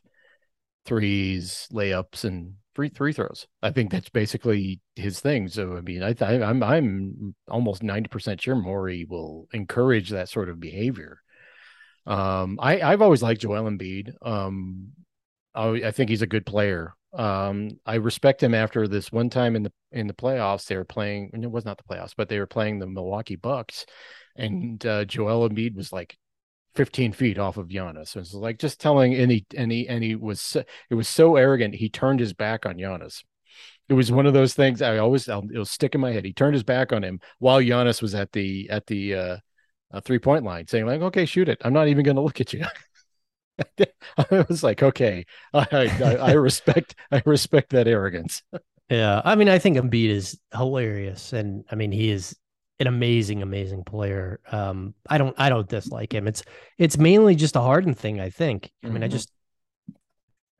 threes, 0.85 1.67
layups, 1.73 2.23
and 2.23 2.53
free 2.73 2.89
three 2.89 3.13
throws. 3.13 3.47
I 3.61 3.71
think 3.71 3.91
that's 3.91 4.09
basically 4.09 4.81
his 4.95 5.19
thing. 5.19 5.47
So 5.49 5.75
I 5.75 5.81
mean, 5.81 6.03
I 6.03 6.13
th- 6.13 6.41
I'm 6.41 6.63
I'm 6.63 7.35
almost 7.49 7.83
ninety 7.83 8.07
percent 8.07 8.41
sure 8.41 8.55
Morey 8.55 9.05
will 9.05 9.47
encourage 9.51 10.09
that 10.11 10.29
sort 10.29 10.49
of 10.49 10.59
behavior. 10.59 11.19
Um, 12.05 12.59
I 12.61 12.81
I've 12.81 13.01
always 13.01 13.23
liked 13.23 13.41
Joel 13.41 13.69
Embiid. 13.69 14.13
Um, 14.21 14.89
I, 15.55 15.67
I 15.67 15.91
think 15.91 16.09
he's 16.09 16.21
a 16.21 16.27
good 16.27 16.45
player. 16.45 16.93
Um, 17.13 17.79
I 17.85 17.95
respect 17.95 18.41
him 18.41 18.55
after 18.55 18.87
this 18.87 19.11
one 19.11 19.29
time 19.29 19.55
in 19.55 19.63
the 19.63 19.71
in 19.91 20.07
the 20.07 20.13
playoffs. 20.13 20.65
They 20.65 20.77
were 20.77 20.85
playing, 20.85 21.31
and 21.33 21.43
it 21.43 21.51
was 21.51 21.65
not 21.65 21.77
the 21.77 21.83
playoffs, 21.83 22.13
but 22.17 22.29
they 22.29 22.39
were 22.39 22.47
playing 22.47 22.79
the 22.79 22.87
Milwaukee 22.87 23.35
Bucks, 23.35 23.85
and 24.35 24.83
uh, 24.85 25.05
Joel 25.05 25.47
Embiid 25.47 25.75
was 25.75 25.93
like 25.93 26.17
15 26.75 27.13
feet 27.13 27.37
off 27.37 27.57
of 27.57 27.67
Giannis. 27.67 28.09
So 28.09 28.19
it's 28.19 28.33
like 28.33 28.59
just 28.59 28.81
telling 28.81 29.13
any 29.13 29.45
any 29.55 29.87
and 29.87 30.03
he 30.03 30.15
was 30.15 30.57
it 30.89 30.95
was 30.95 31.07
so 31.07 31.35
arrogant. 31.35 31.75
He 31.75 31.89
turned 31.89 32.19
his 32.19 32.33
back 32.33 32.65
on 32.65 32.75
Giannis. 32.75 33.23
It 33.89 33.93
was 33.93 34.11
one 34.11 34.25
of 34.25 34.33
those 34.33 34.53
things 34.53 34.81
I 34.81 34.97
always 34.97 35.29
I'll, 35.29 35.47
it'll 35.51 35.65
stick 35.65 35.93
in 35.93 36.01
my 36.01 36.11
head. 36.11 36.25
He 36.25 36.33
turned 36.33 36.55
his 36.55 36.63
back 36.63 36.91
on 36.93 37.03
him 37.03 37.19
while 37.39 37.59
Giannis 37.59 38.01
was 38.01 38.15
at 38.15 38.31
the 38.31 38.69
at 38.69 38.87
the 38.87 39.15
uh, 39.15 39.37
uh 39.91 40.01
three 40.01 40.19
point 40.19 40.45
line, 40.45 40.67
saying 40.67 40.85
like, 40.85 41.01
"Okay, 41.01 41.25
shoot 41.25 41.49
it. 41.49 41.61
I'm 41.63 41.73
not 41.73 41.87
even 41.87 42.03
going 42.05 42.15
to 42.15 42.21
look 42.21 42.41
at 42.41 42.53
you." 42.53 42.65
I 44.17 44.45
was 44.49 44.63
like, 44.63 44.83
okay, 44.83 45.25
I, 45.53 45.67
I, 45.71 46.15
I 46.15 46.31
respect 46.33 46.95
I 47.11 47.21
respect 47.25 47.71
that 47.71 47.87
arrogance. 47.87 48.41
yeah, 48.89 49.21
I 49.23 49.35
mean, 49.35 49.49
I 49.49 49.59
think 49.59 49.77
Embiid 49.77 50.09
is 50.09 50.39
hilarious, 50.55 51.33
and 51.33 51.63
I 51.71 51.75
mean, 51.75 51.91
he 51.91 52.09
is 52.09 52.35
an 52.79 52.87
amazing, 52.87 53.41
amazing 53.41 53.83
player. 53.83 54.39
Um, 54.51 54.93
I 55.09 55.17
don't 55.17 55.35
I 55.37 55.49
don't 55.49 55.69
dislike 55.69 56.13
him. 56.13 56.27
It's 56.27 56.43
it's 56.77 56.97
mainly 56.97 57.35
just 57.35 57.55
a 57.55 57.61
Harden 57.61 57.93
thing. 57.93 58.19
I 58.19 58.29
think. 58.29 58.71
I 58.83 58.87
mean, 58.87 58.95
mm-hmm. 58.95 59.03
I 59.03 59.07
just 59.07 59.31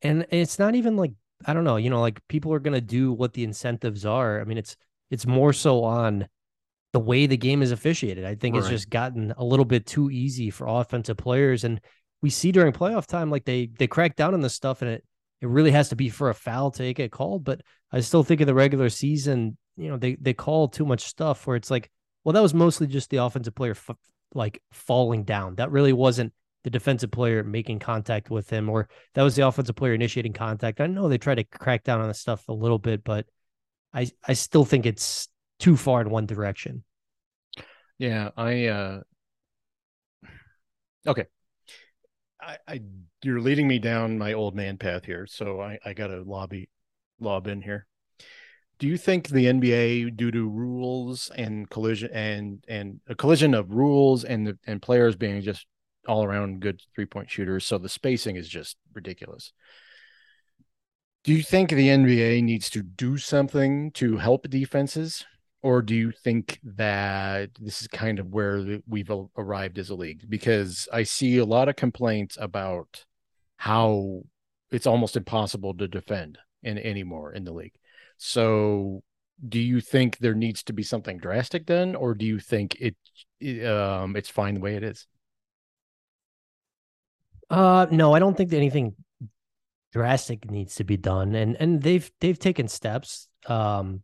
and 0.02 0.26
it's 0.30 0.60
not 0.60 0.76
even 0.76 0.96
like 0.96 1.12
I 1.46 1.54
don't 1.54 1.64
know. 1.64 1.78
You 1.78 1.90
know, 1.90 2.02
like 2.02 2.20
people 2.28 2.54
are 2.54 2.60
gonna 2.60 2.82
do 2.82 3.12
what 3.12 3.34
the 3.34 3.44
incentives 3.44 4.06
are. 4.06 4.40
I 4.40 4.44
mean, 4.44 4.58
it's 4.58 4.76
it's 5.10 5.26
more 5.26 5.54
so 5.54 5.84
on 5.84 6.28
the 6.94 7.00
way 7.00 7.26
the 7.26 7.38
game 7.38 7.64
is 7.64 7.72
officiated. 7.72 8.24
I 8.24 8.36
think 8.36 8.54
right. 8.54 8.60
it's 8.60 8.70
just 8.70 8.90
gotten 8.90 9.34
a 9.38 9.44
little 9.44 9.66
bit 9.66 9.86
too 9.86 10.12
easy 10.12 10.52
for 10.52 10.68
offensive 10.68 11.18
players 11.18 11.64
and 11.64 11.82
we 12.24 12.30
see 12.30 12.54
during 12.54 12.72
playoff 12.72 13.06
time, 13.06 13.30
like 13.30 13.44
they 13.46 13.68
they 13.68 13.86
crack 13.86 14.16
down 14.16 14.34
on 14.34 14.42
this 14.42 14.56
stuff, 14.56 14.82
and 14.82 14.90
it 14.90 15.04
it 15.42 15.48
really 15.48 15.72
has 15.72 15.90
to 15.90 15.96
be 15.98 16.10
for 16.10 16.30
a 16.30 16.34
foul 16.34 16.72
to 16.72 16.94
get 16.94 17.12
called. 17.12 17.44
But 17.44 17.62
I 17.92 18.00
still 18.00 18.24
think 18.24 18.40
in 18.42 18.48
the 18.48 18.54
regular 18.56 18.90
season, 18.90 19.58
you 19.76 19.90
know, 19.90 19.98
they 19.98 20.16
they 20.16 20.34
call 20.34 20.70
too 20.70 20.86
much 20.86 21.02
stuff 21.02 21.46
where 21.46 21.58
it's 21.58 21.70
like, 21.70 21.92
well, 22.24 22.34
that 22.34 22.42
was 22.42 22.54
mostly 22.54 22.88
just 22.88 23.10
the 23.10 23.18
offensive 23.18 23.54
player 23.54 23.72
f- 23.72 23.92
like 24.34 24.64
falling 24.72 25.26
down. 25.26 25.56
That 25.56 25.72
really 25.72 25.92
wasn't 25.94 26.34
the 26.64 26.70
defensive 26.70 27.12
player 27.12 27.44
making 27.44 27.80
contact 27.80 28.30
with 28.30 28.50
him, 28.50 28.70
or 28.70 28.88
that 29.16 29.24
was 29.24 29.36
the 29.36 29.46
offensive 29.46 29.76
player 29.76 29.94
initiating 29.94 30.34
contact. 30.34 30.80
I 30.80 30.88
know 30.88 31.10
they 31.10 31.18
try 31.18 31.36
to 31.36 31.44
crack 31.44 31.84
down 31.84 32.00
on 32.00 32.08
the 32.08 32.14
stuff 32.14 32.48
a 32.48 32.54
little 32.54 32.80
bit, 32.80 33.04
but 33.04 33.26
I 33.94 34.10
I 34.26 34.32
still 34.34 34.64
think 34.64 34.86
it's 34.86 35.28
too 35.60 35.76
far 35.76 36.00
in 36.00 36.10
one 36.10 36.26
direction. 36.26 36.86
Yeah, 37.98 38.30
I 38.38 38.68
uh 38.68 39.02
okay. 41.06 41.28
I, 42.46 42.58
I, 42.68 42.82
you're 43.24 43.42
leading 43.42 43.68
me 43.68 43.80
down 43.80 44.18
my 44.18 44.34
old 44.34 44.56
man 44.56 44.78
path 44.78 45.06
here, 45.06 45.26
so 45.28 45.62
I, 45.62 45.80
I 45.86 45.94
got 45.94 46.08
to 46.08 46.24
lobby 46.24 46.70
lob 47.20 47.48
in 47.48 47.62
here. 47.62 47.88
Do 48.80 48.88
you 48.88 48.98
think 48.98 49.30
the 49.30 49.46
NBA, 49.46 50.18
due 50.18 50.32
to 50.32 50.50
rules 50.50 51.32
and 51.36 51.70
collision 51.70 52.10
and 52.12 52.64
and 52.68 53.00
a 53.08 53.16
collision 53.16 53.54
of 53.54 53.72
rules 53.72 54.24
and 54.24 54.58
and 54.66 54.82
players 54.82 55.16
being 55.16 55.42
just 55.42 55.66
all 56.08 56.24
around 56.24 56.60
good 56.60 56.82
three 56.94 57.06
point 57.06 57.30
shooters, 57.30 57.66
so 57.66 57.78
the 57.78 57.88
spacing 57.88 58.36
is 58.36 58.50
just 58.50 58.78
ridiculous? 58.94 59.54
Do 61.24 61.34
you 61.34 61.44
think 61.44 61.70
the 61.70 61.88
NBA 61.88 62.44
needs 62.44 62.70
to 62.72 62.84
do 62.84 63.18
something 63.18 63.92
to 63.92 64.18
help 64.18 64.50
defenses? 64.50 65.24
Or 65.64 65.82
do 65.82 65.96
you 65.96 66.12
think 66.12 66.60
that 66.64 67.50
this 67.60 67.82
is 67.82 67.88
kind 67.88 68.20
of 68.20 68.28
where 68.28 68.80
we've 68.86 69.12
arrived 69.38 69.80
as 69.80 69.90
a 69.90 69.96
league? 69.96 70.30
Because 70.30 70.88
i 70.92 71.04
see 71.04 71.38
a 71.38 71.46
lot 71.46 71.70
of 71.70 71.78
complaints 71.78 72.38
about 72.40 73.06
how 73.58 74.22
it's 74.72 74.86
almost 74.86 75.16
impossible 75.16 75.74
to 75.76 75.88
defend 75.88 76.38
in 76.64 76.78
anymore 76.78 77.34
in 77.34 77.46
the 77.46 77.54
league. 77.54 77.76
So 78.18 79.04
do 79.48 79.60
you 79.60 79.80
think 79.82 80.18
there 80.18 80.36
needs 80.36 80.64
to 80.64 80.74
be 80.74 80.84
something 80.84 81.18
drastic 81.18 81.66
then 81.66 81.96
or 81.96 82.14
do 82.14 82.26
you 82.26 82.40
think 82.40 82.78
it, 82.80 82.96
um 83.66 84.16
it's 84.16 84.30
fine 84.30 84.56
the 84.56 84.60
way 84.60 84.76
it 84.76 84.84
is? 84.84 85.08
Uh 87.50 87.88
no 87.90 88.14
i 88.14 88.20
don't 88.20 88.36
think 88.36 88.52
anything 88.52 88.96
drastic 89.94 90.50
needs 90.52 90.76
to 90.76 90.84
be 90.84 90.98
done. 90.98 91.36
And 91.36 91.56
and 91.58 91.82
they've 91.82 92.12
they've 92.20 92.40
taken 92.40 92.68
steps 92.68 93.30
um 93.48 94.02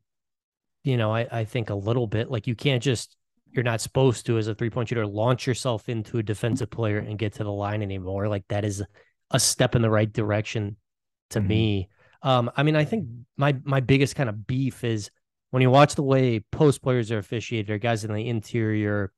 you 0.84 0.98
know, 0.98 1.14
I, 1.14 1.28
I 1.32 1.46
think 1.46 1.70
a 1.70 1.76
little 1.76 2.08
bit 2.08 2.32
like 2.32 2.48
you 2.48 2.56
can't 2.56 2.82
just 2.82 3.16
you're 3.52 3.64
not 3.64 3.82
supposed 3.82 4.26
to 4.28 4.38
as 4.38 4.48
a 4.48 4.56
three 4.56 4.70
point 4.70 4.90
shooter 4.90 5.06
launch 5.06 5.48
yourself 5.48 5.90
into 5.90 6.20
a 6.20 6.24
defensive 6.24 6.70
player 6.70 7.00
and 7.00 7.18
get 7.18 7.34
to 7.34 7.44
the 7.44 7.52
line 7.52 7.82
anymore. 7.82 8.28
Like 8.28 8.44
that 8.50 8.64
is 8.64 8.84
a 9.32 9.40
step 9.40 9.76
in 9.76 9.82
the 9.82 9.90
right 9.90 10.12
direction 10.12 10.78
to 11.32 11.40
mm-hmm. 11.40 11.48
me. 11.48 11.90
Um, 12.22 12.52
I 12.56 12.64
mean, 12.64 12.76
I 12.76 12.86
think 12.86 13.08
my 13.38 13.56
my 13.64 13.80
biggest 13.80 14.16
kind 14.16 14.30
of 14.30 14.46
beef 14.46 14.84
is 14.84 15.10
when 15.52 15.62
you 15.62 15.70
watch 15.70 15.96
the 15.96 16.04
way 16.04 16.42
post 16.52 16.82
players 16.82 17.12
are 17.12 17.18
officiated, 17.18 17.70
or 17.70 17.78
guys 17.78 18.04
in 18.04 18.14
the 18.14 18.28
interior, 18.28 19.12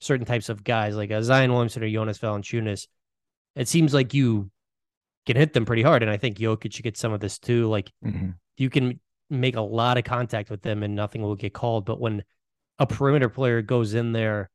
certain 0.00 0.26
types 0.26 0.48
of 0.48 0.62
guys 0.62 0.96
like 0.96 1.10
a 1.10 1.22
Zion 1.22 1.52
Williamson 1.52 1.82
or 1.82 1.90
Jonas 1.90 2.18
Valanciunas, 2.18 2.86
it 3.56 3.68
seems 3.68 3.92
like 3.94 4.14
you 4.14 4.50
can 5.26 5.36
hit 5.36 5.52
them 5.52 5.64
pretty 5.64 5.82
hard. 5.82 6.02
And 6.02 6.10
I 6.10 6.16
think 6.16 6.38
Jokic 6.38 6.74
should 6.74 6.84
get 6.84 6.96
some 6.96 7.12
of 7.12 7.20
this 7.20 7.38
too. 7.38 7.68
Like 7.68 7.90
mm-hmm. 8.04 8.30
you 8.56 8.70
can 8.70 9.00
make 9.32 9.56
a 9.56 9.60
lot 9.60 9.98
of 9.98 10.04
contact 10.04 10.50
with 10.50 10.62
them 10.62 10.82
and 10.82 10.94
nothing 10.94 11.22
will 11.22 11.34
get 11.34 11.54
called. 11.54 11.84
But 11.84 12.00
when 12.00 12.22
a 12.78 12.86
perimeter 12.86 13.28
player 13.28 13.62
goes 13.62 13.94
in 13.94 14.12
there, 14.12 14.50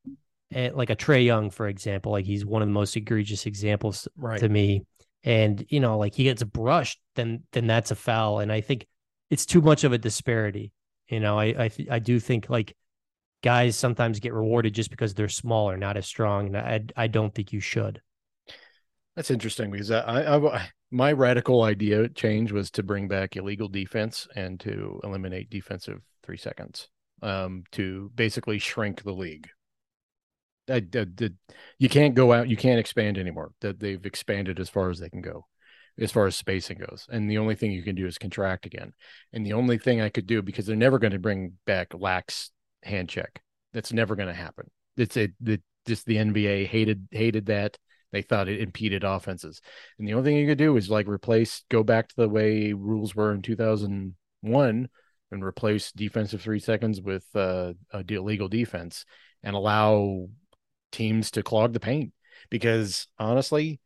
and 0.51 0.75
like 0.75 0.89
a 0.89 0.95
Trae 0.95 1.25
Young, 1.25 1.49
for 1.49 1.67
example, 1.67 2.11
like 2.11 2.25
he's 2.25 2.45
one 2.45 2.61
of 2.61 2.67
the 2.67 2.73
most 2.73 2.95
egregious 2.95 3.45
examples 3.45 4.07
right. 4.15 4.39
to 4.39 4.47
me. 4.47 4.85
And 5.23 5.65
you 5.69 5.79
know, 5.79 5.97
like 5.97 6.15
he 6.15 6.23
gets 6.23 6.43
brushed, 6.43 6.99
then 7.15 7.43
then 7.51 7.67
that's 7.67 7.91
a 7.91 7.95
foul. 7.95 8.39
And 8.39 8.51
I 8.51 8.61
think 8.61 8.85
it's 9.29 9.45
too 9.45 9.61
much 9.61 9.83
of 9.83 9.91
a 9.91 9.97
disparity. 9.97 10.71
You 11.09 11.19
know, 11.19 11.37
I 11.37 11.45
I 11.45 11.71
I 11.91 11.99
do 11.99 12.19
think 12.19 12.49
like 12.49 12.75
guys 13.43 13.75
sometimes 13.75 14.19
get 14.19 14.33
rewarded 14.33 14.73
just 14.73 14.89
because 14.89 15.13
they're 15.13 15.27
smaller, 15.27 15.75
not 15.75 15.97
as 15.97 16.05
strong, 16.05 16.55
and 16.55 16.57
I 16.57 16.81
I 16.95 17.07
don't 17.07 17.33
think 17.33 17.51
you 17.51 17.59
should. 17.59 18.01
That's 19.15 19.31
interesting 19.31 19.71
because 19.71 19.89
I, 19.89 20.35
I, 20.35 20.69
my 20.91 21.11
radical 21.11 21.63
idea 21.63 22.07
change 22.09 22.51
was 22.51 22.71
to 22.71 22.83
bring 22.83 23.07
back 23.07 23.35
illegal 23.35 23.67
defense 23.67 24.27
and 24.35 24.59
to 24.61 24.99
eliminate 25.03 25.49
defensive 25.49 26.01
three 26.23 26.37
seconds, 26.37 26.89
um, 27.21 27.63
to 27.71 28.11
basically 28.15 28.59
shrink 28.59 29.03
the 29.03 29.11
league. 29.11 29.49
I, 30.69 30.85
I, 30.95 31.05
you 31.79 31.89
can't 31.89 32.15
go 32.15 32.33
out, 32.33 32.49
you 32.49 32.57
can't 32.57 32.79
expand 32.79 33.17
anymore. 33.17 33.51
That 33.61 33.79
they've 33.79 34.05
expanded 34.05 34.59
as 34.59 34.69
far 34.69 34.89
as 34.89 34.99
they 34.99 35.09
can 35.09 35.21
go, 35.21 35.45
as 35.97 36.11
far 36.11 36.27
as 36.27 36.35
spacing 36.35 36.77
goes. 36.77 37.05
And 37.09 37.29
the 37.29 37.37
only 37.37 37.55
thing 37.55 37.71
you 37.71 37.83
can 37.83 37.95
do 37.95 38.05
is 38.05 38.17
contract 38.17 38.65
again. 38.65 38.93
And 39.33 39.45
the 39.45 39.53
only 39.53 39.77
thing 39.77 40.01
I 40.01 40.09
could 40.09 40.27
do 40.27 40.41
because 40.41 40.65
they're 40.65 40.75
never 40.75 40.99
going 40.99 41.13
to 41.13 41.19
bring 41.19 41.53
back 41.65 41.93
lax 41.93 42.51
hand 42.83 43.09
check. 43.09 43.41
That's 43.73 43.93
never 43.93 44.15
going 44.15 44.29
to 44.29 44.33
happen. 44.33 44.69
It's 44.95 45.17
a 45.17 45.29
the 45.39 45.61
just 45.85 46.05
the 46.05 46.17
NBA 46.17 46.67
hated 46.67 47.07
hated 47.11 47.45
that 47.47 47.77
they 48.11 48.21
thought 48.21 48.47
it 48.47 48.61
impeded 48.61 49.03
offenses. 49.03 49.61
And 49.97 50.07
the 50.07 50.13
only 50.13 50.29
thing 50.31 50.37
you 50.37 50.47
could 50.47 50.57
do 50.57 50.77
is 50.77 50.89
like 50.89 51.07
replace, 51.07 51.63
go 51.69 51.83
back 51.83 52.07
to 52.09 52.15
the 52.15 52.29
way 52.29 52.73
rules 52.73 53.15
were 53.15 53.33
in 53.33 53.41
2001 53.41 54.89
and 55.31 55.43
replace 55.43 55.91
defensive 55.91 56.41
three 56.41 56.59
seconds 56.59 57.01
with 57.01 57.25
uh, 57.35 57.73
a 57.91 58.03
illegal 58.09 58.47
defense 58.47 59.05
and 59.43 59.55
allow 59.55 60.29
teams 60.91 61.31
to 61.31 61.43
clog 61.43 61.73
the 61.73 61.79
paint. 61.79 62.13
Because 62.49 63.07
honestly, 63.19 63.79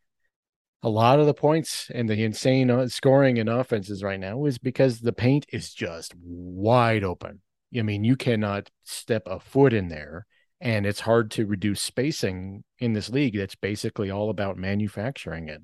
a 0.83 0.89
lot 0.89 1.19
of 1.19 1.25
the 1.25 1.33
points 1.33 1.89
and 1.93 2.09
the 2.09 2.23
insane 2.23 2.69
uh, 2.69 2.87
scoring 2.87 3.37
in 3.37 3.47
offenses 3.47 4.03
right 4.03 4.19
now 4.19 4.45
is 4.45 4.57
because 4.57 4.99
the 4.99 5.13
paint 5.13 5.45
is 5.51 5.73
just 5.73 6.13
wide 6.21 7.03
open. 7.03 7.41
I 7.77 7.83
mean, 7.83 8.03
you 8.03 8.15
cannot 8.15 8.69
step 8.83 9.23
a 9.25 9.39
foot 9.39 9.73
in 9.73 9.87
there 9.87 10.25
and 10.61 10.85
it's 10.85 10.99
hard 10.99 11.31
to 11.31 11.45
reduce 11.47 11.81
spacing 11.81 12.63
in 12.79 12.93
this 12.93 13.09
league 13.09 13.35
that's 13.35 13.55
basically 13.55 14.11
all 14.11 14.29
about 14.29 14.57
manufacturing 14.57 15.49
it. 15.49 15.63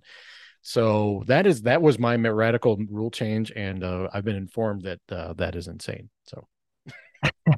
So 0.63 1.23
that 1.27 1.45
is 1.45 1.61
that 1.61 1.81
was 1.81 1.99
my 1.99 2.15
radical 2.15 2.77
rule 2.89 3.11
change 3.11 3.53
and 3.55 3.83
uh, 3.83 4.09
i've 4.11 4.25
been 4.25 4.35
informed 4.35 4.81
that 4.81 4.99
uh, 5.09 5.33
that 5.33 5.55
is 5.55 5.67
insane 5.67 6.09
so. 6.25 6.47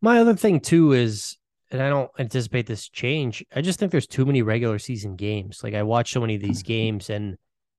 My 0.00 0.18
other 0.18 0.36
thing 0.36 0.60
too 0.60 0.92
is 0.92 1.36
and 1.72 1.82
i 1.82 1.88
don't 1.88 2.10
anticipate 2.18 2.66
this 2.66 2.88
change 2.88 3.44
i 3.56 3.60
just 3.60 3.80
think 3.80 3.90
there's 3.90 4.06
too 4.06 4.24
many 4.24 4.42
regular 4.42 4.78
season 4.78 5.16
games. 5.16 5.64
Like 5.64 5.74
i 5.74 5.82
watch 5.82 6.12
so 6.12 6.20
many 6.20 6.36
of 6.36 6.42
these 6.42 6.62
games 6.74 7.10
and 7.10 7.36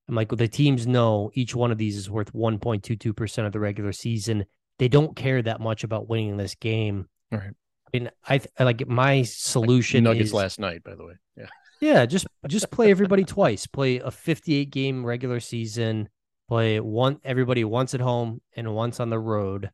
i'm 0.08 0.14
like 0.14 0.30
well, 0.30 0.36
the 0.36 0.48
teams 0.48 0.86
know 0.86 1.30
each 1.32 1.54
one 1.54 1.72
of 1.72 1.78
these 1.78 1.96
is 1.96 2.10
worth 2.10 2.32
1.22% 2.34 3.46
of 3.46 3.52
the 3.52 3.60
regular 3.60 3.92
season. 3.92 4.44
They 4.78 4.88
don't 4.88 5.16
care 5.16 5.40
that 5.40 5.60
much 5.60 5.84
about 5.84 6.06
winning 6.06 6.36
this 6.36 6.54
game. 6.54 7.06
Right 7.30 7.54
I 7.86 7.98
mean, 7.98 8.10
I, 8.26 8.40
I 8.58 8.64
like 8.64 8.86
my 8.86 9.22
solution. 9.22 10.04
Nuggets 10.04 10.28
is, 10.28 10.34
last 10.34 10.58
night, 10.58 10.82
by 10.82 10.94
the 10.94 11.04
way. 11.04 11.14
Yeah. 11.36 11.46
Yeah, 11.80 12.06
just 12.06 12.26
just 12.46 12.70
play 12.70 12.90
everybody 12.90 13.24
twice. 13.26 13.66
Play 13.66 13.98
a 13.98 14.10
58 14.10 14.70
game 14.70 15.04
regular 15.04 15.40
season. 15.40 16.08
Play 16.48 16.80
one 16.80 17.18
everybody 17.24 17.64
once 17.64 17.94
at 17.94 18.00
home 18.00 18.40
and 18.56 18.74
once 18.74 19.00
on 19.00 19.10
the 19.10 19.18
road, 19.18 19.70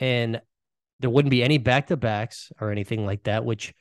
and 0.00 0.40
there 1.00 1.10
wouldn't 1.10 1.30
be 1.30 1.42
any 1.42 1.58
back 1.58 1.88
to 1.88 1.96
backs 1.96 2.50
or 2.60 2.72
anything 2.72 3.06
like 3.06 3.24
that. 3.24 3.44
Which 3.44 3.74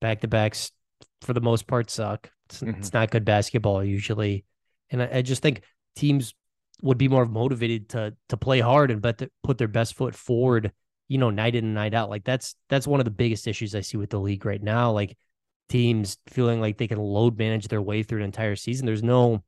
back 0.00 0.20
to 0.22 0.28
backs 0.28 0.72
for 1.20 1.32
the 1.32 1.40
most 1.40 1.66
part 1.66 1.90
suck. 1.90 2.30
It's, 2.46 2.60
mm-hmm. 2.60 2.78
it's 2.78 2.92
not 2.92 3.10
good 3.10 3.24
basketball 3.24 3.84
usually, 3.84 4.44
and 4.90 5.02
I, 5.02 5.10
I, 5.16 5.22
just 5.22 5.42
think 5.42 5.62
teams 5.94 6.34
would 6.82 6.98
be 6.98 7.08
more 7.08 7.26
motivated 7.26 7.90
to 7.90 8.14
to 8.30 8.36
play 8.36 8.60
hard 8.60 8.90
and 8.90 9.00
bet 9.00 9.18
to 9.18 9.30
put 9.42 9.58
their 9.58 9.68
best 9.68 9.94
foot 9.94 10.14
forward 10.14 10.72
you 11.08 11.18
know, 11.18 11.30
night 11.30 11.54
in 11.54 11.64
and 11.64 11.74
night 11.74 11.94
out. 11.94 12.10
Like 12.10 12.24
that's 12.24 12.54
that's 12.68 12.86
one 12.86 13.00
of 13.00 13.04
the 13.04 13.10
biggest 13.10 13.46
issues 13.46 13.74
I 13.74 13.80
see 13.80 13.96
with 13.96 14.10
the 14.10 14.20
league 14.20 14.44
right 14.44 14.62
now. 14.62 14.92
Like 14.92 15.16
teams 15.68 16.18
feeling 16.28 16.60
like 16.60 16.78
they 16.78 16.88
can 16.88 16.98
load 16.98 17.38
manage 17.38 17.68
their 17.68 17.82
way 17.82 18.02
through 18.02 18.18
an 18.18 18.24
entire 18.24 18.56
season. 18.56 18.86
There's 18.86 19.02
no 19.02 19.42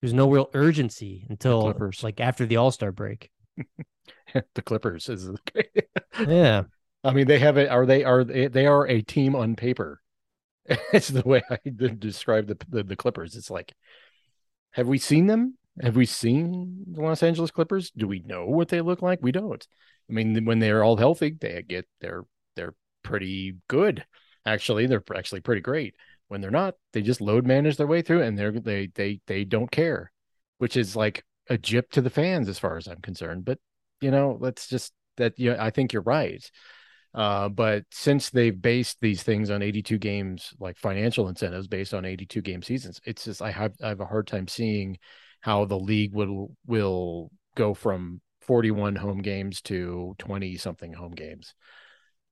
there's 0.00 0.14
no 0.14 0.30
real 0.30 0.50
urgency 0.54 1.26
until 1.28 1.74
like 2.02 2.20
after 2.20 2.46
the 2.46 2.56
All 2.56 2.70
Star 2.70 2.92
break. 2.92 3.30
the 4.54 4.62
Clippers 4.62 5.08
is 5.08 5.30
yeah. 6.26 6.64
I 7.02 7.12
mean, 7.12 7.26
they 7.26 7.38
have 7.38 7.56
it. 7.56 7.68
Are 7.70 7.86
they 7.86 8.04
are 8.04 8.24
they, 8.24 8.48
they 8.48 8.66
are 8.66 8.86
a 8.86 9.00
team 9.00 9.34
on 9.34 9.56
paper? 9.56 10.00
it's 10.92 11.08
the 11.08 11.22
way 11.22 11.42
I 11.50 11.58
describe 11.64 12.48
the, 12.48 12.58
the 12.68 12.82
the 12.82 12.96
Clippers. 12.96 13.36
It's 13.36 13.50
like, 13.50 13.72
have 14.72 14.88
we 14.88 14.98
seen 14.98 15.26
them? 15.26 15.56
Have 15.80 15.96
we 15.96 16.06
seen 16.06 16.84
the 16.90 17.02
Los 17.02 17.22
Angeles 17.22 17.50
Clippers? 17.50 17.90
Do 17.90 18.08
we 18.08 18.20
know 18.20 18.46
what 18.46 18.68
they 18.68 18.80
look 18.80 19.02
like? 19.02 19.20
We 19.22 19.32
don't. 19.32 19.66
I 20.08 20.12
mean, 20.12 20.44
when 20.44 20.58
they're 20.58 20.84
all 20.84 20.96
healthy, 20.96 21.36
they 21.38 21.62
get 21.62 21.86
they're 22.00 22.24
they're 22.54 22.74
pretty 23.02 23.56
good. 23.68 24.04
Actually, 24.44 24.86
they're 24.86 25.02
actually 25.14 25.40
pretty 25.40 25.60
great. 25.60 25.94
When 26.28 26.40
they're 26.40 26.50
not, 26.50 26.74
they 26.92 27.02
just 27.02 27.20
load 27.20 27.46
manage 27.46 27.76
their 27.76 27.86
way 27.86 28.02
through, 28.02 28.22
and 28.22 28.38
they're 28.38 28.52
they 28.52 28.88
they 28.94 29.20
they 29.26 29.44
don't 29.44 29.70
care, 29.70 30.12
which 30.58 30.76
is 30.76 30.96
like 30.96 31.24
a 31.48 31.58
jip 31.58 31.90
to 31.92 32.00
the 32.00 32.10
fans 32.10 32.48
as 32.48 32.58
far 32.58 32.76
as 32.76 32.86
I'm 32.86 33.00
concerned. 33.00 33.44
But 33.44 33.58
you 34.00 34.10
know, 34.10 34.36
let's 34.40 34.68
just 34.68 34.92
that. 35.16 35.38
Yeah, 35.38 35.56
I 35.58 35.70
think 35.70 35.92
you're 35.92 36.02
right. 36.02 36.48
Uh, 37.14 37.48
but 37.48 37.84
since 37.90 38.28
they've 38.28 38.60
based 38.60 38.98
these 39.00 39.22
things 39.22 39.50
on 39.50 39.62
82 39.62 39.98
games, 39.98 40.52
like 40.60 40.76
financial 40.76 41.28
incentives 41.28 41.66
based 41.66 41.94
on 41.94 42.04
82 42.04 42.42
game 42.42 42.62
seasons, 42.62 43.00
it's 43.04 43.24
just 43.24 43.40
I 43.40 43.50
have 43.50 43.72
I 43.82 43.88
have 43.88 44.00
a 44.00 44.06
hard 44.06 44.26
time 44.26 44.48
seeing 44.48 44.98
how 45.40 45.64
the 45.64 45.78
league 45.78 46.14
will 46.14 46.54
will 46.66 47.30
go 47.56 47.72
from 47.72 48.20
41 48.46 48.96
home 48.96 49.18
games 49.22 49.60
to 49.62 50.14
20 50.18 50.56
something 50.56 50.92
home 50.92 51.12
games 51.12 51.54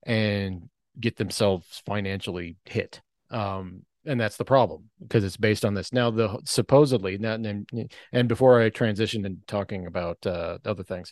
and 0.05 0.69
get 0.99 1.17
themselves 1.17 1.81
financially 1.85 2.57
hit. 2.65 3.01
Um, 3.29 3.83
and 4.05 4.19
that's 4.19 4.37
the 4.37 4.45
problem 4.45 4.89
because 5.01 5.23
it's 5.23 5.37
based 5.37 5.65
on 5.65 5.73
this. 5.73 5.91
Now, 5.91 6.11
the 6.11 6.39
supposedly, 6.45 7.17
not, 7.17 7.39
and, 7.39 7.67
and 8.11 8.27
before 8.27 8.61
I 8.61 8.69
transition 8.69 9.25
and 9.25 9.39
talking 9.47 9.87
about 9.87 10.25
uh, 10.25 10.59
other 10.63 10.83
things, 10.83 11.11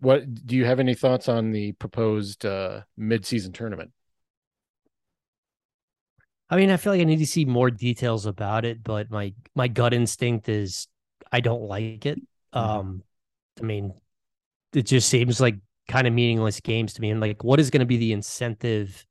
what 0.00 0.46
do 0.46 0.56
you 0.56 0.64
have 0.64 0.80
any 0.80 0.94
thoughts 0.94 1.28
on 1.28 1.52
the 1.52 1.72
proposed 1.72 2.44
uh, 2.44 2.80
mid-season 2.96 3.52
tournament? 3.52 3.92
I 6.50 6.56
mean, 6.56 6.70
I 6.70 6.76
feel 6.76 6.92
like 6.92 7.00
I 7.00 7.04
need 7.04 7.20
to 7.20 7.26
see 7.26 7.44
more 7.44 7.70
details 7.70 8.26
about 8.26 8.64
it, 8.64 8.82
but 8.82 9.10
my 9.10 9.32
my 9.54 9.68
gut 9.68 9.94
instinct 9.94 10.48
is 10.50 10.86
I 11.30 11.40
don't 11.40 11.62
like 11.62 12.04
it. 12.04 12.18
Mm-hmm. 12.54 12.58
Um, 12.58 13.02
I 13.60 13.64
mean, 13.64 13.94
it 14.72 14.86
just 14.86 15.08
seems 15.08 15.40
like 15.40 15.56
kind 15.88 16.06
of 16.06 16.12
meaningless 16.12 16.60
games 16.60 16.94
to 16.94 17.00
me. 17.00 17.10
And 17.10 17.20
like, 17.20 17.44
what 17.44 17.60
is 17.60 17.70
going 17.70 17.80
to 17.80 17.86
be 17.86 17.96
the 17.96 18.12
incentive 18.12 19.04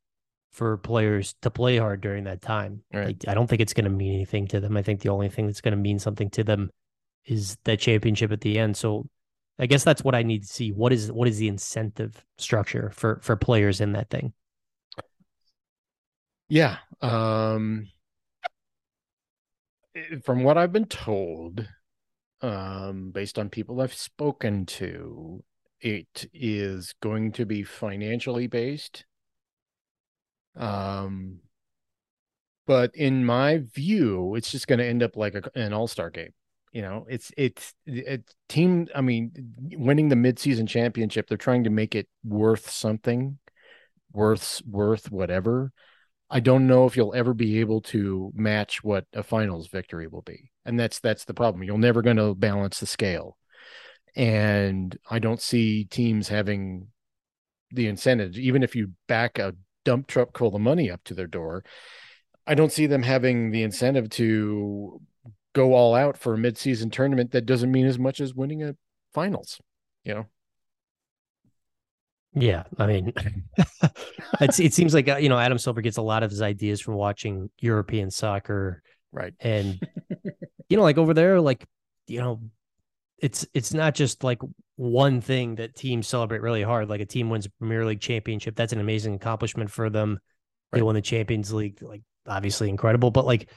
for 0.52 0.78
players 0.78 1.36
to 1.42 1.52
play 1.52 1.78
hard 1.78 2.02
during 2.02 2.26
that 2.26 2.42
time? 2.42 2.84
Right. 2.94 3.08
Like, 3.08 3.28
I 3.28 3.34
don't 3.34 3.48
think 3.48 3.62
it's 3.62 3.74
going 3.74 3.86
to 3.86 3.92
mean 3.92 4.14
anything 4.14 4.48
to 4.48 4.60
them. 4.60 4.78
I 4.78 4.82
think 4.82 5.02
the 5.02 5.10
only 5.10 5.30
thing 5.30 5.46
that's 5.46 5.62
going 5.62 5.74
to 5.74 5.78
mean 5.78 6.00
something 6.00 6.30
to 6.32 6.44
them 6.44 6.72
is 7.26 7.58
that 7.66 7.80
championship 7.80 8.32
at 8.32 8.42
the 8.42 8.58
end. 8.58 8.76
So 8.76 9.08
I 9.60 9.68
guess 9.68 9.84
that's 9.84 10.04
what 10.04 10.16
I 10.16 10.24
need 10.24 10.44
to 10.44 10.48
see. 10.48 10.72
What 10.72 10.92
is 10.92 11.12
what 11.12 11.28
is 11.28 11.38
the 11.38 11.48
incentive 11.48 12.26
structure 12.38 12.92
for 12.96 13.20
for 13.22 13.36
players 13.36 13.80
in 13.80 13.94
that 13.94 14.10
thing? 14.10 14.34
Yeah. 16.50 16.78
Um 17.02 17.88
from 20.24 20.44
what 20.44 20.58
I've 20.58 20.72
been 20.72 20.86
told, 20.88 21.68
um, 22.42 23.12
based 23.12 23.38
on 23.38 23.50
people 23.50 23.82
I've 23.82 23.94
spoken 23.94 24.66
to, 24.68 25.44
it 25.80 26.28
is 26.34 26.94
going 27.02 27.32
to 27.34 27.46
be 27.46 27.64
financially 27.64 28.48
based. 28.48 29.06
Um, 30.56 31.40
but 32.68 32.96
in 32.96 33.26
my 33.26 33.64
view, 33.74 34.36
it's 34.36 34.52
just 34.52 34.68
going 34.68 34.80
to 34.80 34.86
end 34.86 35.04
up 35.04 35.16
like 35.16 35.36
a, 35.36 35.44
an 35.56 35.74
all 35.74 35.88
star 35.88 36.10
game. 36.10 36.34
You 36.72 36.82
know, 36.82 37.06
it's 37.10 37.32
it's 37.36 37.74
a 37.88 38.20
team. 38.48 38.88
I 38.96 39.02
mean, 39.02 39.32
winning 39.74 40.08
the 40.08 40.16
midseason 40.16 40.68
championship, 40.68 41.28
they're 41.28 41.38
trying 41.38 41.66
to 41.66 41.70
make 41.70 41.96
it 41.96 42.08
worth 42.24 42.70
something, 42.70 43.40
worth 44.14 44.62
worth 44.66 45.12
whatever. 45.12 45.74
I 46.30 46.40
don't 46.40 46.68
know 46.68 46.86
if 46.86 46.96
you'll 46.96 47.14
ever 47.14 47.34
be 47.34 47.60
able 47.60 47.82
to 47.82 48.32
match 48.34 48.84
what 48.84 49.06
a 49.12 49.22
finals 49.22 49.68
victory 49.68 50.08
will 50.08 50.22
be. 50.22 50.51
And 50.66 50.80
that's 50.80 51.00
that's 51.00 51.26
the 51.26 51.34
problem. 51.34 51.64
You're 51.64 51.78
never 51.78 52.02
going 52.02 52.18
to 52.18 52.36
balance 52.36 52.80
the 52.80 52.86
scale. 52.86 53.38
And 54.16 54.98
I 55.10 55.20
don't 55.20 55.42
see 55.42 55.86
teams 55.86 56.28
having 56.28 56.88
the 57.74 57.88
incentive 57.88 58.38
even 58.38 58.64
if 58.64 58.76
you 58.76 58.92
back 59.08 59.40
a 59.40 59.56
dump 59.86 60.08
truck 60.08 60.38
full 60.38 60.56
of 60.56 60.62
money 60.62 60.92
up 60.92 61.04
to 61.06 61.14
their 61.14 61.28
door. 61.28 61.64
I 62.46 62.56
don't 62.56 62.72
see 62.72 62.88
them 62.88 63.04
having 63.04 63.52
the 63.52 63.64
incentive 63.64 64.10
to 64.12 65.00
go 65.54 65.74
all 65.74 65.96
out 65.96 66.18
for 66.18 66.34
a 66.34 66.38
midseason 66.38 66.92
tournament 66.92 67.32
that 67.32 67.46
doesn't 67.46 67.72
mean 67.72 67.86
as 67.86 68.00
much 68.00 68.20
as 68.20 68.34
winning 68.34 68.64
a 68.64 68.76
finals, 69.14 69.60
you 70.04 70.14
know. 70.14 70.26
Yeah, 72.34 72.64
I 72.78 72.88
mean, 72.88 73.14
it 74.42 74.74
seems 74.74 74.94
like 74.94 75.10
uh, 75.10 75.18
you 75.18 75.28
know 75.28 75.38
Adam 75.38 75.58
Silver 75.58 75.82
gets 75.82 75.98
a 75.98 76.02
lot 76.02 76.24
of 76.24 76.32
his 76.32 76.42
ideas 76.42 76.80
from 76.80 76.94
watching 76.94 77.50
European 77.60 78.10
soccer, 78.10 78.82
right? 79.12 79.34
And 79.40 79.80
you 80.70 80.78
know, 80.78 80.84
like 80.84 80.98
over 80.98 81.14
there, 81.14 81.42
like 81.42 81.66
you 82.08 82.20
know, 82.20 82.42
it's 83.18 83.46
it's 83.54 83.74
not 83.74 83.96
just 83.96 84.24
like 84.24 84.40
one 84.76 85.22
thing 85.22 85.56
that 85.56 85.76
teams 85.76 86.08
celebrate 86.08 86.42
really 86.42 86.64
hard. 86.64 86.90
Like 86.90 87.02
a 87.02 87.06
team 87.06 87.30
wins 87.30 87.46
a 87.46 87.52
Premier 87.52 87.86
League 87.86 88.02
championship, 88.02 88.56
that's 88.56 88.74
an 88.74 88.80
amazing 88.80 89.16
accomplishment 89.16 89.70
for 89.70 89.90
them. 89.90 90.20
Right. 90.72 90.80
They 90.80 90.84
won 90.84 90.96
the 90.96 91.02
Champions 91.02 91.54
League, 91.54 91.82
like 91.82 92.02
obviously 92.28 92.70
incredible. 92.70 93.12
But 93.12 93.26
like, 93.26 93.50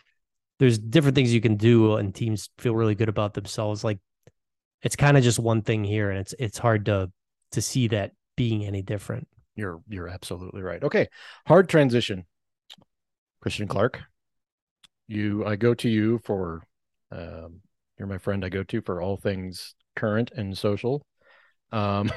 there's 0.58 0.78
different 0.78 1.14
things 1.14 1.32
you 1.32 1.40
can 1.40 1.56
do, 1.56 1.94
and 1.94 2.14
teams 2.14 2.50
feel 2.58 2.74
really 2.74 2.94
good 2.94 3.08
about 3.08 3.34
themselves. 3.34 3.84
Like, 3.84 3.98
it's 4.82 4.96
kind 4.96 5.16
of 5.16 5.24
just 5.24 5.38
one 5.38 5.62
thing 5.62 5.84
here, 5.84 6.10
and 6.10 6.18
it's 6.18 6.34
it's 6.38 6.58
hard 6.58 6.86
to 6.86 7.10
to 7.52 7.62
see 7.62 7.88
that 7.88 8.12
being 8.36 8.64
any 8.64 8.82
different. 8.82 9.28
You're 9.56 9.80
you're 9.88 10.08
absolutely 10.08 10.62
right. 10.62 10.82
Okay, 10.82 11.08
hard 11.46 11.68
transition. 11.68 12.26
Christian 13.40 13.68
Clark, 13.68 14.00
you 15.06 15.44
I 15.44 15.56
go 15.56 15.74
to 15.74 15.88
you 15.88 16.20
for 16.24 16.62
um, 17.10 17.60
you're 17.98 18.08
my 18.08 18.18
friend 18.18 18.44
I 18.44 18.48
go 18.48 18.62
to 18.64 18.80
for 18.80 19.00
all 19.00 19.16
things 19.16 19.74
current 19.96 20.30
and 20.34 20.56
social. 20.56 21.06
Um, 21.72 22.10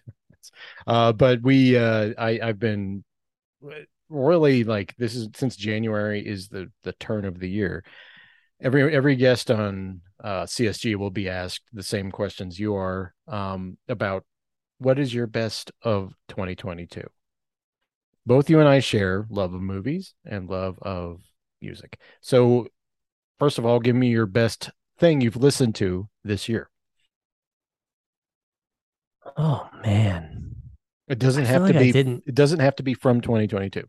uh, 0.86 1.12
but 1.12 1.42
we 1.42 1.76
uh, 1.76 2.12
I 2.18 2.40
I've 2.42 2.58
been 2.58 3.04
really 4.08 4.64
like 4.64 4.94
this 4.96 5.14
is 5.14 5.28
since 5.34 5.56
January 5.56 6.26
is 6.26 6.48
the 6.48 6.70
the 6.82 6.92
turn 6.92 7.24
of 7.24 7.38
the 7.38 7.48
year. 7.48 7.84
Every 8.60 8.94
every 8.94 9.16
guest 9.16 9.50
on 9.50 10.00
uh, 10.22 10.42
CSG 10.42 10.96
will 10.96 11.10
be 11.10 11.28
asked 11.28 11.64
the 11.72 11.82
same 11.82 12.10
questions 12.10 12.58
you 12.58 12.74
are 12.74 13.14
um, 13.28 13.78
about 13.88 14.24
what 14.78 14.98
is 14.98 15.12
your 15.12 15.26
best 15.26 15.72
of 15.82 16.14
2022? 16.28 17.02
Both 18.26 18.50
you 18.50 18.60
and 18.60 18.68
I 18.68 18.80
share 18.80 19.26
love 19.30 19.54
of 19.54 19.60
movies 19.60 20.14
and 20.24 20.48
love 20.48 20.78
of 20.82 21.20
music. 21.60 21.98
So, 22.20 22.68
first 23.38 23.58
of 23.58 23.66
all, 23.66 23.80
give 23.80 23.96
me 23.96 24.08
your 24.08 24.26
best 24.26 24.70
thing 24.98 25.20
you've 25.20 25.36
listened 25.36 25.74
to 25.76 26.08
this 26.24 26.48
year. 26.48 26.70
Oh 29.36 29.68
man. 29.84 30.54
It 31.06 31.18
doesn't 31.18 31.46
have 31.46 31.66
to 31.66 31.72
like 31.72 31.94
be 31.94 32.20
it 32.26 32.34
doesn't 32.34 32.60
have 32.60 32.76
to 32.76 32.82
be 32.82 32.94
from 32.94 33.20
2022. 33.20 33.84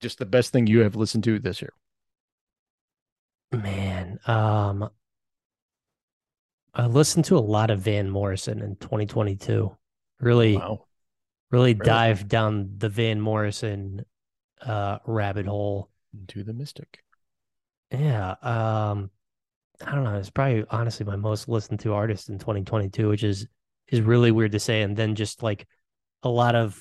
Just 0.00 0.18
the 0.18 0.26
best 0.26 0.52
thing 0.52 0.66
you 0.66 0.80
have 0.80 0.96
listened 0.96 1.24
to 1.24 1.38
this 1.38 1.62
year. 1.62 1.72
Man, 3.52 4.18
um 4.26 4.90
I 6.74 6.86
listened 6.86 7.26
to 7.26 7.36
a 7.36 7.40
lot 7.40 7.70
of 7.70 7.80
Van 7.80 8.08
Morrison 8.08 8.60
in 8.60 8.76
2022 8.76 9.76
really 10.20 10.56
wow. 10.56 10.86
really, 11.50 11.74
really 11.74 11.74
dive 11.74 12.28
down 12.28 12.74
the 12.78 12.88
Van 12.88 13.20
Morrison 13.20 14.04
uh 14.60 14.98
rabbit 15.06 15.46
hole 15.46 15.91
into 16.14 16.44
the 16.44 16.52
mystic. 16.52 17.02
Yeah. 17.90 18.34
Um 18.42 19.10
I 19.84 19.94
don't 19.94 20.04
know. 20.04 20.16
It's 20.16 20.30
probably 20.30 20.64
honestly 20.70 21.04
my 21.04 21.16
most 21.16 21.48
listened 21.48 21.80
to 21.80 21.94
artist 21.94 22.28
in 22.28 22.38
2022, 22.38 23.08
which 23.08 23.24
is 23.24 23.46
is 23.88 24.00
really 24.00 24.30
weird 24.30 24.52
to 24.52 24.60
say. 24.60 24.82
And 24.82 24.96
then 24.96 25.14
just 25.14 25.42
like 25.42 25.66
a 26.22 26.28
lot 26.28 26.54
of 26.54 26.80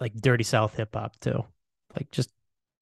like 0.00 0.14
dirty 0.14 0.44
South 0.44 0.76
hip 0.76 0.94
hop 0.94 1.18
too. 1.20 1.44
Like 1.94 2.10
just 2.10 2.30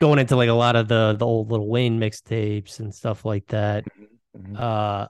going 0.00 0.18
into 0.18 0.36
like 0.36 0.48
a 0.48 0.54
lot 0.54 0.76
of 0.76 0.88
the 0.88 1.14
the 1.18 1.26
old 1.26 1.50
Lil 1.50 1.66
Wayne 1.66 2.00
mixtapes 2.00 2.80
and 2.80 2.94
stuff 2.94 3.24
like 3.24 3.46
that. 3.48 3.84
Mm-hmm. 4.36 4.56
Uh 4.58 5.06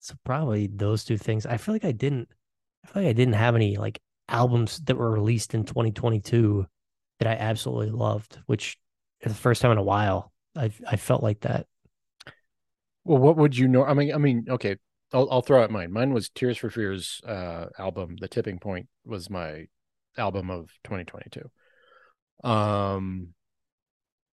so 0.00 0.14
probably 0.24 0.66
those 0.66 1.04
two 1.04 1.16
things. 1.16 1.46
I 1.46 1.56
feel 1.56 1.74
like 1.74 1.84
I 1.84 1.92
didn't 1.92 2.28
I 2.84 2.88
feel 2.88 3.02
like 3.02 3.10
I 3.10 3.14
didn't 3.14 3.34
have 3.34 3.54
any 3.54 3.76
like 3.76 4.00
albums 4.28 4.80
that 4.84 4.96
were 4.96 5.10
released 5.10 5.54
in 5.54 5.64
2022 5.64 6.66
that 7.20 7.28
I 7.28 7.34
absolutely 7.34 7.90
loved, 7.90 8.38
which 8.46 8.76
the 9.30 9.36
first 9.36 9.62
time 9.62 9.72
in 9.72 9.78
a 9.78 9.82
while 9.82 10.32
I 10.56 10.70
I 10.86 10.96
felt 10.96 11.22
like 11.22 11.40
that. 11.40 11.66
Well, 13.04 13.18
what 13.18 13.36
would 13.36 13.56
you 13.56 13.68
know? 13.68 13.84
I 13.84 13.94
mean, 13.94 14.14
I 14.14 14.18
mean, 14.18 14.46
okay, 14.48 14.76
I'll 15.12 15.28
I'll 15.30 15.42
throw 15.42 15.62
out 15.62 15.70
mine. 15.70 15.92
Mine 15.92 16.12
was 16.12 16.28
Tears 16.28 16.58
for 16.58 16.70
Fears 16.70 17.20
uh, 17.26 17.66
album. 17.78 18.16
The 18.20 18.28
Tipping 18.28 18.58
Point 18.58 18.88
was 19.04 19.28
my 19.28 19.66
album 20.16 20.50
of 20.50 20.70
2022. 20.84 21.50
Um, 22.48 23.28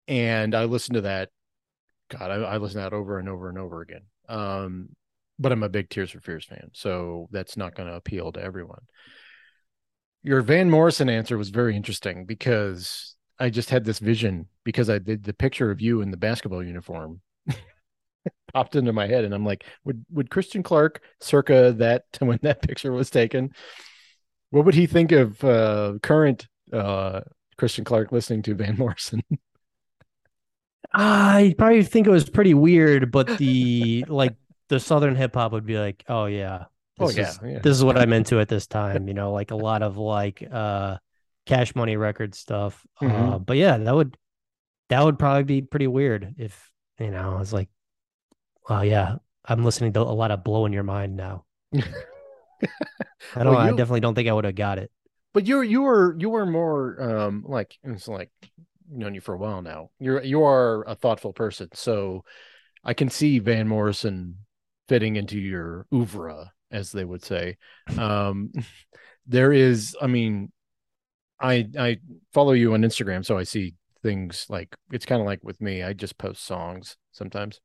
and 0.06 0.54
I 0.54 0.64
listened 0.64 0.94
to 0.94 1.00
that. 1.02 1.30
God, 2.10 2.30
I, 2.30 2.36
I 2.36 2.56
listened 2.56 2.80
to 2.80 2.90
that 2.90 2.96
over 2.96 3.18
and 3.18 3.28
over 3.28 3.48
and 3.48 3.58
over 3.58 3.80
again. 3.82 4.02
Um, 4.28 4.90
but 5.38 5.52
I'm 5.52 5.62
a 5.62 5.68
big 5.68 5.88
Tears 5.88 6.10
for 6.10 6.20
Fears 6.20 6.44
fan, 6.44 6.70
so 6.72 7.28
that's 7.30 7.56
not 7.56 7.74
going 7.74 7.88
to 7.88 7.94
appeal 7.94 8.32
to 8.32 8.42
everyone. 8.42 8.82
Your 10.22 10.42
Van 10.42 10.68
Morrison 10.68 11.08
answer 11.08 11.38
was 11.38 11.50
very 11.50 11.76
interesting 11.76 12.24
because 12.24 13.07
I 13.40 13.50
just 13.50 13.70
had 13.70 13.84
this 13.84 13.98
vision 13.98 14.46
because 14.64 14.90
I 14.90 14.98
did 14.98 15.24
the 15.24 15.32
picture 15.32 15.70
of 15.70 15.80
you 15.80 16.00
in 16.00 16.10
the 16.10 16.16
basketball 16.16 16.62
uniform 16.62 17.20
popped 18.52 18.76
into 18.76 18.92
my 18.92 19.06
head, 19.06 19.24
and 19.24 19.34
I'm 19.34 19.44
like, 19.44 19.64
would 19.84 20.04
would 20.10 20.30
Christian 20.30 20.62
Clark, 20.62 21.02
circa 21.20 21.72
that 21.78 22.04
when 22.18 22.38
that 22.42 22.62
picture 22.62 22.92
was 22.92 23.10
taken, 23.10 23.52
what 24.50 24.64
would 24.64 24.74
he 24.74 24.86
think 24.86 25.12
of 25.12 25.42
uh, 25.44 25.94
current 26.02 26.48
uh, 26.72 27.20
Christian 27.56 27.84
Clark 27.84 28.12
listening 28.12 28.42
to 28.42 28.54
Van 28.54 28.76
Morrison? 28.78 29.22
I 30.92 31.54
probably 31.58 31.82
think 31.82 32.06
it 32.06 32.10
was 32.10 32.28
pretty 32.28 32.54
weird, 32.54 33.12
but 33.12 33.38
the 33.38 34.04
like 34.08 34.34
the 34.68 34.80
southern 34.80 35.16
hip 35.16 35.34
hop 35.34 35.52
would 35.52 35.66
be 35.66 35.78
like, 35.78 36.02
oh 36.08 36.26
yeah, 36.26 36.64
this 36.98 37.10
oh 37.10 37.20
yeah, 37.20 37.28
is, 37.28 37.40
yeah, 37.44 37.58
this 37.60 37.76
is 37.76 37.84
what 37.84 37.98
I'm 37.98 38.12
into 38.12 38.40
at 38.40 38.48
this 38.48 38.66
time. 38.66 39.06
You 39.06 39.14
know, 39.14 39.32
like 39.32 39.50
a 39.50 39.56
lot 39.56 39.82
of 39.82 39.96
like 39.96 40.46
uh 40.50 40.96
cash 41.48 41.74
money 41.74 41.96
record 41.96 42.34
stuff. 42.34 42.86
Mm-hmm. 43.02 43.32
Uh, 43.32 43.38
but 43.38 43.56
yeah, 43.56 43.76
that 43.78 43.94
would 43.94 44.16
that 44.90 45.04
would 45.04 45.18
probably 45.18 45.42
be 45.42 45.62
pretty 45.62 45.86
weird 45.86 46.34
if 46.38 46.70
you 47.00 47.10
know 47.10 47.34
I 47.36 47.38
was 47.38 47.52
like, 47.52 47.68
well, 48.68 48.84
yeah, 48.84 49.16
I'm 49.44 49.64
listening 49.64 49.94
to 49.94 50.00
a 50.00 50.02
lot 50.02 50.30
of 50.30 50.44
blowing 50.44 50.72
your 50.72 50.84
mind 50.84 51.16
now. 51.16 51.44
I 51.74 51.82
don't. 53.42 53.54
Well, 53.54 53.64
you, 53.64 53.72
I 53.72 53.76
definitely 53.76 54.00
don't 54.00 54.14
think 54.14 54.28
I 54.28 54.32
would 54.32 54.44
have 54.44 54.54
got 54.54 54.78
it. 54.78 54.92
But 55.34 55.46
you're 55.46 55.64
you 55.64 55.82
were 55.82 56.14
you 56.18 56.30
were 56.30 56.46
more 56.46 57.00
um 57.00 57.44
like 57.46 57.76
it's 57.82 58.08
like 58.08 58.30
known 58.90 59.14
you 59.14 59.20
for 59.20 59.34
a 59.34 59.38
while 59.38 59.62
now. 59.62 59.90
You're 59.98 60.22
you 60.22 60.44
are 60.44 60.84
a 60.86 60.94
thoughtful 60.94 61.32
person, 61.32 61.70
so 61.72 62.24
I 62.84 62.94
can 62.94 63.08
see 63.08 63.38
Van 63.38 63.66
Morrison 63.66 64.36
fitting 64.88 65.16
into 65.16 65.38
your 65.38 65.86
oeuvre, 65.92 66.52
as 66.70 66.92
they 66.92 67.04
would 67.04 67.24
say. 67.24 67.56
Um, 67.96 68.52
there 69.26 69.52
is, 69.52 69.94
I 70.00 70.06
mean, 70.06 70.50
I 71.40 71.66
I 71.78 71.98
follow 72.32 72.52
you 72.52 72.74
on 72.74 72.82
Instagram, 72.82 73.24
so 73.24 73.38
I 73.38 73.44
see 73.44 73.74
things 74.02 74.46
like 74.48 74.74
it's 74.92 75.06
kind 75.06 75.20
of 75.20 75.26
like 75.26 75.40
with 75.42 75.60
me. 75.60 75.82
I 75.82 75.92
just 75.92 76.18
post 76.18 76.44
songs 76.44 76.96
sometimes, 77.12 77.60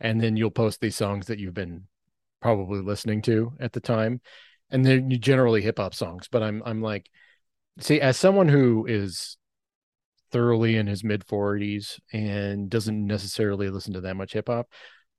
and 0.00 0.20
then 0.20 0.36
you'll 0.36 0.50
post 0.50 0.80
these 0.80 0.96
songs 0.96 1.26
that 1.26 1.38
you've 1.38 1.54
been 1.54 1.86
probably 2.40 2.80
listening 2.80 3.22
to 3.22 3.52
at 3.60 3.72
the 3.72 3.80
time, 3.80 4.20
and 4.70 4.84
they're 4.84 5.00
generally 5.00 5.62
hip 5.62 5.78
hop 5.78 5.94
songs. 5.94 6.28
But 6.30 6.42
I'm 6.42 6.62
I'm 6.64 6.82
like, 6.82 7.10
see, 7.78 8.00
as 8.00 8.16
someone 8.16 8.48
who 8.48 8.86
is 8.86 9.36
thoroughly 10.32 10.76
in 10.76 10.86
his 10.86 11.02
mid 11.04 11.26
40s 11.26 11.98
and 12.12 12.70
doesn't 12.70 13.06
necessarily 13.06 13.68
listen 13.68 13.94
to 13.94 14.00
that 14.02 14.16
much 14.16 14.32
hip 14.32 14.48
hop, 14.48 14.68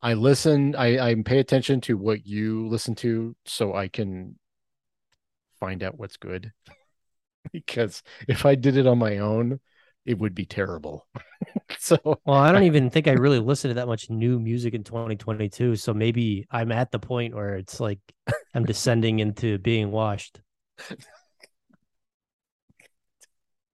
I 0.02 0.14
listen, 0.14 0.76
I, 0.76 1.12
I 1.12 1.16
pay 1.24 1.40
attention 1.40 1.82
to 1.82 1.98
what 1.98 2.26
you 2.26 2.68
listen 2.68 2.96
to 2.96 3.36
so 3.46 3.76
I 3.76 3.88
can 3.88 4.38
find 5.60 5.84
out 5.84 6.00
what's 6.00 6.18
good. 6.18 6.52
because 7.52 8.04
if 8.28 8.46
I 8.46 8.56
did 8.56 8.78
it 8.78 8.88
on 8.88 8.98
my 8.98 9.18
own, 9.20 9.60
it 10.06 10.18
would 10.18 10.34
be 10.34 10.46
terrible. 10.46 11.08
so 11.80 11.98
well, 12.04 12.38
I 12.38 12.52
don't 12.52 12.64
even 12.72 12.90
think 12.90 13.08
I 13.08 13.14
really 13.14 13.40
listened 13.40 13.72
to 13.72 13.76
that 13.76 13.88
much 13.88 14.10
new 14.10 14.40
music 14.40 14.74
in 14.74 14.84
2022. 14.84 15.76
So 15.76 15.94
maybe 15.94 16.46
I'm 16.52 16.72
at 16.72 16.92
the 16.92 17.00
point 17.00 17.36
where 17.36 17.56
it's 17.56 17.80
like 17.80 18.00
I'm 18.54 18.66
descending 18.66 19.20
into 19.20 19.58
being 19.58 19.92
washed. 19.92 20.42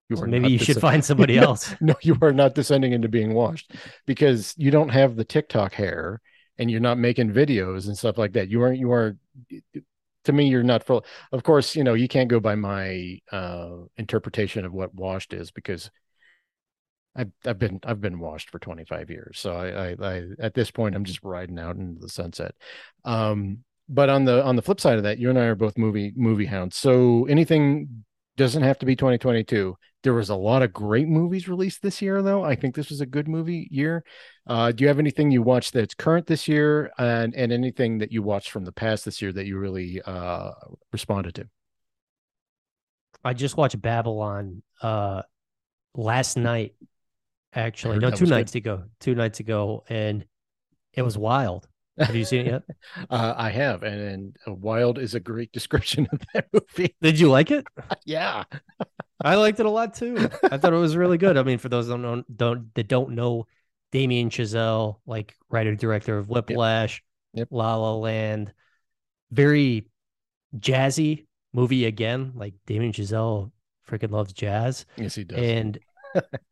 You 0.08 0.16
so 0.16 0.24
maybe 0.24 0.50
you 0.50 0.58
should 0.58 0.80
find 0.80 1.04
somebody 1.04 1.36
else. 1.38 1.74
No, 1.80 1.94
you 2.00 2.16
are 2.22 2.32
not 2.32 2.54
descending 2.54 2.92
into 2.92 3.08
being 3.08 3.34
washed 3.34 3.72
because 4.06 4.54
you 4.56 4.70
don't 4.70 4.88
have 4.88 5.16
the 5.16 5.24
TikTok 5.24 5.74
hair 5.74 6.20
and 6.56 6.70
you're 6.70 6.80
not 6.80 6.98
making 6.98 7.32
videos 7.32 7.86
and 7.86 7.96
stuff 7.96 8.16
like 8.16 8.32
that. 8.32 8.48
You 8.48 8.62
aren't, 8.62 8.78
you 8.78 8.90
are, 8.90 9.16
to 10.28 10.32
me, 10.32 10.48
you're 10.48 10.62
not 10.62 10.84
full. 10.84 11.04
Of 11.32 11.42
course, 11.42 11.76
you 11.76 11.84
know, 11.84 11.94
you 11.94 12.08
can't 12.08 12.30
go 12.30 12.40
by 12.40 12.54
my 12.54 13.20
uh, 13.32 13.70
interpretation 13.96 14.64
of 14.64 14.72
what 14.72 14.94
washed 14.94 15.32
is 15.34 15.50
because 15.50 15.90
I've, 17.16 17.32
I've 17.44 17.58
been, 17.58 17.80
I've 17.84 18.00
been 18.00 18.18
washed 18.20 18.50
for 18.50 18.58
25 18.58 19.10
years. 19.10 19.38
So 19.40 19.52
I, 19.54 19.90
I, 19.90 19.96
I 20.00 20.22
at 20.38 20.54
this 20.54 20.70
point, 20.70 20.94
I'm 20.94 21.04
just 21.04 21.24
riding 21.24 21.58
out 21.58 21.76
into 21.76 22.00
the 22.00 22.08
sunset. 22.08 22.54
Um, 23.04 23.58
but 23.88 24.08
on 24.10 24.24
the, 24.24 24.44
on 24.44 24.56
the 24.56 24.62
flip 24.62 24.80
side 24.80 24.98
of 24.98 25.04
that, 25.04 25.18
you 25.18 25.30
and 25.30 25.38
I 25.38 25.44
are 25.46 25.54
both 25.54 25.78
movie, 25.78 26.12
movie 26.14 26.44
hounds. 26.46 26.76
So 26.76 27.24
anything 27.26 28.04
Doesn't 28.36 28.62
have 28.62 28.78
to 28.80 28.86
be 28.86 28.94
2022. 28.96 29.76
There 30.04 30.14
was 30.14 30.28
a 30.28 30.36
lot 30.36 30.62
of 30.62 30.72
great 30.72 31.08
movies 31.08 31.48
released 31.48 31.82
this 31.82 32.00
year, 32.00 32.22
though. 32.22 32.44
I 32.44 32.54
think 32.54 32.74
this 32.74 32.88
was 32.88 33.00
a 33.00 33.06
good 33.06 33.26
movie 33.26 33.68
year. 33.70 34.04
Uh, 34.46 34.70
do 34.70 34.82
you 34.84 34.88
have 34.88 35.00
anything 35.00 35.30
you 35.30 35.42
watched 35.42 35.72
that's 35.72 35.94
current 35.94 36.26
this 36.26 36.46
year, 36.46 36.90
and 36.98 37.34
and 37.34 37.52
anything 37.52 37.98
that 37.98 38.12
you 38.12 38.22
watched 38.22 38.50
from 38.50 38.64
the 38.64 38.72
past 38.72 39.04
this 39.04 39.20
year 39.20 39.32
that 39.32 39.46
you 39.46 39.58
really 39.58 40.00
uh, 40.02 40.52
responded 40.92 41.34
to? 41.36 41.48
I 43.24 43.34
just 43.34 43.56
watched 43.56 43.80
Babylon 43.80 44.62
uh, 44.82 45.22
last 45.94 46.36
night. 46.36 46.74
Actually, 47.52 47.98
no, 47.98 48.10
two 48.10 48.22
was 48.22 48.30
good. 48.30 48.36
nights 48.36 48.54
ago. 48.54 48.84
Two 49.00 49.14
nights 49.14 49.40
ago, 49.40 49.84
and 49.88 50.24
it 50.92 51.02
was 51.02 51.18
wild. 51.18 51.66
Have 51.98 52.14
you 52.14 52.24
seen 52.24 52.46
it 52.46 52.50
yet? 52.50 52.62
Uh, 53.10 53.34
I 53.36 53.50
have, 53.50 53.82
and, 53.82 54.00
and 54.00 54.36
uh, 54.46 54.52
Wild 54.52 54.98
is 54.98 55.14
a 55.14 55.20
great 55.20 55.52
description 55.58 56.06
of 56.12 56.20
that 56.32 56.46
movie. 56.52 56.94
Did 57.00 57.18
you 57.18 57.30
like 57.30 57.50
it? 57.50 57.66
yeah, 58.04 58.44
I 59.20 59.34
liked 59.36 59.60
it 59.60 59.66
a 59.66 59.70
lot 59.70 59.94
too. 59.94 60.16
I 60.44 60.58
thought 60.58 60.72
it 60.72 60.76
was 60.76 60.96
really 60.96 61.18
good. 61.18 61.36
I 61.36 61.42
mean, 61.42 61.58
for 61.58 61.68
those 61.68 61.86
that 61.88 61.94
don't 61.94 62.02
know, 62.02 62.24
don't 62.34 62.74
that 62.74 62.88
don't 62.88 63.10
know, 63.14 63.46
Damien 63.92 64.30
Chazelle, 64.30 65.00
like 65.06 65.34
writer 65.50 65.74
director 65.74 66.18
of 66.18 66.28
Whiplash, 66.28 67.02
Yep. 67.34 67.48
La 67.50 67.76
La 67.76 67.94
Land, 67.94 68.52
very 69.30 69.86
jazzy 70.58 71.26
movie 71.52 71.84
again. 71.86 72.32
Like 72.34 72.54
Damien 72.66 72.92
Chazelle 72.92 73.50
freaking 73.88 74.10
loves 74.10 74.32
jazz, 74.32 74.86
yes, 74.96 75.14
he 75.14 75.24
does. 75.24 75.38
and 75.38 75.78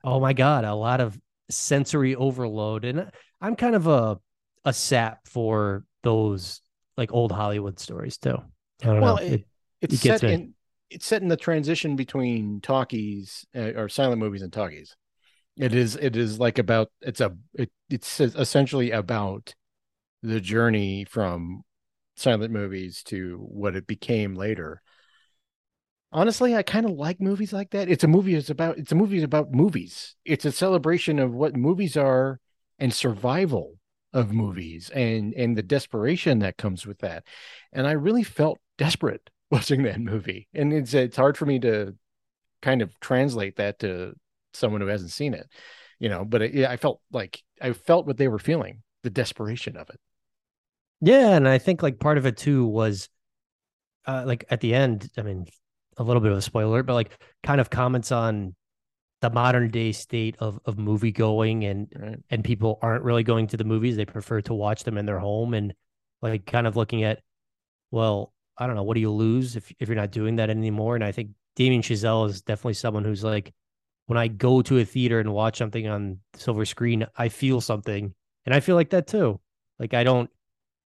oh 0.05 0.21
my 0.21 0.33
god, 0.33 0.65
a 0.65 0.75
lot 0.75 1.01
of 1.01 1.19
sensory 1.51 2.15
overload. 2.17 2.85
And 2.85 3.11
I'm 3.41 3.57
kind 3.57 3.75
of 3.75 3.87
a 3.87 4.19
a 4.65 4.73
sap 4.73 5.29
for 5.29 5.85
those 6.03 6.61
like 6.97 7.13
old 7.13 7.31
Hollywood 7.33 7.79
stories 7.79 8.19
too. 8.19 8.39
I 8.83 8.87
don't 8.87 9.01
well, 9.01 9.17
know. 9.17 9.23
it, 9.23 9.33
It- 9.33 9.47
it's 9.83 9.95
it 9.95 9.99
set 9.99 10.23
me. 10.23 10.33
in 10.33 10.55
it's 10.91 11.07
set 11.07 11.23
in 11.23 11.29
the 11.29 11.37
transition 11.37 11.97
between 11.97 12.61
talkies 12.61 13.45
uh, 13.55 13.73
or 13.75 13.89
silent 13.89 14.21
movies 14.21 14.43
and 14.43 14.53
talkies. 14.53 14.97
It 15.57 15.75
is 15.75 15.97
it 15.97 16.17
is 16.17 16.39
like 16.39 16.59
about 16.59 16.91
it's 17.01 17.21
a 17.21 17.37
it, 17.55 17.71
it's 17.89 18.21
essentially 18.21 18.91
about 18.91 19.55
the 20.23 20.41
journey 20.41 21.05
from 21.05 21.63
silent 22.17 22.53
movies 22.53 23.03
to 23.05 23.39
what 23.39 23.77
it 23.77 23.87
became 23.87 24.35
later. 24.35 24.83
Honestly, 26.13 26.55
I 26.55 26.63
kind 26.63 26.87
of 26.87 26.93
like 26.93 27.21
movies 27.21 27.53
like 27.53 27.71
that. 27.71 27.89
It's 27.89 28.05
a 28.05 28.09
movie 28.09 28.35
it's 28.35 28.51
about 28.51 28.79
it's 28.79 28.93
a 28.93 28.97
movie 28.97 29.23
about 29.23 29.53
movies. 29.53 30.15
It's 30.25 30.45
a 30.45 30.53
celebration 30.53 31.19
of 31.19 31.33
what 31.33 31.57
movies 31.57 31.97
are 31.97 32.39
and 32.79 32.93
survival 32.93 33.79
of 34.13 34.33
movies 34.33 34.91
and 34.91 35.35
and 35.35 35.57
the 35.57 35.63
desperation 35.63 36.39
that 36.41 36.59
comes 36.59 36.87
with 36.87 36.99
that. 36.99 37.25
And 37.73 37.87
I 37.87 37.93
really 37.93 38.23
felt 38.23 38.59
desperate 38.79 39.31
watching 39.51 39.83
that 39.85 40.01
movie. 40.01 40.49
And 40.55 40.73
it's 40.73 40.95
it's 40.95 41.17
hard 41.17 41.37
for 41.37 41.47
me 41.47 41.59
to 41.61 41.95
kind 42.63 42.83
of 42.83 42.99
translate 43.01 43.57
that 43.57 43.81
to 43.81 44.15
someone 44.55 44.81
who 44.83 44.89
hasn't 44.89 45.13
seen 45.13 45.35
it, 45.35 45.49
you 46.01 46.09
know, 46.09 46.25
but 46.25 46.43
it, 46.43 46.55
yeah, 46.55 46.71
I 46.71 46.77
felt 46.79 47.01
like 47.13 47.43
I 47.61 47.73
felt 47.75 48.07
what 48.07 48.19
they 48.19 48.29
were 48.29 48.39
feeling, 48.41 48.83
the 49.03 49.11
desperation 49.11 49.77
of 49.77 49.91
it. 49.91 50.01
Yeah, 51.01 51.37
and 51.37 51.47
I 51.49 51.59
think 51.59 51.83
like 51.83 51.99
part 52.01 52.19
of 52.19 52.27
it 52.27 52.37
too 52.37 52.67
was 52.67 53.09
uh 54.07 54.25
like 54.27 54.45
at 54.51 54.61
the 54.61 54.75
end, 54.75 55.11
I 55.19 55.23
mean, 55.23 55.47
a 55.99 56.03
little 56.03 56.23
bit 56.23 56.33
of 56.33 56.39
a 56.39 56.43
spoiler, 56.43 56.83
but 56.83 56.95
like 56.95 57.19
kind 57.43 57.61
of 57.61 57.71
comments 57.71 58.13
on 58.13 58.55
the 59.23 59.31
modern 59.31 59.71
day 59.71 59.93
state 59.93 60.37
of 60.41 60.61
of 60.67 60.79
movie 60.79 61.13
going 61.13 61.65
and 61.65 61.89
Right. 61.95 62.19
and 62.31 62.45
people 62.45 62.79
aren't 62.83 63.05
really 63.05 63.25
going 63.25 63.49
to 63.49 63.57
the 63.59 63.65
movies. 63.65 63.97
They 63.97 64.07
prefer 64.07 64.43
to 64.43 64.55
watch 64.55 64.85
them 64.85 64.99
in 64.99 65.07
their 65.07 65.21
home 65.21 65.55
and 65.55 65.75
like 66.23 66.47
kind 66.47 66.67
of 66.69 66.77
looking 66.77 67.05
at, 67.05 67.23
well, 67.93 68.35
I 68.59 68.67
don't 68.67 68.77
know, 68.77 68.83
what 68.83 68.95
do 68.95 69.01
you 69.01 69.11
lose 69.11 69.57
if 69.57 69.73
if 69.79 69.89
you're 69.89 69.97
not 69.97 70.11
doing 70.13 70.37
that 70.37 70.51
anymore? 70.51 70.95
And 70.95 71.05
I 71.05 71.13
think 71.13 71.31
Damien 71.57 71.83
Chazelle 71.83 72.29
is 72.29 72.43
definitely 72.43 72.75
someone 72.75 73.05
who's 73.05 73.25
like, 73.25 73.53
when 74.07 74.19
I 74.19 74.29
go 74.29 74.63
to 74.63 74.79
a 74.79 74.85
theater 74.85 75.21
and 75.21 75.33
watch 75.33 75.59
something 75.59 75.87
on 75.89 76.21
silver 76.35 76.65
screen, 76.65 77.07
I 77.17 77.29
feel 77.29 77.61
something. 77.61 78.15
And 78.45 78.55
I 78.55 78.61
feel 78.61 78.77
like 78.77 78.91
that 78.91 79.07
too. 79.07 79.41
Like 79.79 79.95
I 79.95 80.05
don't 80.05 80.31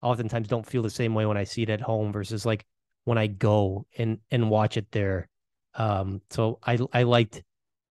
oftentimes 0.02 0.48
don't 0.48 0.66
feel 0.66 0.82
the 0.84 0.90
same 0.90 1.14
way 1.14 1.26
when 1.26 1.38
I 1.38 1.44
see 1.46 1.64
it 1.64 1.70
at 1.70 1.82
home 1.82 2.12
versus 2.12 2.46
like 2.46 2.66
when 3.06 3.18
I 3.18 3.28
go 3.28 3.86
and 3.98 4.20
and 4.32 4.50
watch 4.50 4.78
it 4.78 4.92
there. 4.92 5.28
Um, 5.76 6.22
so 6.30 6.60
I 6.64 6.78
I 6.94 7.04
liked 7.04 7.44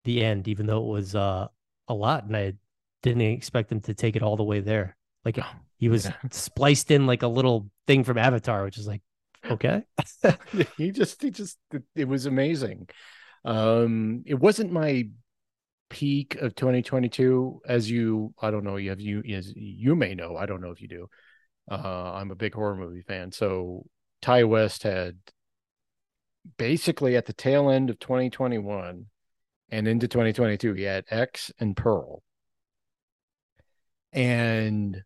the 0.04 0.24
end, 0.24 0.48
even 0.48 0.66
though 0.66 0.84
it 0.84 0.88
was 0.94 1.16
uh 1.16 1.48
a 1.88 1.94
lot, 1.94 2.26
and 2.26 2.36
I 2.36 2.54
didn't 3.04 3.22
expect 3.22 3.72
him 3.72 3.82
to 3.82 3.94
take 3.94 4.16
it 4.16 4.24
all 4.24 4.38
the 4.38 4.44
way 4.44 4.60
there. 4.60 4.96
Like 5.26 5.40
Oh, 5.40 5.46
he 5.78 5.90
was 5.90 6.06
yeah. 6.06 6.14
spliced 6.32 6.92
in 6.92 7.08
like 7.08 7.24
a 7.24 7.28
little 7.28 7.70
thing 7.88 8.04
from 8.04 8.18
Avatar, 8.18 8.64
which 8.64 8.78
is 8.78 8.88
like 8.88 9.02
okay. 9.50 9.84
he 10.78 10.92
just 10.92 11.22
he 11.22 11.32
just 11.32 11.58
it, 11.96 12.08
was 12.08 12.26
amazing. 12.26 12.88
Um 13.44 14.24
it 14.26 14.36
wasn't 14.36 14.72
my 14.72 15.10
peak 15.90 16.36
of 16.36 16.56
2022 16.56 17.62
as 17.68 17.90
you 17.90 18.34
I 18.42 18.50
don't 18.52 18.64
know 18.64 18.78
you 18.78 18.92
have 18.92 19.02
you 19.02 19.22
as 19.36 19.52
you 19.56 19.96
may 19.96 20.16
know 20.16 20.38
I 20.38 20.46
don't 20.46 20.62
know 20.62 20.72
if 20.72 20.82
you 20.82 20.88
do. 20.88 21.08
Uh 21.70 22.14
I'm 22.14 22.32
a 22.32 22.36
big 22.36 22.54
horror 22.54 22.76
movie 22.76 23.02
fan. 23.02 23.32
So 23.32 23.86
Ti 24.22 24.44
West 24.44 24.84
had 24.84 25.18
basically 26.58 27.16
at 27.16 27.26
the 27.26 27.34
tail 27.34 27.70
end 27.70 27.90
of 27.90 28.00
2021 28.00 29.06
and 29.70 29.88
into 29.88 30.08
2022 30.08 30.74
he 30.74 30.84
had 30.84 31.06
X 31.10 31.52
and 31.60 31.76
Pearl. 31.76 32.22
And 34.14 35.04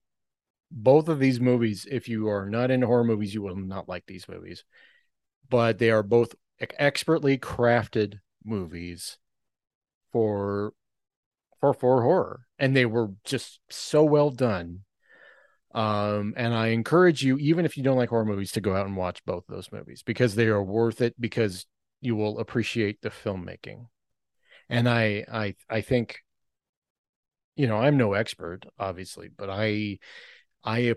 both 0.72 1.10
of 1.10 1.20
these 1.20 1.40
movies 1.40 1.88
if 1.90 2.10
you 2.10 2.28
are 2.30 2.50
not 2.50 2.72
into 2.72 2.88
horror 2.88 3.04
movies 3.04 3.34
you 3.34 3.42
will 3.42 3.56
not 3.56 3.90
like 3.90 4.06
these 4.06 4.28
movies. 4.28 4.64
But 5.50 5.78
they 5.78 5.92
are 5.92 6.04
both 6.04 6.36
expertly 6.60 7.38
crafted 7.38 8.20
movies 8.44 9.18
for 10.12 10.74
for 11.60 11.74
for 11.74 12.04
horror 12.04 12.48
and 12.60 12.76
they 12.76 12.86
were 12.86 13.10
just 13.24 13.60
so 13.70 14.04
well 14.04 14.30
done 14.30 14.82
um 15.74 16.34
and 16.38 16.54
i 16.54 16.68
encourage 16.68 17.24
you 17.24 17.38
even 17.38 17.66
if 17.66 17.76
you 17.76 17.84
don't 17.84 17.98
like 17.98 18.10
horror 18.10 18.26
movies 18.26 18.52
to 18.52 18.62
go 18.62 18.76
out 18.76 18.86
and 18.86 18.96
watch 18.96 19.24
both 19.26 19.44
of 19.50 19.56
those 19.56 19.72
movies 19.72 20.04
because 20.04 20.36
they 20.36 20.48
are 20.48 20.64
worth 20.64 21.02
it 21.02 21.20
because 21.20 21.66
you 22.02 22.16
will 22.16 22.40
appreciate 22.40 23.02
the 23.02 23.10
filmmaking 23.10 23.88
and 24.70 24.88
i 24.88 25.26
i 25.32 25.56
i 25.70 25.82
think 25.82 26.20
you 27.56 27.68
know 27.68 27.78
i'm 27.78 27.98
no 27.98 28.14
expert 28.14 28.66
obviously 28.80 29.30
but 29.36 29.50
i 29.50 29.98
i 30.66 30.94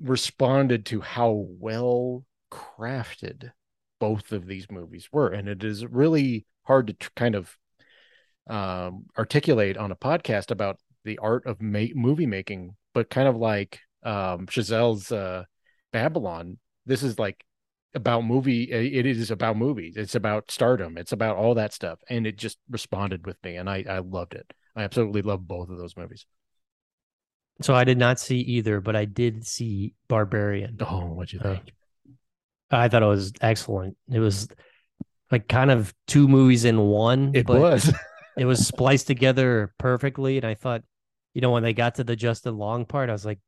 responded 0.00 0.84
to 0.84 1.00
how 1.00 1.46
well 1.58 2.24
crafted 2.50 3.52
both 4.00 4.32
of 4.32 4.46
these 4.46 4.70
movies 4.70 5.08
were 5.12 5.28
and 5.28 5.48
it 5.48 5.62
is 5.64 5.86
really 5.86 6.44
hard 6.64 6.88
to 6.88 6.92
tr- 6.92 7.10
kind 7.16 7.34
of 7.34 7.56
um, 8.48 9.06
articulate 9.16 9.76
on 9.76 9.92
a 9.92 9.96
podcast 9.96 10.50
about 10.50 10.78
the 11.04 11.18
art 11.18 11.46
of 11.46 11.60
ma- 11.60 11.86
movie 11.94 12.26
making, 12.26 12.76
but 12.94 13.10
kind 13.10 13.28
of 13.28 13.36
like 13.36 13.80
um, 14.02 14.46
Chazelle's 14.46 15.12
uh, 15.12 15.44
Babylon. 15.92 16.58
This 16.86 17.02
is 17.02 17.18
like 17.18 17.44
about 17.94 18.24
movie. 18.24 18.64
It 18.64 19.06
is 19.06 19.30
about 19.30 19.56
movies. 19.56 19.96
It's 19.96 20.14
about 20.14 20.50
stardom. 20.50 20.98
It's 20.98 21.12
about 21.12 21.36
all 21.36 21.54
that 21.54 21.72
stuff, 21.72 22.00
and 22.08 22.26
it 22.26 22.36
just 22.36 22.58
responded 22.70 23.26
with 23.26 23.36
me, 23.44 23.56
and 23.56 23.68
I 23.68 23.84
I 23.88 23.98
loved 23.98 24.34
it. 24.34 24.52
I 24.74 24.82
absolutely 24.82 25.22
love 25.22 25.46
both 25.46 25.68
of 25.68 25.78
those 25.78 25.96
movies. 25.96 26.26
So 27.60 27.74
I 27.74 27.84
did 27.84 27.98
not 27.98 28.18
see 28.18 28.38
either, 28.40 28.80
but 28.80 28.96
I 28.96 29.04
did 29.04 29.46
see 29.46 29.94
Barbarian. 30.08 30.78
Oh, 30.80 31.06
what'd 31.14 31.32
you 31.32 31.40
Uh, 31.40 31.54
think? 31.54 31.72
I 32.70 32.88
thought 32.88 33.02
it 33.02 33.06
was 33.06 33.32
excellent. 33.40 33.96
It 34.10 34.18
was 34.18 34.48
like 35.30 35.46
kind 35.48 35.70
of 35.70 35.94
two 36.06 36.26
movies 36.28 36.64
in 36.64 36.78
one. 36.80 37.32
it 37.34 37.46
but 37.46 37.60
was. 37.60 37.92
it 38.38 38.44
was 38.46 38.66
spliced 38.66 39.06
together 39.06 39.74
perfectly. 39.78 40.38
And 40.38 40.46
I 40.46 40.54
thought, 40.54 40.82
you 41.34 41.40
know, 41.40 41.50
when 41.50 41.62
they 41.62 41.72
got 41.74 41.96
to 41.96 42.04
the 42.04 42.16
Justin 42.16 42.56
Long 42.56 42.84
part, 42.86 43.10
I 43.10 43.12
was 43.12 43.26
like, 43.26 43.38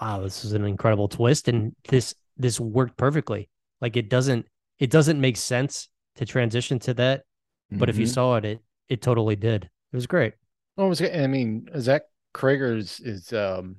wow, 0.00 0.20
this 0.22 0.44
is 0.44 0.52
an 0.52 0.64
incredible 0.64 1.08
twist. 1.08 1.48
And 1.48 1.74
this 1.88 2.14
this 2.36 2.58
worked 2.58 2.96
perfectly. 2.96 3.48
Like 3.80 3.96
it 3.96 4.08
doesn't 4.10 4.46
it 4.78 4.90
doesn't 4.90 5.20
make 5.20 5.36
sense 5.36 5.88
to 6.16 6.26
transition 6.26 6.78
to 6.80 6.94
that. 6.94 7.22
But 7.70 7.88
if 7.88 7.96
you 7.96 8.06
Mhm. 8.06 8.14
saw 8.14 8.36
it, 8.36 8.44
it 8.44 8.60
it 8.88 9.00
totally 9.02 9.36
did. 9.36 9.64
It 9.64 9.96
was 9.96 10.06
great. 10.06 10.34
Oh, 10.76 10.86
it 10.86 10.88
was, 10.88 11.02
I 11.02 11.26
mean, 11.26 11.68
Zach 11.78 12.02
Cregger's 12.34 13.00
is 13.00 13.32
um. 13.32 13.76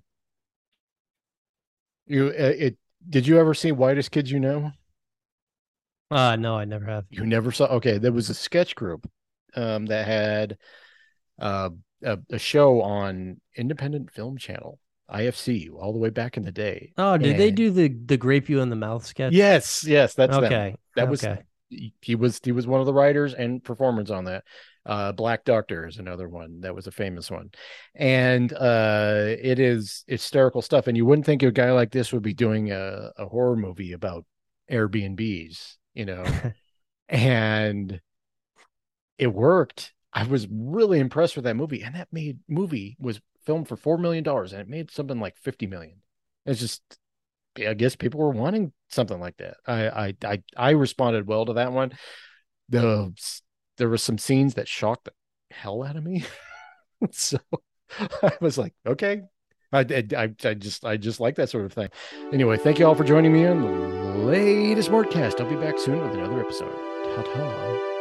You 2.06 2.28
uh, 2.28 2.54
it 2.58 2.78
did 3.10 3.28
you 3.28 3.40
ever 3.40 3.54
see 3.54 3.72
Whitest 3.72 4.12
Kids 4.12 4.32
You 4.32 4.40
Know? 4.40 4.72
Uh 6.12 6.36
no, 6.36 6.58
I 6.58 6.66
never 6.66 6.86
have. 6.86 7.06
You 7.10 7.26
never 7.26 7.52
saw? 7.52 7.66
Okay, 7.66 7.98
there 7.98 8.12
was 8.12 8.30
a 8.30 8.34
sketch 8.34 8.76
group 8.76 9.10
um, 9.56 9.86
that 9.88 10.06
had 10.06 10.58
uh, 11.40 11.70
a, 12.04 12.20
a 12.32 12.40
show 12.40 12.82
on 12.82 13.40
Independent 13.56 14.12
Film 14.12 14.38
Channel, 14.38 14.80
IFC, 15.12 15.70
all 15.74 15.94
the 15.94 16.00
way 16.00 16.10
back 16.10 16.38
in 16.38 16.44
the 16.44 16.52
day. 16.52 16.94
Oh, 16.98 17.18
did 17.18 17.38
they 17.38 17.52
do 17.52 17.72
the 17.72 17.90
the 17.90 18.18
grape 18.18 18.50
you 18.50 18.62
in 18.62 18.70
the 18.70 18.76
mouth 18.76 19.06
sketch? 19.06 19.34
Yes, 19.34 19.84
yes, 19.86 20.14
that's 20.14 20.36
them. 20.36 20.46
okay. 20.46 20.76
That 20.96 21.10
was 21.10 21.24
okay. 21.24 21.42
he 22.02 22.16
was 22.16 22.40
he 22.44 22.52
was 22.52 22.68
one 22.68 22.80
of 22.80 22.86
the 22.86 22.94
writers 22.94 23.34
and 23.34 23.64
performers 23.64 24.12
on 24.12 24.26
that. 24.26 24.44
Uh, 24.86 25.12
Black 25.12 25.46
Doctor 25.46 25.88
is 25.88 25.98
another 25.98 26.28
one 26.28 26.62
that 26.62 26.76
was 26.76 26.88
a 26.88 26.92
famous 26.92 27.32
one, 27.32 27.52
and 27.96 28.52
uh, 28.54 29.26
it 29.28 29.60
is 29.60 30.04
hysterical 30.08 30.62
stuff. 30.62 30.88
And 30.88 30.98
you 30.98 31.06
wouldn't 31.06 31.26
think 31.26 31.42
a 31.44 31.52
guy 31.52 31.72
like 31.72 31.92
this 31.92 32.12
would 32.12 32.24
be 32.24 32.34
doing 32.34 32.72
a, 32.72 33.12
a 33.18 33.26
horror 33.26 33.56
movie 33.56 33.94
about 33.94 34.26
Airbnbs, 34.70 35.76
you 35.94 36.06
know. 36.06 36.26
and 37.10 38.02
it 39.18 39.34
worked. 39.34 39.94
I 40.12 40.24
was 40.24 40.48
really 40.50 41.00
impressed 41.00 41.36
with 41.36 41.46
that 41.46 41.56
movie, 41.56 41.82
and 41.82 41.96
that 41.96 42.10
made 42.12 42.40
movie 42.48 42.96
was 43.00 43.22
filmed 43.46 43.68
for 43.68 43.76
four 43.76 43.98
million 43.98 44.24
dollars, 44.24 44.54
and 44.54 44.62
it 44.62 44.68
made 44.68 44.92
something 44.92 45.20
like 45.20 45.38
fifty 45.38 45.68
million. 45.68 46.02
It's 46.46 46.60
just, 46.60 46.82
I 47.58 47.74
guess 47.74 47.96
people 47.96 48.20
were 48.20 48.30
wanting 48.30 48.74
something 48.90 49.20
like 49.20 49.38
that. 49.38 49.56
I 49.66 49.88
I 49.88 50.14
I, 50.24 50.44
I 50.56 50.70
responded 50.72 51.28
well 51.28 51.46
to 51.46 51.54
that 51.54 51.72
one. 51.72 51.94
The 52.70 53.14
there 53.78 53.90
were 53.90 53.98
some 53.98 54.18
scenes 54.18 54.56
that 54.56 54.68
shocked 54.68 55.06
the 55.06 55.12
hell 55.52 55.84
out 55.84 55.96
of 55.96 56.04
me, 56.04 56.24
so 57.12 57.38
I 58.22 58.34
was 58.42 58.58
like, 58.58 58.74
okay, 58.86 59.22
I, 59.72 59.80
I, 59.80 60.34
I 60.46 60.54
just 60.54 60.86
I 60.86 60.98
just 60.98 61.20
like 61.20 61.36
that 61.36 61.50
sort 61.50 61.66
of 61.66 61.74
thing. 61.74 61.90
Anyway, 62.32 62.58
thank 62.58 62.80
you 62.80 62.86
all 62.86 62.96
for 62.96 63.04
joining 63.04 63.34
me 63.34 63.46
on 63.46 63.62
the 63.62 64.18
latest 64.26 64.90
Mordcast. 64.90 65.42
I'll 65.42 65.50
be 65.50 65.56
back 65.56 65.80
soon 65.80 66.02
with 66.02 66.14
another 66.14 66.40
episode. 66.40 66.74
Ta 67.16 67.24
ta. 67.24 67.94